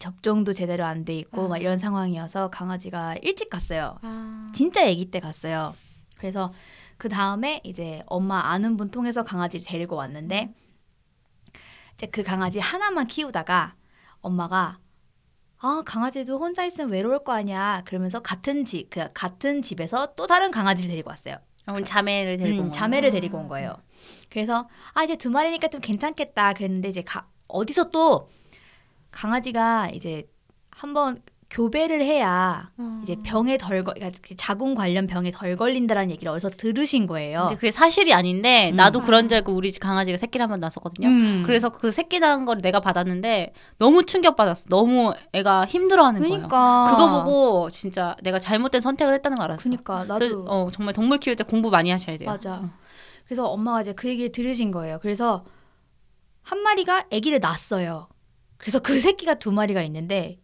접종도 0.00 0.54
제대로 0.54 0.84
안 0.84 1.04
돼 1.04 1.14
있고 1.14 1.44
아. 1.44 1.48
막 1.48 1.58
이런 1.58 1.78
상황이어서 1.78 2.50
강아지가 2.50 3.14
일찍 3.22 3.48
갔어요. 3.50 3.98
아. 4.02 4.50
진짜 4.52 4.82
아기 4.88 5.10
때 5.10 5.20
갔어요. 5.20 5.74
그래서 6.18 6.52
그 6.96 7.08
다음에 7.08 7.60
이제 7.64 8.02
엄마 8.06 8.40
아는 8.50 8.76
분 8.76 8.90
통해서 8.90 9.22
강아지를 9.22 9.64
데리고 9.64 9.94
왔는데 9.96 10.52
이제 11.94 12.06
그 12.08 12.22
강아지 12.22 12.58
하나만 12.58 13.06
키우다가 13.06 13.74
엄마가 14.20 14.78
아 15.62 15.82
강아지도 15.84 16.38
혼자 16.38 16.64
있으면 16.64 16.90
외로울 16.90 17.22
거 17.22 17.32
아니야 17.32 17.82
그러면서 17.84 18.20
같은 18.20 18.64
집 18.64 18.90
그 18.90 19.06
같은 19.14 19.62
집에서 19.62 20.14
또 20.14 20.26
다른 20.26 20.50
강아지를 20.50 20.90
데리고 20.90 21.10
왔어요. 21.10 21.36
어, 21.66 21.80
자매를 21.82 22.38
데리고 22.38 22.64
음. 22.64 22.72
자매를 22.72 23.10
데리고 23.10 23.38
온 23.38 23.48
거예요. 23.48 23.76
그래서 24.30 24.68
아 24.94 25.04
이제 25.04 25.16
두 25.16 25.30
마리니까 25.30 25.68
좀 25.68 25.80
괜찮겠다 25.80 26.54
그랬는데 26.54 26.88
이제 26.88 27.02
가, 27.02 27.26
어디서 27.48 27.90
또 27.90 28.30
강아지가 29.10 29.90
이제 29.92 30.28
한번 30.70 31.20
교배를 31.52 32.00
해야 32.04 32.70
어. 32.78 33.00
이제 33.02 33.16
병에 33.24 33.58
덜 33.58 33.82
걸, 33.82 33.94
그러니까 33.94 34.20
자궁 34.36 34.76
관련 34.76 35.08
병에 35.08 35.32
덜 35.32 35.56
걸린다라는 35.56 36.12
얘기를 36.12 36.30
어디서 36.30 36.50
들으신 36.50 37.08
거예요. 37.08 37.40
근데 37.40 37.56
그게 37.56 37.72
사실이 37.72 38.14
아닌데 38.14 38.70
음. 38.70 38.76
나도 38.76 39.00
그런 39.00 39.28
줄 39.28 39.34
알고 39.38 39.52
우리 39.52 39.72
집 39.72 39.80
강아지가 39.80 40.16
새끼를 40.16 40.44
한 40.44 40.50
번 40.50 40.60
낳았었거든요. 40.60 41.08
음. 41.08 41.42
그래서 41.44 41.70
그 41.70 41.90
새끼 41.90 42.20
낳은 42.20 42.44
걸 42.44 42.58
내가 42.58 42.78
받았는데 42.78 43.52
너무 43.78 44.06
충격 44.06 44.36
받았어. 44.36 44.66
너무 44.68 45.12
애가 45.32 45.66
힘들어하는 45.66 46.20
거예요. 46.20 46.34
그러니까 46.34 46.90
그거 46.92 47.24
보고 47.24 47.68
진짜 47.70 48.14
내가 48.22 48.38
잘못된 48.38 48.80
선택을 48.80 49.12
했다는 49.14 49.36
걸 49.36 49.44
알았어. 49.46 49.64
그러니까 49.64 50.04
그래서, 50.06 50.36
나도 50.36 50.44
어, 50.48 50.68
정말 50.72 50.94
동물 50.94 51.18
키울 51.18 51.34
때 51.34 51.42
공부 51.42 51.68
많이 51.70 51.90
하셔야 51.90 52.16
돼요. 52.16 52.30
맞아. 52.30 52.70
그래서 53.24 53.46
엄마가 53.48 53.80
이제 53.80 53.92
그 53.92 54.06
얘기를 54.08 54.30
들으신 54.30 54.70
거예요. 54.70 55.00
그래서 55.02 55.44
한 56.42 56.60
마리가 56.60 57.06
아기를 57.12 57.40
낳았어요. 57.40 58.06
그래서 58.60 58.78
그 58.78 59.00
새끼가 59.00 59.34
두 59.34 59.52
마리가 59.52 59.82
있는데 59.84 60.38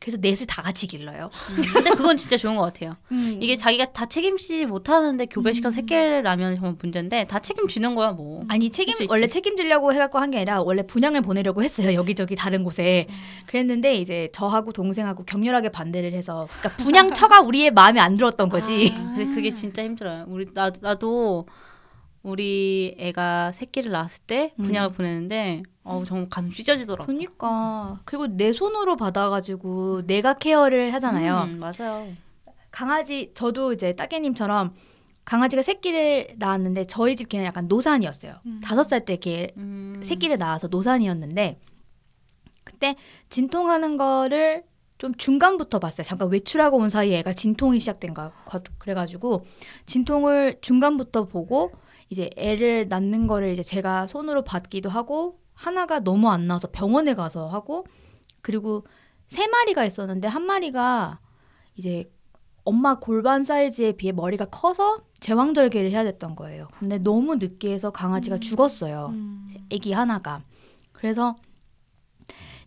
그래서 0.00 0.18
넷을 0.20 0.46
다 0.46 0.60
같이 0.60 0.86
길러요. 0.86 1.30
음, 1.56 1.62
근데 1.72 1.90
그건 1.92 2.18
진짜 2.18 2.36
좋은 2.36 2.56
것 2.56 2.62
같아요. 2.62 2.94
이게 3.40 3.56
자기가 3.56 3.92
다 3.92 4.04
책임지지 4.04 4.66
못하는데 4.66 5.24
교배시켜서 5.26 5.74
음. 5.74 5.80
새끼를 5.80 6.22
낳으면 6.22 6.56
정말 6.56 6.76
문제인데 6.78 7.24
다 7.24 7.38
책임지는 7.38 7.94
거야 7.94 8.10
뭐. 8.12 8.44
아니 8.48 8.68
책임. 8.68 8.94
원래 9.08 9.26
책임지려고 9.26 9.94
해갖고 9.94 10.18
한 10.18 10.30
게 10.30 10.38
아니라 10.38 10.60
원래 10.62 10.86
분양을 10.86 11.22
보내려고 11.22 11.62
했어요 11.62 11.94
여기저기 11.94 12.36
다른 12.36 12.64
곳에 12.64 13.06
그랬는데 13.46 13.94
이제 13.94 14.28
저하고 14.34 14.72
동생하고 14.72 15.24
격렬하게 15.24 15.70
반대를 15.70 16.12
해서 16.12 16.48
그러니까 16.58 16.76
분양처가 16.84 17.40
우리의 17.40 17.70
마음에 17.70 17.98
안 18.00 18.16
들었던 18.16 18.50
거지 18.50 18.92
아. 18.94 19.14
근데 19.16 19.34
그게 19.34 19.50
진짜 19.52 19.82
힘들어요. 19.84 20.26
우리 20.28 20.52
나 20.52 20.70
나도 20.82 21.46
우리 22.22 22.94
애가 22.98 23.52
새끼를 23.52 23.90
낳았을 23.92 24.24
때 24.26 24.52
분양을 24.62 24.90
보내는데 24.90 25.62
어우 25.84 26.04
정말 26.04 26.28
가슴 26.28 26.50
찢어지더라고. 26.50 27.06
그러니까 27.06 28.00
그리고 28.04 28.26
내 28.26 28.52
손으로 28.52 28.96
받아가지고 28.96 30.06
내가 30.06 30.34
케어를 30.34 30.92
하잖아요 30.94 31.44
음, 31.44 31.60
맞아요. 31.60 32.08
강아지 32.70 33.30
저도 33.34 33.72
이제 33.72 33.94
따개님처럼 33.94 34.74
강아지가 35.24 35.62
새끼를 35.62 36.34
낳았는데 36.38 36.86
저희 36.86 37.16
집 37.16 37.28
개는 37.28 37.46
약간 37.46 37.68
노산이었어요 37.68 38.36
음. 38.46 38.60
다섯 38.64 38.84
살때 38.84 39.16
개 39.16 39.48
음. 39.58 40.00
새끼를 40.02 40.38
낳아서 40.38 40.68
노산이었는데 40.68 41.60
그때 42.64 42.96
진통하는 43.28 43.96
거를 43.96 44.64
좀 44.96 45.14
중간부터 45.16 45.80
봤어요. 45.80 46.04
잠깐 46.04 46.30
외출하고 46.30 46.78
온 46.78 46.88
사이에 46.88 47.18
애가 47.18 47.34
진통이 47.34 47.78
시작된 47.78 48.14
거 48.14 48.32
그래가지고 48.78 49.44
진통을 49.86 50.58
중간부터 50.62 51.26
보고 51.26 51.72
이제 52.08 52.30
애를 52.36 52.88
낳는 52.88 53.26
거를 53.26 53.52
이제 53.52 53.62
제가 53.62 54.06
손으로 54.06 54.44
받기도 54.44 54.88
하고 54.88 55.40
하나가 55.54 56.00
너무 56.00 56.28
안 56.30 56.46
나와서 56.46 56.68
병원에 56.70 57.14
가서 57.14 57.48
하고 57.48 57.86
그리고 58.42 58.86
세 59.28 59.46
마리가 59.46 59.84
있었는데 59.84 60.28
한 60.28 60.42
마리가 60.44 61.20
이제 61.76 62.10
엄마 62.64 62.98
골반 62.98 63.44
사이즈에 63.44 63.92
비해 63.92 64.12
머리가 64.12 64.46
커서 64.46 65.02
제왕절개를 65.20 65.90
해야 65.90 66.02
됐던 66.04 66.34
거예요. 66.36 66.68
근데 66.78 66.98
너무 66.98 67.36
늦게 67.36 67.72
해서 67.72 67.90
강아지가 67.90 68.38
죽었어요. 68.38 69.08
음. 69.12 69.48
애기 69.70 69.92
하나가. 69.92 70.42
그래서 70.92 71.36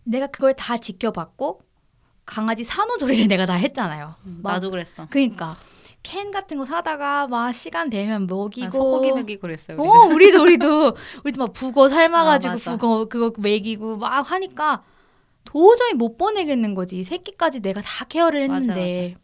내가 0.04 0.26
그걸 0.28 0.54
다 0.54 0.76
지켜봤고 0.78 1.60
강아지 2.24 2.62
산후조리를 2.64 3.26
내가 3.28 3.46
다 3.46 3.54
했잖아요. 3.54 4.14
음, 4.26 4.40
막- 4.42 4.52
나도 4.52 4.70
그랬어. 4.70 5.06
그러니까 5.10 5.56
캔 6.02 6.30
같은 6.30 6.58
거 6.58 6.64
사다가 6.64 7.26
막 7.26 7.52
시간 7.52 7.90
되면 7.90 8.26
먹이고 8.26 8.66
아, 8.66 8.70
소고기 8.70 9.12
먹이고 9.12 9.40
그랬어요. 9.42 9.76
우리는. 9.78 9.96
어, 9.96 10.06
우리도 10.06 10.42
우리도 10.42 10.94
우리도 11.24 11.38
막 11.44 11.52
북어 11.52 11.88
삶아가지고 11.88 12.50
아, 12.50 12.54
맞아. 12.54 12.76
북어 12.76 13.04
그거 13.06 13.32
먹이고 13.40 13.96
막 13.98 14.30
하니까 14.30 14.82
도저히 15.44 15.94
못 15.94 16.16
보내겠는 16.18 16.74
거지. 16.74 17.02
새끼까지 17.04 17.60
내가 17.60 17.80
다 17.80 18.04
케어를 18.04 18.46
맞아, 18.48 18.54
했는데 18.72 19.16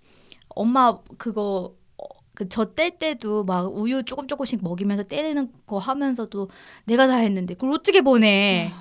엄마 0.48 0.98
그거 1.18 1.74
어, 1.96 2.04
그저뗄 2.34 2.98
때도 2.98 3.44
막 3.44 3.74
우유 3.74 4.02
조금 4.04 4.26
조금씩 4.26 4.62
먹이면서 4.62 5.04
때리는 5.04 5.50
거 5.66 5.78
하면서도 5.78 6.48
내가 6.84 7.06
다 7.06 7.16
했는데 7.16 7.54
그걸 7.54 7.72
어떻게 7.72 8.00
보내? 8.00 8.72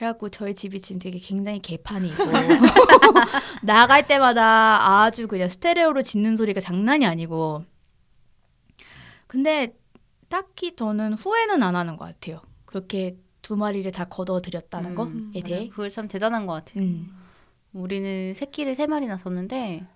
그래갖고 0.00 0.30
저희 0.30 0.54
집이 0.54 0.80
지금 0.80 0.98
되게 0.98 1.18
굉장히 1.18 1.60
개판이고 1.60 2.24
나갈 3.62 4.06
때마다 4.06 5.02
아주 5.02 5.28
그냥 5.28 5.50
스테레오로 5.50 6.00
짖는 6.00 6.36
소리가 6.36 6.58
장난이 6.62 7.04
아니고 7.04 7.66
근데 9.26 9.76
딱히 10.30 10.74
저는 10.74 11.12
후회는 11.12 11.62
안 11.62 11.76
하는 11.76 11.98
것 11.98 12.06
같아요. 12.06 12.40
그렇게 12.64 13.18
두 13.42 13.58
마리를 13.58 13.92
다 13.92 14.06
걷어들였다는 14.06 14.94
거에 14.94 15.06
음, 15.08 15.32
대해. 15.44 15.68
그거 15.68 15.86
참 15.90 16.08
대단한 16.08 16.46
것 16.46 16.54
같아요. 16.54 16.82
음. 16.82 17.14
우리는 17.74 18.32
새끼를 18.32 18.74
세 18.74 18.86
마리 18.86 19.04
낳았었는데 19.06 19.86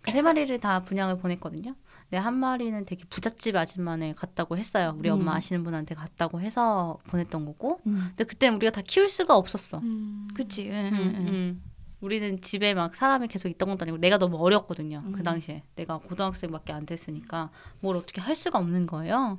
그 0.00 0.10
세 0.10 0.20
마리를 0.20 0.58
다 0.58 0.82
분양을 0.82 1.18
보냈거든요. 1.18 1.76
근데 2.08 2.18
한 2.22 2.34
마리는 2.34 2.86
되게 2.86 3.04
부잣집 3.10 3.54
아줌마네 3.54 4.14
갔다고 4.14 4.56
했어요. 4.56 4.94
우리 4.98 5.10
엄마 5.10 5.32
음. 5.32 5.36
아시는 5.36 5.62
분한테 5.62 5.94
갔다고 5.94 6.40
해서 6.40 6.98
보냈던 7.08 7.44
거고. 7.44 7.80
음. 7.86 8.06
근데 8.08 8.24
그때 8.24 8.48
우리가 8.48 8.72
다 8.72 8.80
키울 8.80 9.10
수가 9.10 9.36
없었어. 9.36 9.78
음. 9.78 10.26
그치. 10.34 10.70
응, 10.70 10.74
음, 10.74 10.92
응, 10.94 11.18
응. 11.22 11.28
음. 11.28 11.62
우리는 12.00 12.40
집에 12.40 12.72
막 12.72 12.94
사람이 12.94 13.28
계속 13.28 13.48
있던 13.48 13.68
것도 13.68 13.82
아니고 13.82 13.98
내가 13.98 14.16
너무 14.16 14.38
어렸거든요. 14.38 15.02
음. 15.04 15.12
그 15.12 15.22
당시에 15.22 15.64
내가 15.74 15.98
고등학생밖에 15.98 16.72
안 16.72 16.86
됐으니까 16.86 17.50
뭘 17.80 17.96
어떻게 17.96 18.22
할 18.22 18.34
수가 18.34 18.58
없는 18.58 18.86
거예요. 18.86 19.38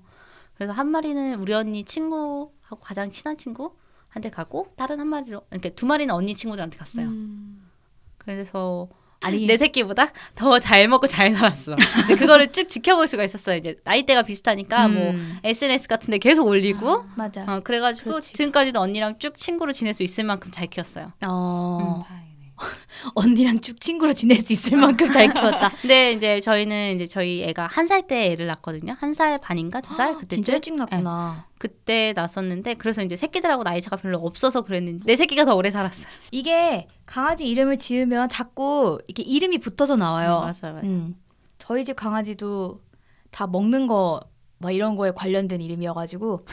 그래서 0.53 0.73
한 0.73 0.89
마리는 0.89 1.39
우리 1.39 1.53
언니 1.53 1.85
친구하고 1.85 2.75
가장 2.81 3.09
친한 3.09 3.37
친구한테 3.37 4.29
가고 4.29 4.71
다른 4.75 4.99
한 4.99 5.07
마리로 5.07 5.41
이렇게 5.51 5.69
두 5.73 5.87
마리는 5.87 6.13
언니 6.13 6.35
친구들한테 6.35 6.77
갔어요. 6.77 7.07
음. 7.07 7.67
그래서 8.17 8.89
아니 9.21 9.45
내 9.45 9.57
새끼보다 9.57 10.11
더 10.35 10.59
잘 10.59 10.87
먹고 10.87 11.07
잘 11.07 11.31
살았어. 11.31 11.75
근데 11.75 12.15
그거를 12.15 12.51
쭉 12.51 12.69
지켜볼 12.69 13.07
수가 13.07 13.23
있었어요. 13.23 13.57
이제 13.57 13.75
나이대가 13.83 14.21
비슷하니까 14.23 14.87
뭐 14.87 15.11
음. 15.11 15.37
SNS 15.43 15.87
같은데 15.87 16.17
계속 16.19 16.47
올리고 16.47 17.03
맞아. 17.15 17.43
어, 17.47 17.59
그래가지고 17.61 18.11
그렇지. 18.11 18.33
지금까지도 18.33 18.79
언니랑 18.79 19.19
쭉 19.19 19.35
친구로 19.35 19.73
지낼 19.73 19.93
수 19.93 20.03
있을 20.03 20.23
만큼 20.23 20.51
잘 20.51 20.67
키웠어요. 20.67 21.11
어, 21.25 22.01
다행이네. 22.07 22.28
언니랑 23.15 23.59
쭉 23.59 23.79
친구로 23.79 24.13
지낼 24.13 24.37
수 24.39 24.53
있을 24.53 24.77
만큼 24.77 25.11
잘 25.11 25.31
키웠다. 25.33 25.69
근데 25.81 26.11
이제 26.13 26.39
저희는 26.39 26.95
이제 26.95 27.05
저희 27.05 27.43
애가 27.43 27.67
한 27.71 27.85
살 27.87 28.05
때 28.07 28.31
애를 28.31 28.47
낳았거든요. 28.47 28.95
한 28.99 29.13
살 29.13 29.39
반인가 29.39 29.81
두 29.81 29.93
살 29.95 30.13
그때쯤 30.15 30.27
진짜 30.43 30.53
일찍 30.53 30.75
낳구나. 30.75 31.45
그때 31.57 32.13
낳았었는데 32.15 32.75
그래서 32.75 33.01
이제 33.01 33.15
새끼들하고 33.15 33.63
나이 33.63 33.81
차가 33.81 33.95
별로 33.95 34.17
없어서 34.19 34.61
그랬는데 34.61 35.03
내 35.05 35.15
새끼가 35.15 35.45
더 35.45 35.55
오래 35.55 35.71
살았어요. 35.71 36.07
이게 36.31 36.87
강아지 37.05 37.47
이름을 37.47 37.77
지으면 37.77 38.29
자꾸 38.29 38.99
이렇게 39.07 39.23
이름이 39.23 39.57
붙어서 39.59 39.95
나와요. 39.95 40.39
맞아요, 40.39 40.75
맞아요. 40.75 40.81
음. 40.83 41.15
저희 41.57 41.83
집 41.85 41.95
강아지도 41.95 42.81
다 43.31 43.47
먹는 43.47 43.87
거 43.87 44.21
막 44.61 44.71
이런 44.73 44.97
거에 44.97 45.11
관련된 45.15 45.61
이름이어가지고 45.61 46.45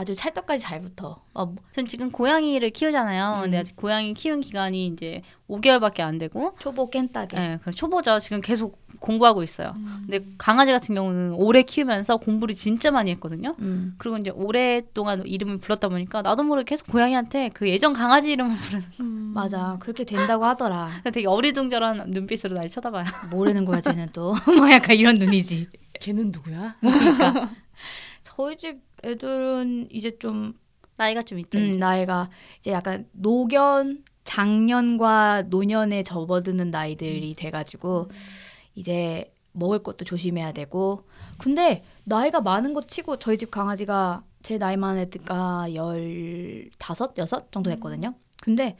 아주 0.00 0.14
찰떡까지 0.14 0.62
잘 0.62 0.80
붙어. 0.80 1.20
어, 1.34 1.44
뭐, 1.44 1.56
전 1.72 1.84
지금 1.84 2.10
고양이를 2.10 2.70
키우잖아요. 2.70 3.42
근데 3.42 3.58
음. 3.58 3.60
아직 3.60 3.76
고양이 3.76 4.14
키운 4.14 4.40
기간이 4.40 4.86
이제 4.86 5.20
5개월밖에 5.46 6.00
안 6.00 6.16
되고, 6.16 6.54
초보 6.58 6.88
깬따개. 6.88 7.36
예, 7.36 7.58
그 7.62 7.70
초보죠. 7.70 8.18
지금 8.18 8.40
계속 8.40 8.78
공부하고 8.98 9.42
있어요. 9.42 9.74
음. 9.76 10.04
근데 10.06 10.24
강아지 10.38 10.72
같은 10.72 10.94
경우는 10.94 11.34
오래 11.34 11.62
키우면서 11.62 12.16
공부를 12.16 12.54
진짜 12.54 12.90
많이 12.90 13.10
했거든요. 13.10 13.56
음. 13.58 13.94
그리고 13.98 14.16
이제 14.16 14.30
오랫동안 14.30 15.22
이름을 15.26 15.58
불렀다 15.58 15.90
보니까 15.90 16.22
나도 16.22 16.44
모르게 16.44 16.70
계속 16.70 16.86
고양이한테 16.86 17.50
그 17.52 17.68
예전 17.68 17.92
강아지 17.92 18.30
이름을 18.32 18.56
부르는 18.56 18.84
음. 19.00 19.32
맞아. 19.36 19.76
그렇게 19.80 20.04
된다고 20.04 20.46
하더라. 20.46 21.02
되게 21.12 21.26
어리둥절한 21.26 22.04
눈빛으로 22.10 22.54
날 22.54 22.70
쳐다봐요. 22.70 23.04
모르는 23.30 23.66
거야 23.66 23.82
쟤는 23.82 24.08
또. 24.14 24.32
뭐 24.56 24.70
약간 24.70 24.96
이런 24.96 25.18
눈이지. 25.18 25.68
걔는 26.00 26.28
누구야? 26.32 26.76
저희 28.22 28.56
집 28.56 28.78
애들은 29.04 29.88
이제 29.90 30.18
좀 30.18 30.54
나이가 30.96 31.22
좀 31.22 31.38
있죠. 31.38 31.58
음, 31.58 31.70
이제. 31.70 31.78
나이가 31.78 32.28
이제 32.60 32.72
약간 32.72 33.08
노견 33.12 34.04
장년과 34.24 35.44
노년에 35.48 36.02
접어드는 36.02 36.70
나이들이 36.70 37.34
돼가지고 37.34 38.10
이제 38.74 39.32
먹을 39.52 39.82
것도 39.82 40.04
조심해야 40.04 40.52
되고 40.52 41.04
근데 41.38 41.82
나이가 42.04 42.40
많은 42.40 42.74
것 42.74 42.86
치고 42.86 43.18
저희 43.18 43.38
집 43.38 43.50
강아지가 43.50 44.22
제일 44.42 44.60
나이 44.60 44.76
많은 44.76 45.02
애가 45.02 45.74
열다섯 45.74 47.16
여섯 47.18 47.50
정도 47.50 47.70
됐거든요. 47.70 48.14
근데 48.40 48.76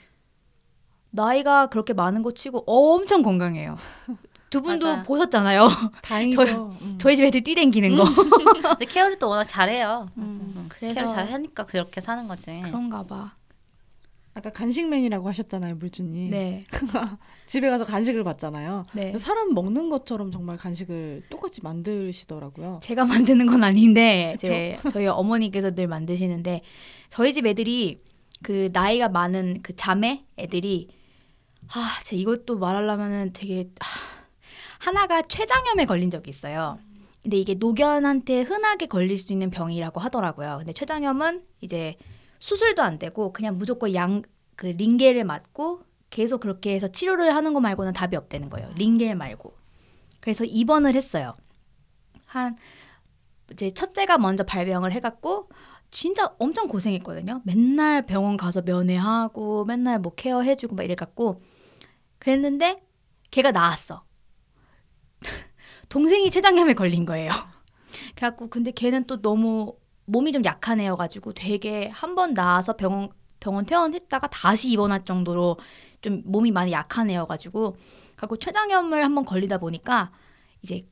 나이가 1.11 1.67
그렇게 1.67 1.93
많은 1.93 2.23
것 2.23 2.37
치고 2.37 2.65
엄청 2.67 3.23
건강해요. 3.23 3.77
두 4.51 4.63
분도 4.63 4.87
맞아. 4.87 5.03
보셨잖아요. 5.05 5.69
다행이죠. 6.03 6.71
음. 6.83 6.99
저희 7.01 7.17
집 7.17 7.25
애들 7.25 7.43
뛰댕기는 7.43 7.97
거. 7.97 8.05
근데 8.69 8.85
케어를 8.85 9.19
또 9.19 9.29
워낙 9.29 9.45
잘해요. 9.45 10.07
음, 10.19 10.69
케어를 10.79 10.95
그래서 10.97 11.15
잘하니까 11.15 11.67
그렇게 11.67 12.01
사는 12.01 12.27
거지. 12.27 12.59
그런가 12.61 13.05
봐. 13.05 13.35
아까 14.35 14.51
간식맨이라고 14.51 15.29
하셨잖아요, 15.29 15.75
물주님. 15.77 16.31
네, 16.31 16.63
집에 17.47 17.69
가서 17.69 17.85
간식을 17.85 18.23
받잖아요. 18.23 18.85
네. 18.93 19.17
사람 19.19 19.55
먹는 19.55 19.89
것처럼 19.91 20.31
정말 20.31 20.57
간식을 20.57 21.25
똑같이 21.31 21.61
만드시더라고요. 21.63 22.79
제가 22.83 23.05
만드는 23.07 23.47
건 23.47 23.65
아닌데 23.65 24.37
제 24.41 24.79
저희 24.93 25.07
어머니께서 25.09 25.75
늘 25.75 25.89
만드시는데 25.89 26.63
저희 27.09 27.33
집 27.33 27.47
애들이 27.47 28.03
그 28.43 28.71
나이가 28.73 29.09
많은 29.09 29.59
그 29.63 29.75
자매 29.75 30.25
애들이 30.39 30.89
아, 31.75 32.01
제가 32.05 32.21
이것도 32.21 32.59
말하려면은 32.59 33.33
되게 33.33 33.69
아, 33.81 34.20
하나가 34.81 35.23
췌장염에 35.23 35.85
걸린 35.87 36.11
적이 36.11 36.31
있어요. 36.31 36.79
근데 37.23 37.37
이게 37.37 37.55
노견한테 37.55 38.43
흔하게 38.43 38.87
걸릴 38.87 39.17
수 39.19 39.33
있는 39.33 39.51
병이라고 39.51 40.01
하더라고요. 40.01 40.57
근데 40.59 40.73
췌장염은 40.73 41.45
이제 41.61 41.97
수술도 42.41 42.83
안 42.83 42.99
되고 42.99 43.33
그냥 43.33 43.57
무조건 43.59 43.95
양 43.95 44.23
그 44.61 44.67
링겔을 44.67 45.25
맞고 45.25 45.85
계속 46.11 46.41
그렇게 46.41 46.75
해서 46.75 46.87
치료를 46.87 47.35
하는 47.35 47.55
거 47.55 47.61
말고는 47.61 47.95
답이 47.95 48.15
없다는 48.15 48.51
거예요. 48.51 48.71
링겔 48.77 49.15
말고. 49.15 49.57
그래서 50.21 50.45
입원을 50.45 50.95
했어요. 50.95 51.35
한 52.27 52.59
이제 53.51 53.71
첫째가 53.71 54.19
먼저 54.19 54.45
발병을 54.45 54.93
해갖고 54.93 55.49
진짜 55.89 56.35
엄청 56.39 56.69
고생했거든요. 56.69 57.41
맨날 57.47 58.05
병원 58.05 58.37
가서 58.37 58.61
면회하고 58.61 59.65
맨날 59.65 59.99
뭐 59.99 60.15
케어해주고 60.15 60.75
막 60.75 60.83
이래갖고 60.83 61.41
그랬는데 62.19 62.77
걔가 63.31 63.53
나았어. 63.53 64.05
동생이 65.91 66.31
췌장염에 66.31 66.73
걸린 66.75 67.05
거예요. 67.05 67.31
그래갖고 68.17 68.49
근데 68.49 68.71
걔는 68.71 69.05
또 69.05 69.21
너무 69.21 69.75
몸이 70.07 70.33
좀 70.33 70.45
약한 70.45 70.81
애여가지고 70.81 71.35
되게 71.35 71.89
한 71.89 72.15
번 72.15 72.33
나와서 72.35 72.77
병원 72.77 73.11
병원 73.41 73.65
퇴원했다가 73.67 74.29
다시 74.29 74.71
입원할 74.71 75.05
정도로 75.05 75.59
좀 76.03 76.23
몸이 76.25 76.53
많이 76.53 76.73
약한 76.73 77.11
애여가지고 77.11 77.77
갖고 78.17 78.37
췌장염을 78.37 79.05
한번 79.05 79.25
걸리다 79.25 79.59
보니까 79.59 80.11
이제 80.63 80.87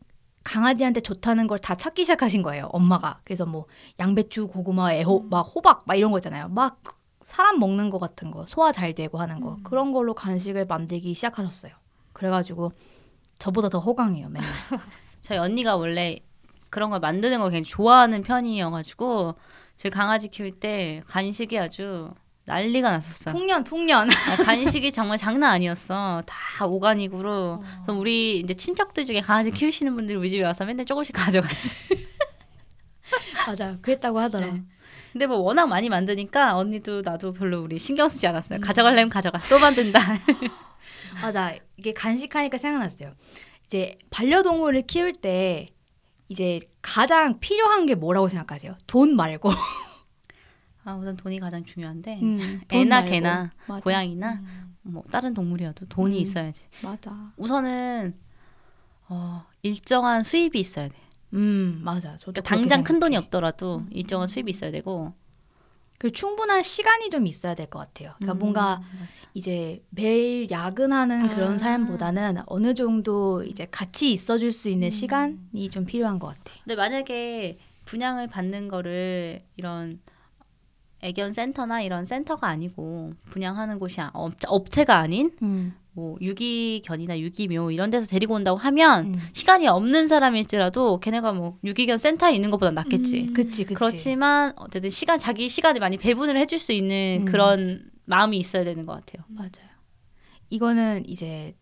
강아지한테 0.44 1.00
좋다는 1.00 1.46
걸 1.46 1.58
다 1.58 1.74
찾기 1.74 2.04
시작하신 2.04 2.42
거예요, 2.42 2.66
엄마가. 2.72 3.20
그래서 3.24 3.44
뭐 3.44 3.66
양배추, 4.00 4.48
고구마, 4.48 4.94
애호, 4.94 5.26
막 5.30 5.40
호박 5.42 5.82
막 5.86 5.94
이런 5.96 6.10
거 6.10 6.18
있잖아요. 6.18 6.48
막 6.48 6.80
사람 7.22 7.58
먹는 7.58 7.90
거 7.90 7.98
같은 7.98 8.30
거, 8.30 8.46
소화 8.46 8.72
잘 8.72 8.94
되고 8.94 9.18
하는 9.18 9.40
거 9.40 9.58
그런 9.62 9.92
걸로 9.92 10.14
간식을 10.14 10.64
만들기 10.66 11.12
시작하셨어요. 11.14 11.72
그래가지고 12.14 12.72
저보다 13.38 13.68
더 13.68 13.78
호강해요, 13.78 14.28
맨날. 14.28 14.48
저희 15.20 15.38
언니가 15.38 15.76
원래 15.76 16.18
그런 16.70 16.90
걸 16.90 17.00
만드는 17.00 17.38
걸 17.38 17.50
굉장히 17.50 17.64
좋아하는 17.64 18.22
편이어가지고 18.22 19.34
저희 19.76 19.90
강아지 19.90 20.28
키울 20.28 20.52
때 20.52 21.02
간식이 21.06 21.58
아주 21.58 22.10
난리가 22.46 22.90
났었어. 22.90 23.30
풍년, 23.30 23.62
풍년. 23.62 24.08
아, 24.10 24.36
간식이 24.42 24.90
정말 24.90 25.18
장난 25.18 25.52
아니었어. 25.52 26.22
다 26.26 26.66
오가닉으로. 26.66 27.62
그래서 27.84 27.98
우리 27.98 28.40
이제 28.40 28.54
친척들 28.54 29.04
중에 29.04 29.20
강아지 29.20 29.50
키우시는 29.50 29.94
분들이 29.94 30.16
우리 30.16 30.30
집에 30.30 30.42
와서 30.42 30.64
맨날 30.64 30.86
조금씩 30.86 31.14
가져갔어. 31.14 31.68
맞아, 33.46 33.78
그랬다고 33.82 34.18
하더라. 34.18 34.46
네. 34.46 34.62
근데 35.12 35.26
뭐 35.26 35.38
워낙 35.38 35.66
많이 35.66 35.88
만드니까 35.88 36.56
언니도 36.56 37.02
나도 37.02 37.32
별로 37.32 37.60
우리 37.60 37.78
신경 37.78 38.08
쓰지 38.08 38.26
않았어요. 38.26 38.60
가져가려면 38.60 39.10
가져가. 39.10 39.38
또 39.48 39.58
만든다. 39.58 40.00
맞아. 41.20 41.54
이게 41.76 41.92
간식하니까 41.92 42.58
생각났어요. 42.58 43.14
이제 43.66 43.98
반려동물을 44.10 44.82
키울 44.82 45.12
때 45.12 45.68
이제 46.28 46.60
가장 46.82 47.38
필요한 47.40 47.86
게 47.86 47.94
뭐라고 47.94 48.28
생각하세요? 48.28 48.76
돈 48.86 49.16
말고. 49.16 49.50
아, 50.84 50.94
우선 50.96 51.16
돈이 51.16 51.38
가장 51.38 51.64
중요한데 51.64 52.20
음, 52.22 52.60
돈 52.68 52.80
애나 52.80 52.96
말고. 53.00 53.10
개나 53.10 53.52
맞아. 53.66 53.82
고양이나 53.82 54.32
음. 54.34 54.76
뭐 54.82 55.02
다른 55.10 55.34
동물이어도 55.34 55.86
돈이 55.86 56.16
음. 56.16 56.20
있어야지. 56.20 56.64
맞아. 56.82 57.32
우선은 57.36 58.14
어, 59.10 59.44
일정한 59.62 60.22
수입이 60.24 60.58
있어야 60.60 60.88
돼. 60.88 60.94
음, 61.34 61.80
맞아. 61.84 62.16
그러니까 62.20 62.40
당장 62.42 62.82
큰 62.84 63.00
돈이. 63.00 63.16
없더라도 63.16 63.84
일정한 63.90 64.28
수입이 64.28 64.50
있어야 64.50 64.70
되고 64.70 65.12
그리고 65.98 66.14
충분한 66.14 66.62
시간이 66.62 67.10
좀 67.10 67.26
있어야 67.26 67.54
될 67.54 67.66
것 67.68 67.80
같아요. 67.80 68.12
그러니까 68.18 68.32
음, 68.34 68.38
뭔가 68.38 68.76
맞아. 68.98 69.12
이제 69.34 69.82
매일 69.90 70.48
야근하는 70.50 71.28
그런 71.34 71.54
아. 71.54 71.58
삶보다는 71.58 72.38
어느 72.46 72.72
정도 72.74 73.42
이제 73.44 73.66
같이 73.70 74.12
있어줄 74.12 74.52
수 74.52 74.68
있는 74.68 74.88
음. 74.88 74.90
시간이 74.90 75.70
좀 75.70 75.84
필요한 75.84 76.18
것 76.18 76.28
같아. 76.28 76.52
근데 76.64 76.76
만약에 76.76 77.58
분양을 77.84 78.28
받는 78.28 78.68
거를 78.68 79.42
이런 79.56 80.00
애견 81.00 81.32
센터나 81.32 81.80
이런 81.82 82.04
센터가 82.04 82.48
아니고 82.48 83.12
분양하는 83.30 83.78
곳이 83.78 84.00
아- 84.00 84.10
업, 84.14 84.32
업체가 84.46 84.96
아닌 84.98 85.30
음. 85.42 85.74
뭐 85.98 86.16
유기견이나 86.20 87.18
유기묘 87.18 87.72
이런 87.72 87.90
데서 87.90 88.06
데리고 88.06 88.34
온다고 88.34 88.56
하면 88.56 89.06
음. 89.06 89.14
시간이 89.32 89.66
없는 89.66 90.06
사람일지라도 90.06 91.00
걔네가 91.00 91.32
뭐 91.32 91.58
유기견 91.64 91.98
센터에 91.98 92.32
있는 92.36 92.50
것보다 92.50 92.70
낫겠지. 92.70 93.22
음. 93.22 93.34
그치 93.34 93.64
그치. 93.64 93.74
그렇지만 93.74 94.52
어쨌든 94.54 94.90
시간 94.90 95.18
자기 95.18 95.48
시간을 95.48 95.80
많이 95.80 95.96
배분을 95.96 96.38
해줄 96.38 96.60
수 96.60 96.70
있는 96.70 97.22
음. 97.22 97.24
그런 97.24 97.90
마음이 98.04 98.38
있어야 98.38 98.62
되는 98.62 98.86
것 98.86 98.92
같아요. 98.92 99.24
맞아요. 99.26 99.68
이거는 100.50 101.02
이제 101.08 101.56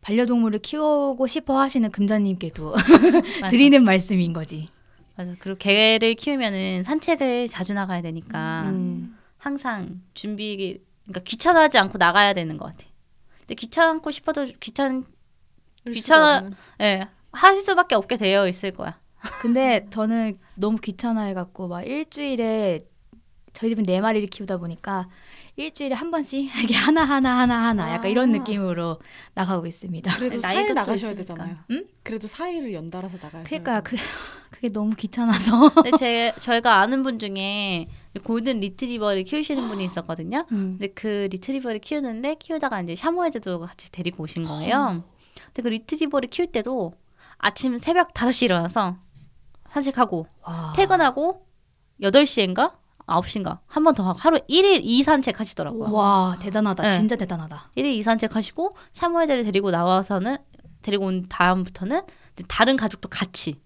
반려동물을 0.00 0.58
키우고 0.58 1.24
싶어 1.28 1.60
하시는 1.60 1.88
금자님께도. 1.88 2.74
드리는 3.50 3.84
말씀인 3.84 4.32
거지. 4.32 4.68
맞아. 5.16 5.36
그리고 5.38 5.56
개를 5.56 6.14
키우면은 6.14 6.82
산책을 6.82 7.46
자주 7.46 7.74
나가야 7.74 8.02
되니까 8.02 8.70
음. 8.70 9.16
항상 9.36 10.00
준비 10.14 10.80
그러니까 11.04 11.20
귀찮아하지 11.20 11.78
않고 11.78 11.96
나가야 11.96 12.34
되는 12.34 12.56
것 12.56 12.66
같아. 12.66 12.87
근데 13.48 13.54
귀찮고 13.54 14.10
싶어도 14.10 14.46
귀찮 14.60 15.06
귀찮아- 15.86 16.50
예 16.82 17.08
하실 17.32 17.62
수밖에 17.62 17.94
없게 17.94 18.18
되어 18.18 18.46
있을 18.46 18.72
거야. 18.72 19.00
근데 19.40 19.86
저는 19.90 20.38
너무 20.54 20.76
귀찮아해갖고 20.78 21.66
막 21.68 21.82
일주일에 21.82 22.86
저희 23.54 23.70
집은 23.70 23.84
네 23.84 24.00
마리를 24.00 24.28
키우다 24.28 24.58
보니까 24.58 25.08
일주일에 25.56 25.94
한 25.94 26.10
번씩 26.10 26.48
하나 26.86 27.04
하나 27.04 27.38
하나 27.38 27.66
하나 27.68 27.92
약간 27.94 28.10
이런 28.10 28.34
아. 28.34 28.38
느낌으로 28.38 29.00
나가고 29.34 29.66
있습니다. 29.66 30.16
그래도 30.18 30.40
나이도 30.40 30.60
4일 30.62 30.68
또 30.68 30.74
나가셔야 30.74 31.10
있으니까. 31.12 31.14
되잖아요. 31.16 31.56
응? 31.70 31.84
그래도 32.04 32.28
4일을 32.28 32.72
연달아서 32.74 33.16
나가야 33.20 33.44
그러니까 33.44 33.80
그 33.80 33.96
그게 34.50 34.68
너무 34.68 34.94
귀찮아서. 34.94 35.70
근데 35.70 35.90
제 35.98 36.32
저희가 36.38 36.76
아는 36.80 37.02
분 37.02 37.18
중에 37.18 37.88
골든 38.18 38.60
리트리버를 38.60 39.24
키우시는 39.24 39.68
분이 39.68 39.84
있었거든요. 39.84 40.44
음. 40.52 40.76
근데 40.78 40.88
그 40.88 41.28
리트리버를 41.30 41.78
키우는데 41.80 42.36
키우다가 42.36 42.80
이제 42.82 42.94
사모예드도 42.94 43.60
같이 43.60 43.90
데리고 43.92 44.24
오신 44.24 44.44
거예요. 44.44 45.02
근데 45.46 45.62
그 45.62 45.68
리트리버를 45.68 46.28
키울 46.30 46.48
때도 46.48 46.92
아침 47.38 47.78
새벽 47.78 48.12
5시에 48.14 48.44
일어나서 48.44 48.96
산책하고 49.70 50.26
와. 50.42 50.72
퇴근하고 50.76 51.46
8시인가? 52.02 52.74
9시인가? 53.06 53.58
한 53.66 53.84
번 53.84 53.94
더 53.94 54.04
하고 54.04 54.18
하루 54.18 54.38
1일 54.48 54.80
2 54.82 55.02
산책 55.02 55.40
하시더라고요. 55.40 55.92
와 55.92 56.36
대단하다. 56.40 56.82
네. 56.82 56.90
진짜 56.90 57.16
대단하다. 57.16 57.70
1일 57.76 57.86
2 57.94 58.02
산책 58.02 58.36
하시고 58.36 58.70
샤모에드를 58.92 59.44
데리고 59.44 59.70
나와서는 59.70 60.36
데리고 60.82 61.06
온 61.06 61.26
다음부터는 61.28 62.02
다른 62.48 62.76
가족도 62.76 63.08
같이 63.08 63.56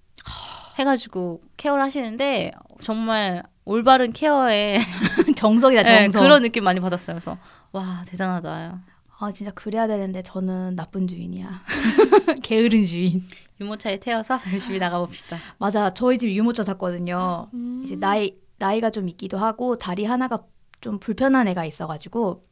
해가지고 0.78 1.40
케어를 1.57 1.82
하시는데 1.82 2.53
정말 2.82 3.42
올바른 3.64 4.12
케어에 4.12 4.78
정석이다 5.36 5.82
네, 5.82 6.02
정석. 6.04 6.22
그런 6.22 6.42
느낌 6.42 6.64
많이 6.64 6.80
받았어요. 6.80 7.14
그래서 7.16 7.38
와 7.72 8.02
대단하다. 8.06 8.80
아 9.18 9.30
진짜 9.32 9.52
그래야 9.52 9.86
되는데 9.86 10.22
저는 10.22 10.74
나쁜 10.74 11.06
주인이야. 11.06 11.62
게으른 12.42 12.84
주인. 12.86 13.24
유모차에 13.60 14.00
태워서 14.00 14.40
열심히 14.52 14.78
나가봅시다. 14.80 15.38
맞아. 15.58 15.94
저희 15.94 16.18
집 16.18 16.30
유모차 16.30 16.64
샀거든요. 16.64 17.48
음. 17.54 17.82
이제 17.84 17.94
나이 17.96 18.36
나이가 18.58 18.90
좀 18.90 19.08
있기도 19.08 19.38
하고 19.38 19.78
다리 19.78 20.04
하나가 20.04 20.42
좀 20.80 20.98
불편한 20.98 21.46
애가 21.48 21.64
있어가지고 21.64 22.44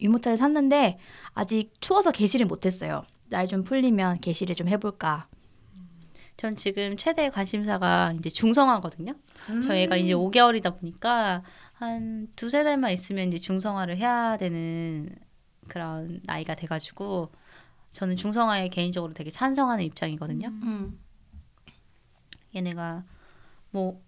유모차를 0.00 0.36
샀는데 0.36 0.98
아직 1.34 1.72
추워서 1.80 2.10
개시를 2.10 2.46
못했어요. 2.46 3.02
날 3.28 3.46
좀 3.48 3.62
풀리면 3.64 4.20
개시를 4.20 4.54
좀 4.56 4.68
해볼까. 4.68 5.26
전 6.46 6.54
지금 6.54 6.96
최대 6.96 7.28
관심사가 7.28 8.12
이제 8.12 8.30
중성화거든요. 8.30 9.14
저희 9.64 9.82
애가 9.82 9.96
이제 9.96 10.12
5개월이다 10.12 10.78
보니까 10.78 11.42
한 11.72 12.28
두세 12.36 12.62
달만 12.62 12.92
있으면 12.92 13.26
이제 13.26 13.38
중성화를 13.38 13.96
해야 13.96 14.36
되는 14.36 15.12
그런 15.66 16.20
나이가 16.22 16.54
돼가지고 16.54 17.32
저는 17.90 18.14
중성화에 18.14 18.68
개인적으로 18.68 19.12
되게 19.12 19.28
찬성하는 19.28 19.82
입장이거든요. 19.86 20.46
음. 20.46 21.00
얘네가 22.54 23.02
뭐 23.70 24.00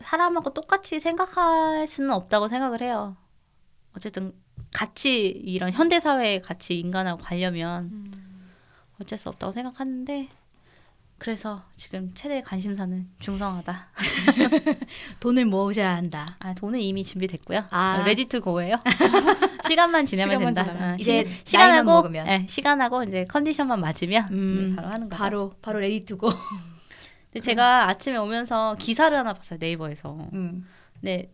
사람하고 0.00 0.54
똑같이 0.54 0.98
생각할 0.98 1.86
수는 1.86 2.10
없다고 2.10 2.48
생각을 2.48 2.80
해요. 2.80 3.18
어쨌든 3.94 4.32
같이 4.72 5.28
이런 5.28 5.72
현대 5.72 6.00
사회에 6.00 6.40
같이 6.40 6.80
인간하고 6.80 7.22
가려면 7.22 7.84
음. 7.92 8.50
어쩔 8.98 9.18
수 9.18 9.28
없다고 9.28 9.52
생각하는데 9.52 10.30
그래서 11.18 11.64
지금 11.76 12.10
최대 12.14 12.42
관심사는 12.42 13.08
중성화다. 13.18 13.88
돈을 15.20 15.46
모으셔야 15.46 15.94
한다. 15.96 16.36
아 16.38 16.54
돈은 16.54 16.80
이미 16.80 17.02
준비됐고요. 17.04 17.64
아. 17.70 18.02
ready 18.06 18.26
to 18.26 18.40
go예요. 18.40 18.76
시간만 19.66 20.06
지나면 20.06 20.38
시간만 20.38 20.54
된다. 20.54 20.70
지나면. 20.70 20.90
아, 20.90 20.96
이제 20.98 21.26
시, 21.44 21.52
시간하고 21.52 21.84
먹으면. 21.84 22.26
네, 22.26 22.46
시간하고 22.48 23.04
이제 23.04 23.24
컨디션만 23.24 23.80
맞으면 23.80 24.28
음, 24.32 24.70
네, 24.70 24.76
바로 24.76 24.88
하는 24.88 25.08
거죠. 25.08 25.22
바로 25.22 25.52
바로 25.62 25.78
ready 25.80 26.04
to 26.04 26.14
go. 26.14 26.28
근데 27.32 27.40
제가 27.40 27.88
아침에 27.88 28.16
오면서 28.16 28.76
기사를 28.78 29.16
하나 29.16 29.32
봤어요 29.32 29.58
네이버에서. 29.60 30.28
음. 30.32 30.66
네 31.00 31.32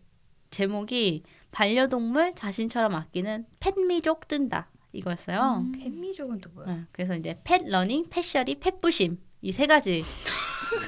제목이 0.51 1.23
반려동물 1.51 2.33
자신처럼 2.35 2.95
아끼는 2.95 3.45
펫미족 3.59 4.27
뜬다 4.27 4.69
이거였어요. 4.93 5.65
음. 5.65 5.71
펫미족은 5.73 6.39
또 6.39 6.49
뭐야? 6.53 6.67
네, 6.67 6.83
그래서 6.91 7.15
이제 7.15 7.39
pet 7.43 7.61
learning, 7.65 8.05
펫셔리, 8.09 8.59
펫부심 8.59 9.17
이 9.41 9.51
세 9.51 9.65
가지 9.67 10.03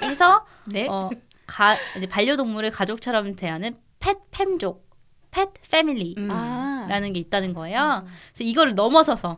해서 0.01 0.45
네. 0.65 0.87
어, 0.91 1.09
가, 1.47 1.75
이제 1.97 2.07
반려동물을 2.07 2.71
가족처럼 2.71 3.35
대하는 3.35 3.75
펫 3.99 4.17
팸족, 4.31 4.81
pet 5.31 5.49
family라는 5.71 6.29
음. 6.29 6.31
아. 6.31 6.87
게 7.13 7.19
있다는 7.19 7.53
거예요. 7.53 8.05
그래서 8.33 8.49
이거를 8.49 8.75
넘어서서 8.75 9.37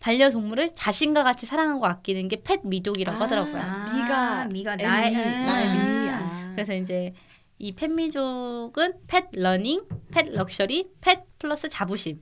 반려동물을 0.00 0.74
자신과 0.74 1.22
같이 1.22 1.46
사랑하고 1.46 1.86
아끼는 1.86 2.28
게 2.28 2.36
펫미족이라고 2.42 3.18
아. 3.18 3.20
하더라고요. 3.22 3.54
me가 3.94 4.44
me가 4.46 4.72
애미. 4.74 4.82
나의 4.82 5.12
나의 5.12 5.68
me. 5.70 5.78
음. 5.78 6.08
아. 6.12 6.52
그래서 6.54 6.74
이제 6.74 7.12
이 7.58 7.72
펫미족은 7.72 8.94
pet 9.08 9.28
learning, 9.32 9.84
pet 10.10 10.26
luxury, 10.30 10.90
pet 11.00 11.24
플러스 11.38 11.68
자부심. 11.68 12.20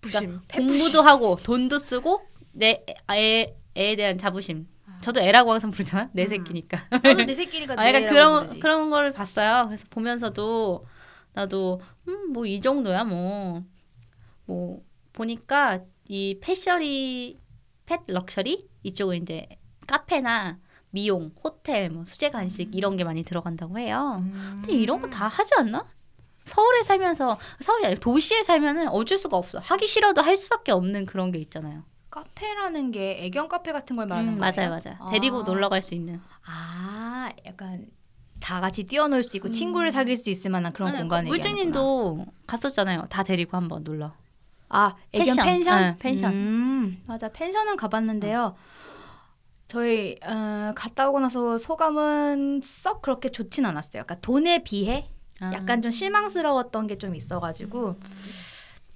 부심. 0.00 0.40
공부도 0.54 1.02
하고 1.02 1.36
돈도 1.36 1.78
쓰고 1.78 2.22
내 2.52 2.84
애, 3.12 3.54
애에 3.76 3.96
대한 3.96 4.16
자부심. 4.18 4.66
저도 5.00 5.20
애라고 5.20 5.52
항상 5.52 5.70
부르잖아. 5.70 6.10
내 6.12 6.22
음. 6.24 6.28
새끼니까. 6.28 6.86
나도 6.90 7.24
내 7.24 7.34
새끼니까 7.34 7.74
아, 7.78 7.86
약간 7.88 8.06
그런 8.06 8.44
부르지. 8.44 8.60
그런 8.60 8.90
거를 8.90 9.12
봤어요. 9.12 9.66
그래서 9.66 9.86
보면서도 9.90 10.86
나도 11.32 11.80
음 12.08 12.32
뭐 12.32 12.44
이 12.46 12.60
정도야 12.60 13.04
뭐뭐 13.04 14.82
보니까 15.12 15.80
이 16.08 16.38
패셔리 16.40 17.38
펫 17.86 18.00
럭셔리 18.06 18.68
이쪽은 18.82 19.22
이제 19.22 19.46
카페나 19.86 20.58
미용, 20.90 21.30
호텔, 21.42 21.88
뭐 21.90 22.04
수제 22.04 22.30
간식 22.30 22.74
이런 22.74 22.96
게 22.96 23.04
많이 23.04 23.22
들어간다고 23.22 23.78
해요. 23.78 24.16
음. 24.22 24.60
근데 24.62 24.72
이런 24.72 25.00
거 25.00 25.08
다 25.08 25.28
하지 25.28 25.52
않나? 25.58 25.86
서울에 26.44 26.82
살면서 26.82 27.38
서울이 27.60 27.86
아니라 27.86 28.00
도시에 28.00 28.42
살면은 28.42 28.88
어쩔 28.88 29.18
수가 29.18 29.36
없어. 29.36 29.60
하기 29.60 29.86
싫어도 29.86 30.20
할 30.22 30.36
수밖에 30.36 30.72
없는 30.72 31.06
그런 31.06 31.30
게 31.30 31.38
있잖아요. 31.38 31.84
카페라는 32.10 32.90
게 32.90 33.24
애견 33.24 33.48
카페 33.48 33.72
같은 33.72 33.96
걸 33.96 34.06
말하는 34.06 34.34
음, 34.34 34.38
거예요? 34.38 34.52
맞아요, 34.56 34.70
맞아요. 34.70 35.10
데리고 35.10 35.40
아. 35.40 35.42
놀러 35.44 35.68
갈 35.68 35.80
수 35.82 35.94
있는. 35.94 36.20
아, 36.44 37.30
약간 37.46 37.86
다 38.40 38.60
같이 38.60 38.84
뛰어놀 38.84 39.22
수 39.22 39.36
있고 39.36 39.48
음. 39.48 39.52
친구를 39.52 39.90
사귈 39.90 40.16
수 40.16 40.30
있을 40.30 40.50
만한 40.50 40.72
그런 40.72 40.92
네, 40.92 40.98
공간을 40.98 41.28
물주님도 41.28 42.26
갔었잖아요. 42.46 43.06
다 43.10 43.22
데리고 43.22 43.56
한번 43.56 43.84
놀러. 43.84 44.12
아, 44.68 44.96
애견 45.12 45.36
펜션. 45.36 45.44
펜션? 45.46 45.80
네, 45.82 45.96
펜션. 45.98 46.32
음, 46.32 47.02
맞아. 47.06 47.28
펜션은 47.28 47.76
가봤는데요. 47.76 48.56
저희 49.68 50.16
어, 50.26 50.72
갔다 50.74 51.08
오고 51.08 51.20
나서 51.20 51.58
소감은 51.58 52.60
썩 52.64 53.02
그렇게 53.02 53.28
좋진 53.30 53.64
않았어요. 53.66 54.02
그러니까 54.04 54.16
돈에 54.20 54.62
비해 54.64 55.08
아. 55.40 55.52
약간 55.52 55.80
좀 55.80 55.90
실망스러웠던 55.92 56.86
게 56.88 56.96
좀 56.98 57.14
있어가지고 57.14 57.96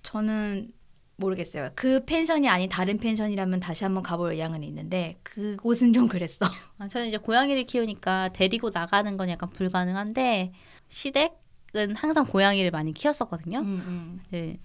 저는 0.02 0.72
모르겠어요. 1.16 1.70
그 1.74 2.04
펜션이 2.04 2.48
아닌 2.48 2.68
다른 2.68 2.98
펜션이라면 2.98 3.60
다시 3.60 3.84
한번 3.84 4.02
가볼 4.02 4.32
의향은 4.32 4.62
있는데 4.64 5.16
그곳은 5.22 5.92
좀 5.92 6.08
그랬어. 6.08 6.44
아, 6.78 6.88
저는 6.88 7.08
이제 7.08 7.16
고양이를 7.16 7.64
키우니까 7.64 8.30
데리고 8.32 8.70
나가는 8.70 9.16
건 9.16 9.30
약간 9.30 9.50
불가능한데 9.50 10.52
시댁은 10.88 11.96
항상 11.96 12.24
고양이를 12.26 12.70
많이 12.70 12.92
키웠었거든요. 12.92 13.60
음, 13.60 13.64
음. 13.86 14.20
네. 14.30 14.58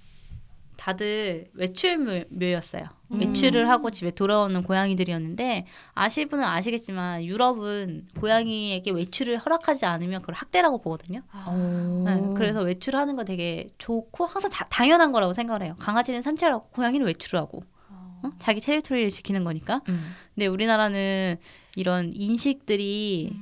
다들 0.80 1.50
외출묘였어요. 1.56 2.84
음. 3.12 3.20
외출을 3.20 3.70
하고 3.70 3.92
집에 3.92 4.12
돌아오는 4.12 4.64
고양이들이었는데 4.64 5.66
아실 5.94 6.28
분은 6.28 6.44
아시겠지만 6.46 7.26
유럽은 7.26 8.08
고양이에게 8.18 8.92
외출을 8.92 9.38
허락하지 9.40 9.86
않으면 9.86 10.22
그걸 10.22 10.36
학대라고 10.36 10.80
보거든요. 10.82 11.22
어. 11.34 12.04
네, 12.06 12.34
그래서 12.38 12.62
외출하는 12.62 13.18
거 13.18 13.26
되게 13.26 13.68
좋고 13.78 14.26
항상 14.26 14.50
다- 14.50 14.66
당연한 14.70 15.12
거라고 15.12 15.34
생각을 15.34 15.64
해요. 15.64 15.76
강아지는 15.80 16.22
산책하고 16.22 16.70
고양이는 16.70 17.06
외출을 17.08 17.40
하고 17.42 17.64
어? 17.90 18.30
자기 18.40 18.62
테리토리를 18.62 19.10
지키는 19.10 19.44
거니까. 19.44 19.82
음. 19.90 20.14
근데 20.34 20.48
우리나라는 20.48 21.36
이런 21.76 22.12
인식들이 22.14 23.34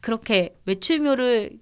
그렇게 0.00 0.56
외출묘를 0.66 1.58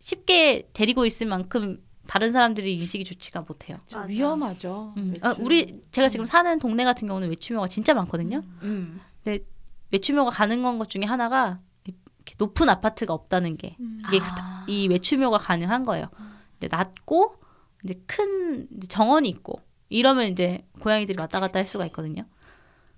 쉽게 0.00 0.68
데리고 0.72 1.06
있을 1.06 1.26
만큼 1.28 1.78
다른 2.08 2.32
사람들이 2.32 2.74
인식이 2.78 3.04
좋지가 3.04 3.42
못해요. 3.42 3.76
저 3.86 3.98
맞아. 3.98 4.08
위험하죠. 4.08 4.94
음. 4.96 5.12
아, 5.20 5.34
우리 5.38 5.74
제가 5.90 6.08
지금 6.08 6.24
사는 6.24 6.58
동네 6.58 6.82
같은 6.84 7.06
경우는 7.06 7.28
외출묘가 7.28 7.68
진짜 7.68 7.92
많거든요. 7.92 8.42
음. 8.62 8.98
외출묘가 9.90 10.30
가능한 10.30 10.78
것 10.78 10.88
중에 10.88 11.02
하나가 11.04 11.60
이렇게 11.84 12.34
높은 12.38 12.70
아파트가 12.70 13.12
없다는 13.12 13.58
게 13.58 13.76
음. 13.78 14.00
이게 14.08 14.24
아. 14.24 14.64
이 14.66 14.88
외출묘가 14.88 15.36
가능한 15.36 15.84
거예요. 15.84 16.08
근데 16.58 16.74
낮고 16.74 17.34
이제 17.84 18.00
큰 18.06 18.66
정원이 18.88 19.28
있고 19.28 19.60
이러면 19.90 20.28
이제 20.28 20.66
고양이들이 20.80 21.20
왔다 21.20 21.40
갔다 21.40 21.58
할 21.58 21.66
수가 21.66 21.84
있거든요. 21.86 22.24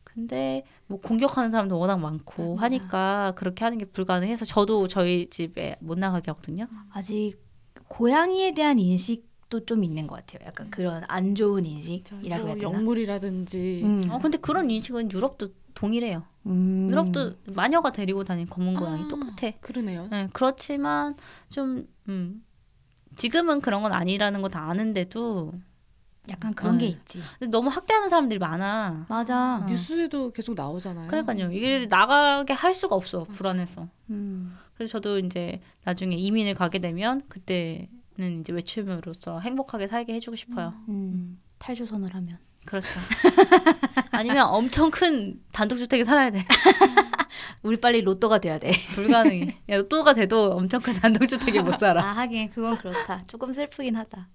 근데 0.04 0.62
뭐 0.86 1.00
공격하는 1.00 1.50
사람도 1.50 1.78
워낙 1.80 1.98
많고 1.98 2.50
맞아. 2.54 2.62
하니까 2.62 3.32
그렇게 3.34 3.64
하는 3.64 3.76
게 3.76 3.86
불가능해서 3.86 4.44
저도 4.44 4.86
저희 4.86 5.28
집에 5.30 5.76
못 5.80 5.98
나가게 5.98 6.30
하거든요. 6.30 6.68
아직 6.92 7.49
고양이에 7.90 8.54
대한 8.54 8.78
인식도 8.78 9.66
좀 9.66 9.82
있는 9.84 10.06
것 10.06 10.14
같아요. 10.24 10.46
약간 10.46 10.70
그런 10.70 11.02
안 11.08 11.34
좋은 11.34 11.64
인식이라고 11.66 12.26
해야 12.28 12.38
뭐 12.38 12.54
되나? 12.54 12.62
영물이라든지 12.62 13.80
음. 13.84 14.08
어 14.10 14.20
근데 14.20 14.38
그런 14.38 14.70
인식은 14.70 15.10
유럽도 15.10 15.48
동일해요. 15.74 16.22
음. 16.46 16.88
유럽도 16.88 17.34
마녀가 17.46 17.90
데리고 17.90 18.22
다니는 18.24 18.48
검은 18.48 18.76
고양이 18.76 19.02
아. 19.02 19.08
똑같아. 19.08 19.50
그러네요. 19.60 20.06
네, 20.10 20.28
그렇지만 20.32 21.16
좀 21.50 21.86
음, 22.08 22.44
지금은 23.16 23.60
그런 23.60 23.82
건 23.82 23.92
아니라는 23.92 24.40
거 24.40 24.48
다 24.48 24.70
아는데도 24.70 25.52
약간 26.28 26.54
그런 26.54 26.78
게 26.78 26.86
네. 26.86 26.90
있지. 26.92 27.20
근데 27.40 27.50
너무 27.50 27.70
학대하는 27.70 28.08
사람들이 28.08 28.38
많아. 28.38 29.06
맞아. 29.08 29.62
어. 29.64 29.66
뉴스에도 29.66 30.30
계속 30.32 30.54
나오잖아요. 30.54 31.08
그러니까요. 31.08 31.50
이게 31.50 31.86
나가게 31.88 32.52
할 32.52 32.72
수가 32.72 32.94
없어. 32.94 33.24
불안해서. 33.24 33.88
음. 34.10 34.56
그래서 34.80 34.92
저도 34.92 35.18
이제 35.18 35.60
나중에 35.84 36.16
이민을 36.16 36.54
가게 36.54 36.78
되면 36.78 37.20
그때는 37.28 38.40
이제 38.40 38.50
외출묘로서 38.50 39.40
행복하게 39.40 39.88
살게 39.88 40.14
해주고 40.14 40.36
싶어요. 40.36 40.72
음. 40.88 41.38
탈주선을 41.58 42.14
하면. 42.14 42.38
그렇죠. 42.64 42.88
아니면 44.10 44.46
엄청 44.46 44.90
큰 44.90 45.38
단독주택에 45.52 46.02
살아야 46.02 46.30
돼. 46.30 46.42
우리 47.62 47.78
빨리 47.78 48.00
로또가 48.00 48.38
돼야 48.38 48.58
돼. 48.58 48.72
불가능해. 48.94 49.58
야, 49.68 49.76
로또가 49.76 50.14
돼도 50.14 50.52
엄청 50.52 50.80
큰 50.80 50.94
단독주택에 50.94 51.60
못 51.60 51.78
살아. 51.78 52.02
아 52.02 52.12
하긴 52.12 52.48
그건 52.48 52.78
그렇다. 52.78 53.24
조금 53.26 53.52
슬프긴 53.52 53.96
하다. 53.96 54.30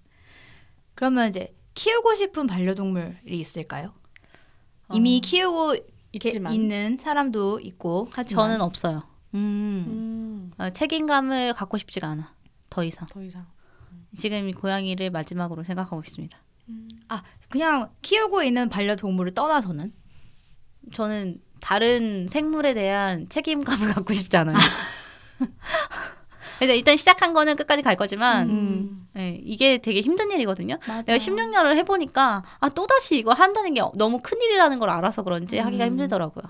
그러면 0.94 1.30
이제 1.30 1.56
키우고 1.74 2.14
싶은 2.14 2.46
반려동물이 2.46 3.16
있을까요? 3.32 3.92
이미 4.92 5.18
어, 5.18 5.26
키우고 5.26 5.74
이렇게 6.12 6.28
있지만 6.28 6.52
있는 6.54 6.98
사람도 6.98 7.58
있고 7.58 8.10
하지만 8.12 8.50
저는 8.50 8.60
없어요. 8.60 9.15
음. 9.36 9.84
음, 9.88 10.52
어, 10.58 10.70
책임감을 10.70 11.54
갖고 11.54 11.78
싶지가 11.78 12.08
않아. 12.08 12.32
더 12.70 12.84
이상. 12.84 13.06
더 13.08 13.22
이상 13.22 13.46
지금 14.16 14.48
이 14.48 14.52
고양이를 14.52 15.10
마지막으로 15.10 15.62
생각하고 15.62 16.02
있습니다. 16.02 16.38
그냥 17.48 17.90
키우고 18.02 18.42
있는 18.42 18.68
반려동물을 18.68 19.34
떠나서는 19.34 19.92
저는 20.92 21.40
다른 21.60 22.26
생물에 22.28 22.74
대한 22.74 23.28
책임감을 23.28 23.88
갖고 23.94 24.14
싶지 24.14 24.36
않아요. 24.36 24.56
근데 26.58 26.76
일단 26.76 26.96
시작한 26.96 27.34
거는 27.34 27.56
끝까지 27.56 27.82
갈 27.82 27.96
거지만 27.96 28.48
음. 28.48 29.08
예, 29.16 29.38
이게 29.44 29.78
되게 29.78 30.00
힘든 30.00 30.30
일이거든요. 30.30 30.78
맞아. 30.86 31.02
내가 31.02 31.18
16년을 31.18 31.76
해보니까 31.76 32.44
아 32.60 32.68
또다시 32.70 33.18
이걸 33.18 33.36
한다는 33.36 33.74
게 33.74 33.82
너무 33.94 34.20
큰 34.22 34.40
일이라는 34.40 34.78
걸 34.78 34.88
알아서 34.88 35.22
그런지 35.22 35.58
하기가 35.58 35.84
음. 35.84 35.90
힘들더라고요. 35.90 36.44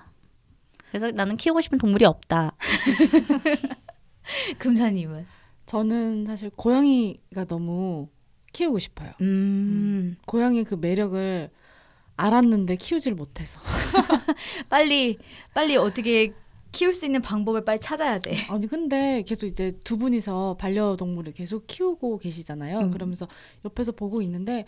그래서 0.91 1.11
나는 1.11 1.37
키우고 1.37 1.61
싶은 1.61 1.79
동물이 1.79 2.05
없다. 2.05 2.57
금사님은 4.59 5.27
저는 5.67 6.27
사실 6.27 6.51
고양이가 6.51 7.45
너무 7.47 8.09
키우고 8.53 8.79
싶어요. 8.79 9.11
음. 9.21 10.17
고양이 10.27 10.65
그 10.65 10.75
매력을 10.75 11.51
알았는데 12.17 12.77
키우질 12.77 13.15
못해서. 13.15 13.61
빨리 14.71 15.19
빨리 15.53 15.77
어떻게 15.77 16.33
키울 16.73 16.95
수 16.95 17.07
있는 17.07 17.23
방법을 17.23 17.63
빨리 17.63 17.81
찾아야 17.81 18.19
돼. 18.19 18.35
아니 18.49 18.67
근데 18.67 19.23
계속 19.27 19.47
이제 19.47 19.73
두 19.85 19.99
분이서 19.99 20.57
반려동물을 20.59 21.33
계속 21.33 21.67
키우고 21.67 22.19
계시잖아요. 22.19 22.79
음. 22.79 22.91
그러면서 22.91 23.29
옆에서 23.65 23.93
보고 23.93 24.23
있는데 24.23 24.65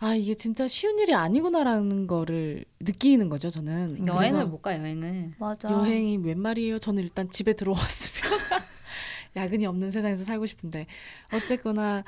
아 0.00 0.14
이게 0.14 0.34
진짜 0.34 0.68
쉬운 0.68 0.98
일이 0.98 1.12
아니구나라는 1.12 2.06
거를 2.06 2.64
느끼는 2.80 3.28
거죠. 3.28 3.50
저는 3.50 4.06
여행을 4.06 4.30
그래서 4.30 4.46
못 4.46 4.62
가 4.62 4.76
여행을. 4.78 5.34
맞아. 5.38 5.68
여행이 5.68 6.18
웬 6.18 6.40
말이에요? 6.40 6.78
저는 6.78 7.02
일단 7.02 7.28
집에 7.28 7.52
들어왔으면 7.54 8.30
야근이 9.36 9.66
없는 9.66 9.90
세상에서 9.90 10.24
살고 10.24 10.46
싶은데 10.46 10.86
어쨌거나 11.32 12.04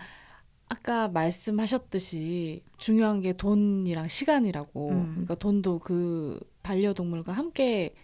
아까 0.68 1.09
말씀하셨듯이 1.09 2.62
중요한 2.78 3.20
게 3.20 3.32
돈이랑 3.32 4.07
시간이라고 4.09 4.88
음. 4.91 5.09
그러니까 5.12 5.34
돈도 5.34 5.80
그 5.80 6.38
반려동물과 6.62 7.32
함께 7.32 7.95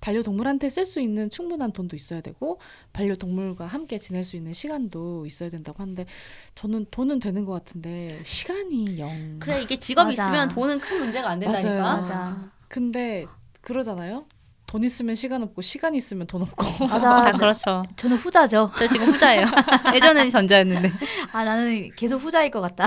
반려동물한테 0.00 0.68
쓸 0.68 0.84
수 0.84 1.00
있는 1.00 1.30
충분한 1.30 1.72
돈도 1.72 1.96
있어야 1.96 2.20
되고 2.20 2.60
반려동물과 2.92 3.66
함께 3.66 3.98
지낼 3.98 4.24
수 4.24 4.36
있는 4.36 4.52
시간도 4.52 5.26
있어야 5.26 5.48
된다고 5.50 5.82
하는데 5.82 6.06
저는 6.54 6.86
돈은 6.90 7.20
되는 7.20 7.44
것 7.44 7.52
같은데 7.52 8.20
시간이 8.22 8.98
영 8.98 9.38
그래 9.38 9.62
이게 9.62 9.78
직업이 9.78 10.10
맞아. 10.16 10.24
있으면 10.24 10.48
돈은 10.48 10.80
큰 10.80 11.00
문제가 11.00 11.30
안 11.30 11.40
된다니까. 11.40 11.68
맞아요. 11.68 11.82
맞아. 12.02 12.50
근데 12.68 13.26
그러잖아요 13.62 14.26
돈 14.66 14.82
있으면 14.82 15.14
시간 15.14 15.42
없고 15.42 15.62
시간 15.62 15.94
있으면 15.94 16.26
돈 16.26 16.42
없고 16.42 16.64
다 16.88 16.98
맞아. 16.98 17.32
그렇죠. 17.38 17.82
저는 17.96 18.16
후자죠. 18.16 18.72
저 18.76 18.86
지금 18.88 19.06
후자예요. 19.06 19.46
예전에는 19.94 20.28
전자였는데. 20.28 20.92
아 21.32 21.44
나는 21.44 21.90
계속 21.94 22.20
후자일 22.20 22.50
것 22.50 22.60
같다. 22.60 22.86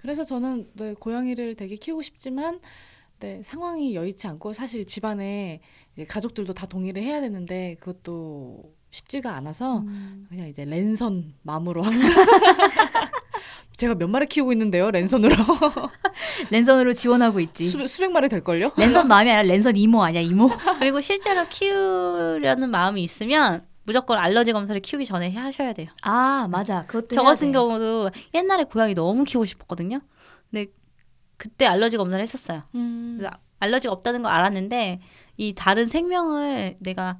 그래서 0.00 0.24
저는 0.24 0.68
네, 0.74 0.94
고양이를 0.94 1.56
되게 1.56 1.74
키우고 1.74 2.02
싶지만 2.02 2.60
네, 3.20 3.40
상황이 3.42 3.94
여의치 3.94 4.26
않고 4.28 4.52
사실 4.52 4.86
집안에 4.86 5.60
이제 5.96 6.04
가족들도 6.06 6.54
다 6.54 6.66
동의를 6.66 7.02
해야 7.02 7.20
되는데 7.20 7.76
그것도 7.80 8.62
쉽지가 8.90 9.34
않아서 9.34 9.84
그냥 10.28 10.48
이제 10.48 10.64
랜선 10.64 11.32
맘으로 11.42 11.82
항상 11.82 12.00
제가 13.76 13.94
몇 13.96 14.08
마리 14.08 14.26
키우고 14.26 14.52
있는데요 14.52 14.90
랜선으로 14.90 15.34
랜선으로 16.50 16.92
지원하고 16.92 17.40
있지. 17.40 17.66
수, 17.66 17.86
수백 17.86 18.10
마리 18.10 18.28
될걸요? 18.28 18.72
랜선 18.76 19.08
마음이 19.08 19.30
아니라 19.30 19.42
랜선 19.52 19.76
이모 19.76 20.02
아니야 20.02 20.20
이모? 20.20 20.48
그리고 20.78 21.00
실제로 21.00 21.46
키우려는 21.48 22.70
마음이 22.70 23.02
있으면 23.02 23.66
무조건 23.84 24.18
알러지 24.18 24.52
검사를 24.52 24.78
키우기 24.80 25.06
전에 25.06 25.32
하셔야 25.34 25.72
돼요. 25.72 25.88
아 26.02 26.46
맞아. 26.50 26.84
그것도 26.86 27.08
저 27.14 27.22
해야 27.22 27.30
같은 27.30 27.48
돼. 27.48 27.52
경우도 27.52 28.10
옛날에 28.34 28.64
고양이 28.64 28.94
너무 28.94 29.24
키우고 29.24 29.44
싶었거든요. 29.46 30.00
근데 30.50 30.66
그때 31.38 31.64
알러지 31.64 31.96
검사를 31.96 32.20
했었어요. 32.22 32.62
음. 32.74 33.26
알러지가 33.60 33.92
없다는 33.94 34.22
걸 34.22 34.32
알았는데 34.32 35.00
이 35.38 35.54
다른 35.54 35.86
생명을 35.86 36.76
내가 36.80 37.18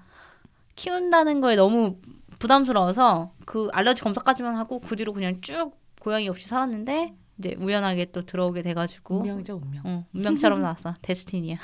키운다는 0.77 1.41
거에 1.41 1.57
너무 1.57 1.97
부담스러워서 2.39 3.33
그 3.47 3.69
알러지 3.73 4.03
검사까지만 4.03 4.57
하고 4.57 4.81
그 4.81 4.95
뒤로 4.97 5.13
그냥 5.13 5.41
쭉 5.41 5.73
고양이 6.01 6.29
없이 6.29 6.47
살았는데 6.47 7.15
이제 7.39 7.57
우연하게 7.59 8.07
또 8.07 8.23
들어오게 8.23 8.63
돼가지고 8.63 9.21
운명이죠 9.21 9.61
운명. 9.65 9.83
어, 9.85 10.07
운명처럼 10.13 10.59
나왔어. 10.61 10.95
데스티니야. 11.03 11.57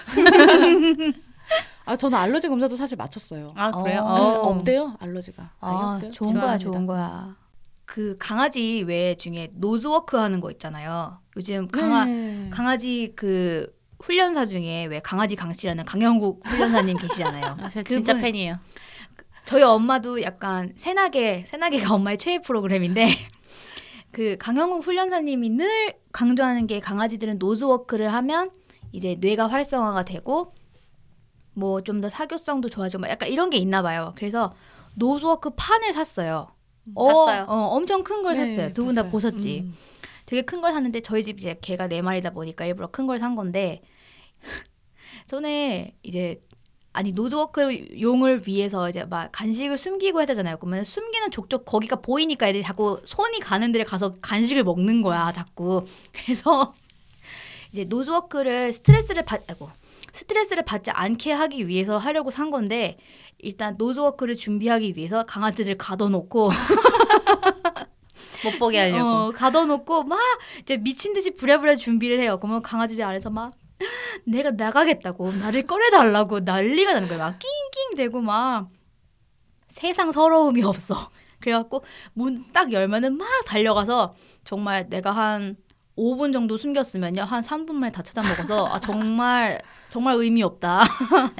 아 1.85 1.97
저는 1.97 2.17
알러지 2.17 2.49
검사도 2.49 2.77
사실 2.77 2.97
맞췄어요. 2.97 3.53
아 3.55 3.71
그래요? 3.71 4.01
어. 4.01 4.15
네, 4.15 4.21
어. 4.23 4.41
없대요 4.43 4.97
알러지가. 4.99 5.51
아 5.61 5.95
없대요. 5.95 6.13
좋은 6.13 6.35
거야. 6.35 6.59
좋은 6.59 6.87
거야. 6.87 7.37
그 7.87 8.16
강아지 8.18 8.82
외 8.87 9.14
중에 9.16 9.51
nose 9.57 9.87
work 9.87 10.17
하는 10.16 10.41
거 10.41 10.51
있잖아요. 10.51 11.18
요즘 11.37 11.68
강아 11.68 12.05
네. 12.07 12.49
강아지 12.51 13.12
그 13.16 13.72
훈련사 14.01 14.47
중에 14.47 14.87
왜 14.87 15.01
강아지 15.01 15.37
강씨라는 15.37 15.85
강형욱 15.85 16.47
훈련사님 16.47 16.97
계시잖아요. 16.99 17.45
아, 17.61 17.68
저 17.68 17.82
진짜 17.82 18.12
그분- 18.14 18.22
팬이에요. 18.22 18.59
저희 19.45 19.62
엄마도 19.62 20.22
약간 20.22 20.72
세나개 20.77 21.45
세나개가 21.47 21.95
엄마의 21.95 22.16
최애 22.16 22.41
프로그램인데 22.41 23.07
그 24.11 24.37
강형욱 24.39 24.87
훈련사님이 24.87 25.51
늘 25.51 25.95
강조하는 26.12 26.66
게 26.66 26.80
강아지들은 26.80 27.39
nose 27.39 27.63
work를 27.63 28.12
하면 28.14 28.51
이제 28.93 29.16
뇌가 29.20 29.49
활성화가 29.49 30.05
되고 30.05 30.55
뭐 31.53 31.82
좀 31.82 32.01
더 32.01 32.09
사교성도 32.09 32.68
좋아지고 32.70 33.03
막 33.03 33.11
약간 33.11 33.28
이런 33.28 33.51
게 33.51 33.59
있나 33.59 33.82
봐요. 33.82 34.12
그래서 34.16 34.55
nose 34.95 35.23
work 35.23 35.51
판을 35.57 35.93
샀어요. 35.93 36.49
어, 36.95 37.09
샀어요. 37.09 37.45
어, 37.49 37.55
엄청 37.76 38.03
큰 38.05 38.22
걸 38.22 38.35
네, 38.35 38.47
샀어요. 38.55 38.72
두 38.74 38.85
분 38.85 38.95
다 38.95 39.03
봤어요. 39.05 39.11
보셨지. 39.12 39.61
음. 39.61 39.76
되게 40.26 40.43
큰 40.43 40.61
걸 40.61 40.72
샀는데 40.72 41.01
저희 41.01 41.22
집 41.22 41.39
이제 41.39 41.57
개가 41.61 41.87
네 41.89 42.03
마리다 42.03 42.30
보니까 42.30 42.64
일부러 42.66 42.91
큰 42.91 43.07
걸 43.07 43.18
산 43.18 43.35
건데 43.37 43.82
전에 45.26 45.95
이제 46.03 46.41
아니 46.93 47.12
nose 47.12 47.57
work 47.57 48.01
용을 48.01 48.43
위해서 48.47 48.89
이제 48.89 49.05
막 49.05 49.28
간식을 49.32 49.76
숨기고 49.76 50.20
해야 50.20 50.26
되잖아요. 50.26 50.57
그러면 50.59 50.85
숨기는 50.85 51.30
족족 51.30 51.64
거기가 51.64 51.97
보이니까 51.97 52.49
애들이 52.49 52.62
자꾸 52.62 53.01
손이 53.05 53.41
가는 53.41 53.72
데를 53.72 53.85
가서 53.85 54.14
간식을 54.20 54.62
먹는 54.62 55.03
거야, 55.03 55.32
자꾸. 55.32 55.85
그래서 56.12 56.72
이제 57.72 57.85
nose 57.85 58.14
work를 58.14 58.73
스트레스를 58.72 59.24
받 59.24 59.43
아이고 59.51 59.68
스트레스를 60.15 60.65
받지 60.65 60.91
않게 60.91 61.33
하기 61.33 61.67
위해서 61.69 61.99
하려고 61.99 62.31
산 62.31 62.51
건데 62.51 62.97
일단 63.39 63.75
nose 63.77 63.97
work를 63.97 64.37
준비하기 64.37 64.95
위해서 64.97 65.25
강아지들 65.25 65.77
가둬놓고 65.77 66.51
못 68.45 68.59
보게 68.59 68.79
하려고. 68.79 69.09
어, 69.09 69.31
가둬놓고 69.33 70.05
막 70.05 70.19
이제 70.61 70.77
미친 70.77 71.12
듯이 71.15 71.35
부랴부랴 71.35 71.77
준비를 71.77 72.21
해요. 72.21 72.39
그러면 72.41 72.62
강아지들 72.62 73.05
아래서 73.05 73.31
막 73.31 73.53
내가 74.25 74.51
나가겠다고 74.53 75.33
나를 75.33 75.67
꺼내달라고 75.67 76.41
난리가 76.41 76.93
나는 76.95 77.09
거예요. 77.09 77.23
막 77.23 77.39
낑낑 77.39 77.97
대고 77.97 78.21
막 78.21 78.69
세상 79.69 80.12
서러움이 80.12 80.62
없어. 80.62 81.11
그래갖고 81.41 81.83
문 82.15 82.45
딱 82.53 82.73
열면은 82.73 83.17
막 83.19 83.27
달려가서 83.47 84.15
정말 84.45 84.89
내가 84.89 85.11
한 85.11 85.57
5분 85.97 86.33
정도 86.33 86.59
숨겼으면요 86.59 87.23
한 87.23 87.41
3분 87.43 87.75
만에 87.75 87.93
다 87.93 88.03
찾아 88.03 88.21
먹어서 88.23 88.67
아 88.67 88.79
정말 88.81 89.61
정말 89.89 90.17
의미 90.17 90.43
없다. 90.43 90.83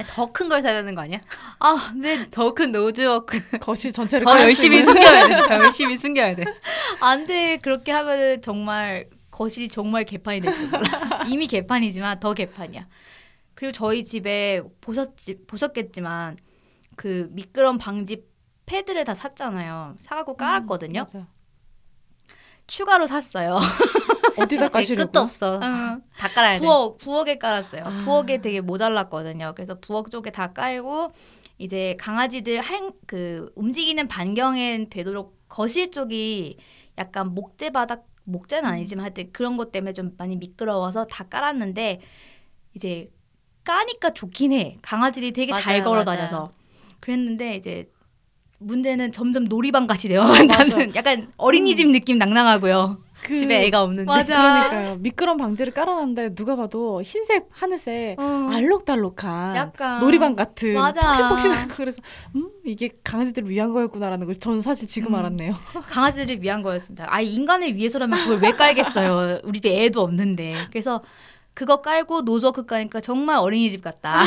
더 0.07 0.27
큰 0.31 0.47
걸 0.47 0.61
사야 0.61 0.73
되는 0.75 0.95
거 0.95 1.01
아니야? 1.01 1.19
아 1.59 1.89
근데 1.91 2.29
더 2.31 2.53
큰 2.53 2.71
nose 2.71 3.02
work. 3.02 3.41
거실 3.59 3.91
전체를 3.91 4.23
더 4.25 4.39
열심히. 4.41 4.81
숨겨야 4.81 5.27
돼. 5.27 5.35
더 5.47 5.55
열심히 5.55 5.97
숨겨야 5.97 6.35
돼. 6.35 6.45
안돼 7.01 7.57
그렇게 7.57 7.91
하면은 7.91 8.41
정말 8.41 9.09
거실이 9.29 9.67
정말 9.67 10.05
개판이 10.05 10.39
될줄 10.39 10.69
몰라. 10.69 11.23
이미 11.27 11.47
개판이지만 11.47 12.21
더 12.21 12.33
개판이야. 12.33 12.87
그리고 13.55 13.73
저희 13.73 14.05
집에 14.05 14.61
보셨지 14.79 15.35
보셨겠지만 15.47 16.37
그 16.95 17.27
미끄럼 17.33 17.77
방지 17.77 18.23
패드를 18.65 19.03
다 19.03 19.13
샀잖아요. 19.15 19.95
사갖고 19.99 20.37
깔았거든요. 20.37 21.01
맞아. 21.01 21.27
추가로 22.67 23.05
샀어요. 23.07 23.59
어디다 24.37 24.63
네, 24.65 24.69
까시려고? 24.69 25.07
끝도 25.07 25.19
없어. 25.21 25.59
응. 25.61 26.01
다 26.17 26.27
깔아야 26.27 26.59
돼. 26.59 26.65
부엌 26.65 26.97
부엌에 26.97 27.37
깔았어요. 27.37 27.83
아. 27.85 28.01
부엌에 28.03 28.41
되게 28.41 28.61
모자랐거든요. 28.61 29.53
그래서 29.55 29.79
부엌 29.79 30.11
쪽에 30.11 30.31
다 30.31 30.53
깔고 30.53 31.11
이제 31.57 31.95
강아지들 31.99 32.63
행, 32.63 32.91
그 33.07 33.51
움직이는 33.55 34.07
반경에 34.07 34.87
되도록 34.89 35.37
거실 35.47 35.91
쪽이 35.91 36.57
약간 36.97 37.33
목재 37.33 37.69
바닥 37.71 38.05
목재는 38.25 38.67
아니지만 38.67 39.03
하여튼 39.05 39.31
그런 39.31 39.55
것 39.55 39.71
때문에 39.71 39.93
좀 39.93 40.11
많이 40.17 40.35
미끄러워서 40.35 41.05
다 41.05 41.25
깔았는데 41.25 42.01
이제 42.73 43.09
까니까 43.63 44.11
좋긴 44.11 44.51
해. 44.51 44.77
강아지들이 44.81 45.31
되게 45.31 45.53
잘 45.53 45.79
맞아요, 45.79 45.83
걸어 45.83 46.03
맞아요. 46.03 46.17
다녀서 46.17 46.51
그랬는데 46.99 47.55
이제 47.55 47.89
문제는 48.59 49.11
점점 49.11 49.43
놀이방 49.45 49.85
같이 49.87 50.07
되어간다는 50.07 50.93
약간 50.95 51.31
어린이집 51.37 51.89
느낌 51.89 52.17
낭낭하고요. 52.17 53.04
그, 53.25 53.35
집에 53.35 53.65
애가 53.65 53.81
없는데. 53.81 54.05
맞아. 54.05 54.69
그러니까요. 54.69 54.97
미끄럼 54.97 55.37
방지를 55.37 55.73
깔아놨는데 55.73 56.35
누가 56.35 56.55
봐도 56.55 57.01
흰색, 57.01 57.47
하늘색 57.51 58.19
어, 58.19 58.49
알록달록한 58.51 59.55
약간 59.55 59.99
놀이방 60.01 60.35
같은 60.35 60.73
맞아. 60.75 61.01
폭신폭신한 61.07 61.67
거 61.69 61.75
그래서 61.77 62.01
음 62.35 62.49
이게 62.63 62.89
강아지들을 63.03 63.49
위한 63.49 63.71
거였구나라는 63.71 64.25
걸 64.27 64.35
저는 64.35 64.61
사실 64.61 64.87
지금 64.87 65.13
음. 65.13 65.19
알았네요. 65.19 65.53
강아지를 65.89 66.41
위한 66.41 66.61
거였습니다. 66.61 67.05
아 67.09 67.21
인간을 67.21 67.75
위해서라면 67.75 68.19
그걸 68.19 68.39
왜 68.39 68.51
깔겠어요? 68.51 69.41
우리 69.45 69.59
집에 69.59 69.85
애도 69.85 70.01
없는데. 70.01 70.53
그래서 70.69 71.01
그거 71.55 71.81
깔고 71.81 72.21
nose 72.21 72.43
work 72.43 72.65
까니까 72.65 72.99
정말 73.01 73.37
어린이집 73.37 73.81
같다. 73.81 74.23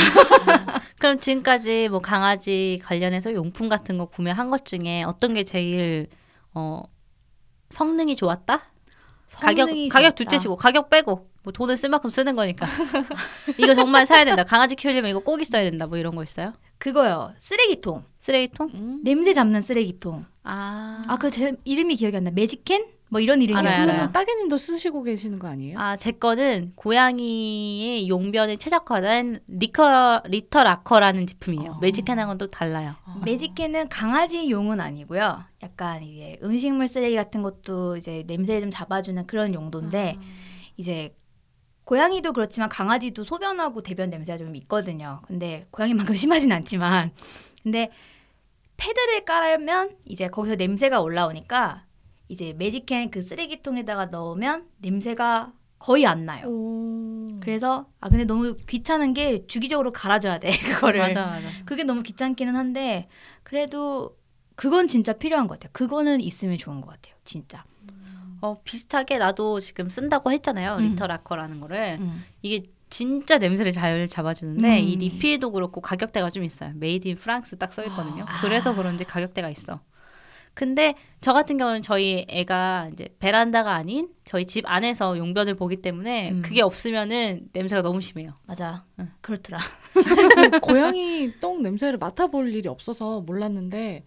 그럼 0.98 1.20
지금까지 1.20 1.88
뭐 1.90 2.00
강아지 2.00 2.80
관련해서 2.82 3.34
용품 3.34 3.68
같은 3.68 3.98
거 3.98 4.06
구매한 4.06 4.48
것 4.48 4.64
중에 4.64 5.02
어떤 5.06 5.34
게 5.34 5.44
제일 5.44 6.08
어 6.54 6.82
성능이 7.70 8.16
좋았다? 8.16 8.62
가격 9.40 9.68
가격. 9.90 10.14
둘째치고 10.14 10.56
가격 10.56 10.90
빼고 10.90 11.28
뭐 11.44 11.52
돈을 11.52 11.76
쓸 11.76 11.88
만큼 11.88 12.10
쓰는 12.10 12.36
거니까 12.36 12.66
이거 13.58 13.74
정말 13.74 14.04
사야 14.06 14.24
된다. 14.24 14.44
강아지 14.44 14.74
키우려면 14.74 15.10
이거 15.10 15.20
꼭 15.20 15.40
있어야 15.40 15.62
된다. 15.62 15.86
뭐 15.86 15.96
이런 15.98 16.14
거 16.14 16.22
있어요? 16.22 16.52
그거요. 16.78 17.32
쓰레기통. 17.38 18.04
쓰레기통? 18.18 18.70
음. 18.74 19.00
냄새 19.04 19.32
잡는 19.32 19.60
쓰레기통. 19.62 20.24
아, 20.44 21.02
아 21.06 21.16
그 21.16 21.30
제 21.30 21.54
이름이 21.64 21.96
기억이 21.96 22.16
안 22.16 22.24
나. 22.24 22.30
매직캔? 22.30 22.86
뭐 23.10 23.20
이런 23.20 23.40
이름이었어요. 23.40 24.12
따개님도 24.12 24.58
쓰시고 24.58 25.02
계시는 25.02 25.38
거 25.38 25.48
아니에요? 25.48 25.76
아, 25.78 25.96
제 25.96 26.10
거는 26.12 26.72
고양이의 26.74 28.06
용변을 28.08 28.58
최적화된 28.58 29.40
리터 29.48 30.62
Litter 30.62 30.84
Locker라는 30.84 31.26
제품이에요. 31.26 31.66
어. 31.70 31.78
매직캔하고는 31.80 32.36
또 32.38 32.48
달라요. 32.48 32.94
매직캔은 33.24 33.88
강아지용은 33.88 34.80
아니고요. 34.80 35.42
약간 35.62 36.02
이제 36.02 36.38
음식물 36.42 36.88
쓰레기 36.88 37.16
같은 37.16 37.42
것도 37.42 37.96
이제 37.96 38.24
냄새를 38.26 38.60
좀 38.60 38.70
잡아주는 38.70 39.26
그런 39.26 39.54
용도인데 39.54 40.16
이제 40.76 41.14
고양이도 41.84 42.32
그렇지만 42.34 42.68
강아지도 42.68 43.24
소변하고 43.24 43.82
대변 43.82 44.10
냄새가 44.10 44.38
좀 44.38 44.54
있거든요. 44.56 45.22
근데 45.26 45.66
고양이만큼 45.70 46.14
심하진 46.14 46.52
않지만 46.52 47.12
근데 47.62 47.90
패드를 48.76 49.24
깔면 49.24 49.96
이제 50.04 50.28
거기서 50.28 50.56
냄새가 50.56 51.00
올라오니까 51.00 51.86
이제 52.28 52.52
매직캔 52.52 53.10
그 53.10 53.22
쓰레기통에다가 53.22 54.06
넣으면 54.06 54.68
냄새가 54.78 55.52
거의 55.78 56.06
안 56.06 56.26
나요. 56.26 56.46
오. 56.46 57.40
그래서 57.40 57.88
아 58.00 58.08
근데 58.10 58.24
너무 58.24 58.56
귀찮은 58.68 59.14
게 59.14 59.46
주기적으로 59.46 59.92
갈아줘야 59.92 60.38
돼 60.38 60.50
그거를. 60.74 61.00
맞아, 61.00 61.26
맞아. 61.26 61.48
그게 61.64 61.84
너무 61.84 62.02
귀찮기는 62.02 62.54
한데 62.54 63.08
그래도 63.42 64.17
그건 64.58 64.88
진짜 64.88 65.12
필요한 65.12 65.46
것 65.46 65.54
같아요. 65.54 65.70
그거는 65.72 66.20
있으면 66.20 66.58
좋은 66.58 66.80
것 66.80 66.88
같아요. 66.90 67.14
진짜. 67.24 67.62
어, 68.40 68.56
비슷하게 68.64 69.18
나도 69.18 69.60
지금 69.60 69.88
쓴다고 69.88 70.32
했잖아요. 70.32 70.78
음. 70.78 70.82
Litter 70.82 71.06
Locker라는 71.06 71.60
거를. 71.60 71.98
음. 72.00 72.24
이게 72.42 72.64
진짜 72.90 73.38
냄새를 73.38 73.70
잘 73.70 74.08
잡아주는데 74.08 74.80
음. 74.80 74.88
이 74.88 74.96
리필도 74.96 75.52
그렇고 75.52 75.80
가격대가 75.80 76.30
좀 76.30 76.42
있어요. 76.42 76.72
made 76.74 77.06
in 77.06 77.16
France 77.16 77.56
딱 77.56 77.72
써 77.72 77.84
있거든요. 77.84 78.24
아. 78.26 78.40
그래서 78.40 78.74
그런지 78.74 79.04
가격대가 79.04 79.48
있어. 79.50 79.80
근데 80.54 80.94
저 81.20 81.32
같은 81.32 81.56
경우는 81.56 81.82
저희 81.82 82.26
애가 82.28 82.90
이제 82.92 83.14
베란다가 83.20 83.74
아닌 83.74 84.08
저희 84.24 84.44
집 84.44 84.64
안에서 84.66 85.16
용변을 85.18 85.54
보기 85.54 85.76
때문에 85.82 86.32
음. 86.32 86.42
그게 86.42 86.62
없으면은 86.62 87.48
냄새가 87.52 87.82
너무 87.82 88.00
심해요. 88.00 88.32
맞아. 88.44 88.84
응. 88.98 89.08
그렇더라. 89.20 89.58
사실 89.94 90.28
그 90.50 90.58
고양이 90.58 91.32
똥 91.40 91.62
냄새를 91.62 91.98
맡아볼 91.98 92.52
일이 92.52 92.68
없어서 92.68 93.20
몰랐는데 93.20 94.02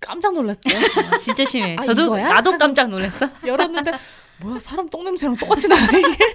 깜짝 0.00 0.34
놀랐죠. 0.34 0.60
진짜 1.20 1.44
심해. 1.44 1.76
아, 1.78 1.82
저도 1.82 2.06
이거야? 2.06 2.28
나도 2.28 2.58
깜짝 2.58 2.88
놀랐어. 2.88 3.28
열었는데 3.46 3.92
뭐야 4.40 4.58
사람 4.60 4.88
똥 4.88 5.04
냄새랑 5.04 5.36
똑같이 5.36 5.68
나네 5.68 5.98
이게. 5.98 6.34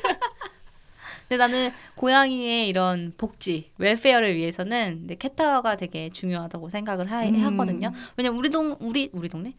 근데 1.30 1.38
나는 1.38 1.72
고양이의 1.96 2.68
이런 2.68 3.14
복지, 3.18 3.72
웰페어를 3.78 4.36
위해서는 4.36 5.08
캣타워가 5.18 5.78
되게 5.78 6.10
중요하다고 6.10 6.68
생각을 6.68 7.10
하, 7.10 7.24
음. 7.24 7.46
하거든요. 7.46 7.94
왜냐면 8.18 8.38
우리 8.38 8.50
동 8.50 8.76
우리 8.82 9.10
우리 9.14 9.30
동네 9.30 9.54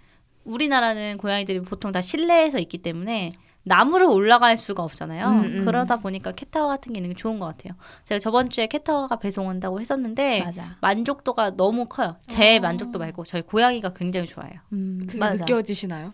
우리나라는 0.45 1.17
고양이들이 1.19 1.61
보통 1.61 1.93
다 1.93 2.01
실내에서 2.01 2.59
있기 2.59 2.79
때문에 2.79 3.31
나무를 3.65 4.07
올라갈 4.07 4.57
수가 4.57 4.83
없잖아요. 4.83 5.27
음, 5.29 5.45
음. 5.45 5.65
그러다 5.65 5.97
보니까 5.97 6.33
캣타워 6.33 6.69
같은 6.69 6.93
게 6.93 6.99
있는 6.99 7.11
게 7.11 7.17
좋은 7.17 7.39
것 7.39 7.47
같아요. 7.47 7.75
제가 8.07 8.19
저번 8.19 8.51
주에 8.51 8.67
캣타워가 8.67 9.17
배송 9.17 9.47
온다고 9.47 9.81
했었는데 9.81 10.43
맞아. 10.45 10.77
만족도가 10.81 11.57
너무 11.57 11.87
커요. 11.87 12.17
제 12.27 12.57
어. 12.59 12.61
만족도 12.61 12.99
말고 12.99 13.25
저희 13.25 13.43
고양이가 13.43 13.93
굉장히 13.95 14.27
좋아요. 14.27 14.51
음, 14.73 15.03
그게 15.07 15.19
맞아. 15.19 15.37
느껴지시나요? 15.37 16.13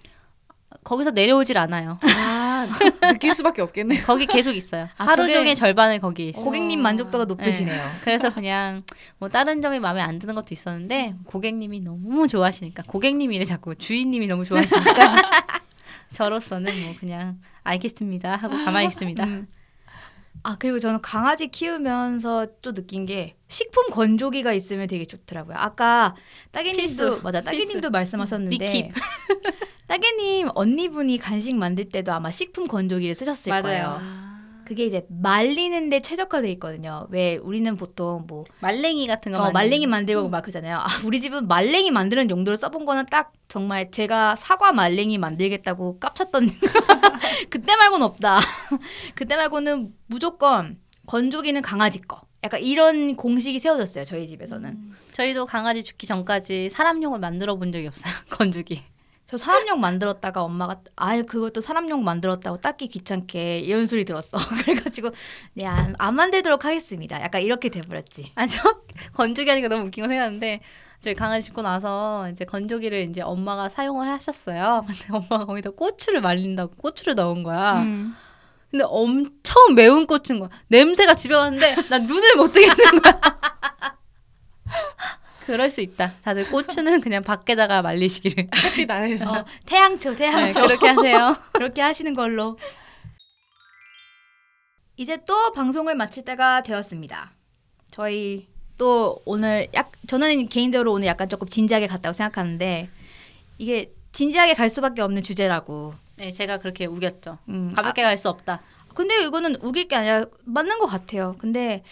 거기서 0.84 1.12
내려오질 1.12 1.56
않아요. 1.56 1.96
아 2.02 2.66
느낄 3.00 3.32
수밖에 3.32 3.62
없겠네. 3.62 4.02
거기 4.02 4.26
계속 4.26 4.52
있어요. 4.52 4.88
아, 4.98 5.04
하루 5.06 5.22
고객- 5.22 5.32
중에 5.32 5.54
절반을 5.54 5.98
거기에 6.00 6.28
있어요. 6.28 6.44
고객님 6.44 6.80
만족도가 6.82 7.24
높으시네요. 7.24 7.80
그래서 8.04 8.28
그냥 8.32 8.82
뭐 9.18 9.30
다른 9.30 9.62
점이 9.62 9.78
마음에 9.80 10.02
안 10.02 10.18
드는 10.18 10.34
것도 10.34 10.48
있었는데 10.50 11.14
고객님이 11.24 11.80
너무 11.80 12.28
좋아하시니까 12.28 12.82
고객님이래 12.86 13.46
자꾸 13.46 13.74
주인님이 13.76 14.26
너무 14.26 14.44
좋아하시니까 14.44 15.16
저로서는 16.10 16.72
뭐 16.84 16.94
그냥 16.98 17.40
알겠습니다 17.62 18.36
하고 18.36 18.54
가만히 18.64 18.86
있습니다. 18.88 19.24
음. 19.24 19.46
아 20.44 20.56
그리고 20.58 20.78
저는 20.78 21.02
강아지 21.02 21.48
키우면서 21.48 22.46
또 22.62 22.72
느낀 22.72 23.06
게 23.06 23.34
식품 23.48 23.90
건조기가 23.90 24.52
있으면 24.52 24.86
되게 24.86 25.04
좋더라고요. 25.04 25.56
아까 25.58 26.14
따개님도. 26.52 27.22
맞아 27.22 27.40
따개님도. 27.40 27.90
말씀하셨는데. 27.90 28.90
따개님 29.88 30.50
언니분이 30.54 31.18
간식 31.18 31.56
만들 31.56 31.88
때도 31.88 32.12
아마 32.12 32.30
식품 32.30 32.66
건조기를 32.68 33.14
쓰셨을 33.14 33.50
맞아요. 33.50 33.62
거예요. 33.62 34.00
그게 34.68 34.84
이제 34.84 35.06
말리는데 35.08 36.02
최적화돼 36.02 36.50
있거든요. 36.52 37.06
왜 37.08 37.36
우리는 37.36 37.74
보통 37.78 38.26
뭐 38.26 38.44
말랭이 38.60 39.06
같은 39.06 39.32
거 39.32 39.42
어, 39.42 39.50
말랭이 39.50 39.86
만들고 39.86 40.28
막 40.28 40.42
그러잖아요. 40.42 40.76
아, 40.76 40.86
우리 41.06 41.22
집은 41.22 41.48
말랭이 41.48 41.90
만드는 41.90 42.28
용도로 42.28 42.54
써본 42.58 42.84
거는 42.84 43.06
딱 43.06 43.32
정말 43.48 43.90
제가 43.90 44.36
사과 44.36 44.72
말랭이 44.74 45.16
만들겠다고 45.16 45.98
깝쳤던 46.00 46.50
그때 47.48 47.76
말고는 47.76 48.04
없다. 48.04 48.40
그때 49.16 49.36
말고는 49.36 49.94
무조건 50.06 50.78
건조기는 51.06 51.62
강아지 51.62 52.02
거. 52.02 52.20
약간 52.44 52.60
이런 52.60 53.16
공식이 53.16 53.58
세워졌어요. 53.58 54.04
저희 54.04 54.28
집에서는. 54.28 54.92
저희도 55.12 55.46
강아지 55.46 55.82
죽기 55.82 56.06
전까지 56.06 56.68
사람용을 56.68 57.20
만들어 57.20 57.56
본 57.56 57.72
적이 57.72 57.86
없어요. 57.86 58.12
건조기. 58.28 58.82
저 59.28 59.36
사람용 59.36 59.80
만들었다가 59.80 60.42
엄마가 60.42 60.80
아 60.96 61.20
그것도 61.20 61.60
사람용 61.60 62.02
만들었다고 62.02 62.56
닦기 62.62 62.88
귀찮게 62.88 63.58
이런 63.58 63.86
소리 63.86 64.06
들었어. 64.06 64.38
그래가지고 64.64 65.10
네, 65.52 65.66
안, 65.66 65.94
안 65.98 66.14
만들도록 66.16 66.64
하겠습니다. 66.64 67.20
약간 67.20 67.42
이렇게 67.42 67.68
돼버렸지. 67.68 68.32
아, 68.36 68.46
저 68.46 68.80
건조기 69.12 69.50
하니까 69.50 69.68
너무 69.68 69.84
웃긴 69.84 70.04
거 70.04 70.08
생각하는데 70.08 70.60
저희 71.00 71.14
강아지 71.14 71.46
죽고 71.46 71.60
나서 71.60 72.30
이제 72.30 72.46
건조기를 72.46 73.10
이제 73.10 73.20
엄마가 73.20 73.68
사용을 73.68 74.08
하셨어요. 74.08 74.84
근데 74.88 75.04
엄마가 75.10 75.44
거기다 75.44 75.70
고추를 75.70 76.22
말린다고 76.22 76.76
고추를 76.76 77.14
넣은 77.14 77.42
거야. 77.42 77.82
음. 77.82 78.16
근데 78.70 78.84
엄청 78.88 79.74
매운 79.74 80.06
고추인 80.06 80.40
거야. 80.40 80.48
냄새가 80.68 81.14
집에 81.14 81.34
왔는데 81.34 81.76
난 81.90 82.06
눈을 82.06 82.36
못 82.36 82.50
뜨겠는 82.52 83.02
거야. 83.02 83.37
그럴 85.48 85.70
수 85.70 85.80
있다. 85.80 86.12
다들 86.22 86.46
고추는 86.50 87.00
그냥 87.00 87.22
밖에다가 87.22 87.80
말리시기를. 87.80 88.48
햇빛 88.54 88.90
아래에서 88.90 89.32
어, 89.32 89.44
태양초, 89.64 90.10
네, 90.10 90.16
태양초. 90.16 90.60
그렇게 90.60 90.86
하세요. 90.88 91.36
그렇게 91.54 91.80
하시는 91.80 92.12
걸로. 92.12 92.58
이제 94.98 95.16
또 95.24 95.52
방송을 95.54 95.94
마칠 95.94 96.26
때가 96.26 96.62
되었습니다. 96.64 97.30
저희 97.90 98.46
또 98.76 99.22
오늘 99.24 99.68
약 99.72 99.90
저는 100.06 100.48
개인적으로 100.50 100.92
오늘 100.92 101.06
약간 101.06 101.30
조금 101.30 101.48
진지하게 101.48 101.86
갔다고 101.86 102.12
생각하는데 102.12 102.90
이게 103.56 103.90
진지하게 104.12 104.52
갈 104.52 104.68
수밖에 104.68 105.00
없는 105.00 105.22
주제라고. 105.22 105.94
네, 106.16 106.30
제가 106.30 106.58
그렇게 106.58 106.84
우겼죠. 106.84 107.38
음, 107.48 107.72
가볍게 107.74 108.02
갈수 108.02 108.28
없다. 108.28 108.60
아, 108.88 108.92
근데 108.94 109.24
이거는 109.24 109.56
우길 109.62 109.88
게 109.88 109.96
아니라 109.96 110.26
맞는 110.44 110.78
것 110.78 110.84
같아요. 110.86 111.36
근데 111.38 111.82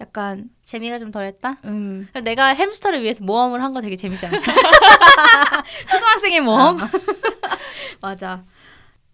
약간 0.00 0.48
재미가 0.64 0.98
좀 0.98 1.10
덜했다. 1.10 1.58
음, 1.66 2.08
내가 2.24 2.46
햄스터를 2.54 3.02
위해서 3.02 3.22
모험을 3.22 3.62
한 3.62 3.74
거 3.74 3.80
되게 3.80 3.96
재밌지 3.96 4.24
않았어? 4.26 4.44
초등학생의 5.90 6.40
모험. 6.40 6.78
맞아. 8.00 8.44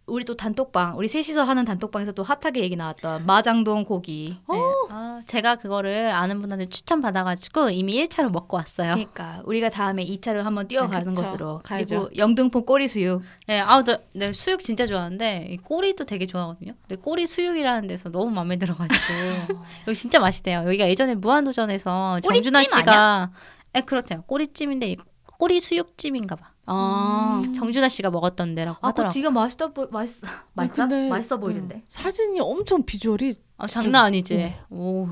우리 0.07 0.24
또 0.24 0.36
단톡방, 0.36 0.96
우리 0.96 1.09
셋이서 1.09 1.42
하는 1.42 1.64
단톡방에서 1.64 2.12
또 2.12 2.22
핫하게 2.22 2.61
얘기 2.61 2.76
나왔던 2.76 3.26
마장동 3.26 3.84
고기. 3.84 4.38
네. 4.48 4.57
아, 4.88 5.20
제가 5.26 5.57
그거를 5.57 6.11
아는 6.12 6.40
분한테 6.40 6.66
추천 6.66 7.02
받아가지고 7.02 7.70
이미 7.70 8.04
1차로 8.04 8.30
먹고 8.30 8.57
왔어요. 8.57 8.92
그러니까 8.92 9.42
우리가 9.44 9.68
다음에 9.68 10.04
2차를 10.04 10.42
한번 10.42 10.68
뛰어가는 10.68 11.12
그쵸. 11.12 11.22
것으로 11.22 11.61
가야죠. 11.64 12.09
그리고 12.09 12.16
영등포 12.16 12.64
꼬리 12.64 12.86
수육 12.86 13.22
네, 13.48 13.59
아우 13.59 13.82
저 13.82 13.98
네, 14.12 14.32
수육 14.32 14.61
진짜 14.61 14.86
좋아하는데 14.86 15.48
이 15.50 15.57
꼬리도 15.57 16.04
되게 16.04 16.26
좋아하거든요. 16.26 16.74
근데 16.86 17.02
꼬리 17.02 17.26
수육이라는 17.26 17.88
데서 17.88 18.09
너무 18.09 18.30
마음에 18.30 18.57
들어가지고 18.59 18.94
여기 19.88 19.98
진짜 19.98 20.20
맛있대요. 20.20 20.62
여기가 20.66 20.88
예전에 20.88 21.16
무한도전에서 21.16 22.20
정준하 22.20 22.62
씨가 22.62 23.30
에 23.74 23.80
그렇죠. 23.80 24.22
꼬리찜인데 24.22 24.90
이 24.90 24.96
꼬리 25.38 25.59
수육찜인가 25.59 26.36
봐. 26.36 26.52
아, 26.66 27.42
정준하 27.54 27.88
씨가 27.88 28.10
먹었던 28.10 28.54
데라고 28.54 28.76
아, 28.78 28.80
그거 28.80 28.88
하더라고. 28.88 29.14
되게 29.14 29.30
맛있다 29.30 29.68
보 29.68 29.86
맛있어 29.90 30.26
아니, 30.26 30.36
맛있어 30.54 30.88
근데, 30.88 31.08
맛있어 31.08 31.36
보이는데 31.38 31.76
음, 31.76 31.82
사진이 31.88 32.40
엄청 32.40 32.84
비주얼이 32.84 33.34
아, 33.58 33.66
진짜- 33.66 33.82
장난 33.82 34.04
아니지. 34.06 34.52
오. 34.70 35.08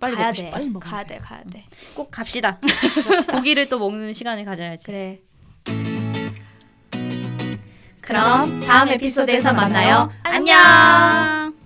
빨리 0.00 0.14
가야 0.14 0.26
먹고 0.28 0.36
돼. 0.42 0.50
빨리 0.50 0.68
먹어야 0.70 0.90
가야 0.90 1.02
돼. 1.02 1.14
돼 1.14 1.20
가야 1.20 1.42
돼 1.50 1.64
꼭 1.96 2.10
갑시다. 2.12 2.60
고기를 3.32 3.68
또 3.68 3.78
먹는 3.80 4.14
시간을 4.14 4.44
가져야지. 4.44 4.84
그래 4.84 5.20
그럼 8.00 8.60
다음 8.60 8.88
에피소드에서 8.88 9.52
만나요 9.52 10.10
안녕. 10.22 11.57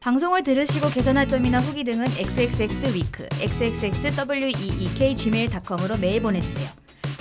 방송을 0.00 0.44
들으시고 0.44 0.90
개선할 0.90 1.28
점이나 1.28 1.60
후기 1.60 1.82
등은 1.82 2.06
xxxweek 2.06 3.26
xxxweek 3.40 5.16
gmail.com으로 5.16 5.96
메일 5.98 6.22
보내주세요. 6.22 6.68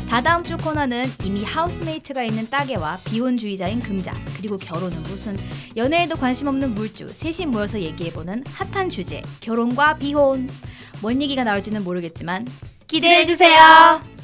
다다음 0.07 0.43
주 0.43 0.55
코너는 0.57 1.11
이미 1.25 1.43
하우스메이트가 1.43 2.23
있는 2.23 2.47
따개와 2.49 2.99
비혼주의자인 3.03 3.81
금자 3.81 4.13
그리고 4.37 4.57
결혼은 4.57 5.01
무슨 5.03 5.35
연애에도 5.75 6.15
관심 6.15 6.47
없는 6.47 6.75
물주 6.75 7.09
셋이 7.09 7.47
모여서 7.47 7.81
얘기해보는 7.81 8.43
핫한 8.47 8.89
주제 8.89 9.21
결혼과 9.41 9.97
비혼 9.97 10.47
뭔 11.01 11.21
얘기가 11.21 11.43
나올지는 11.43 11.83
모르겠지만 11.83 12.47
기대해주세요. 12.87 14.16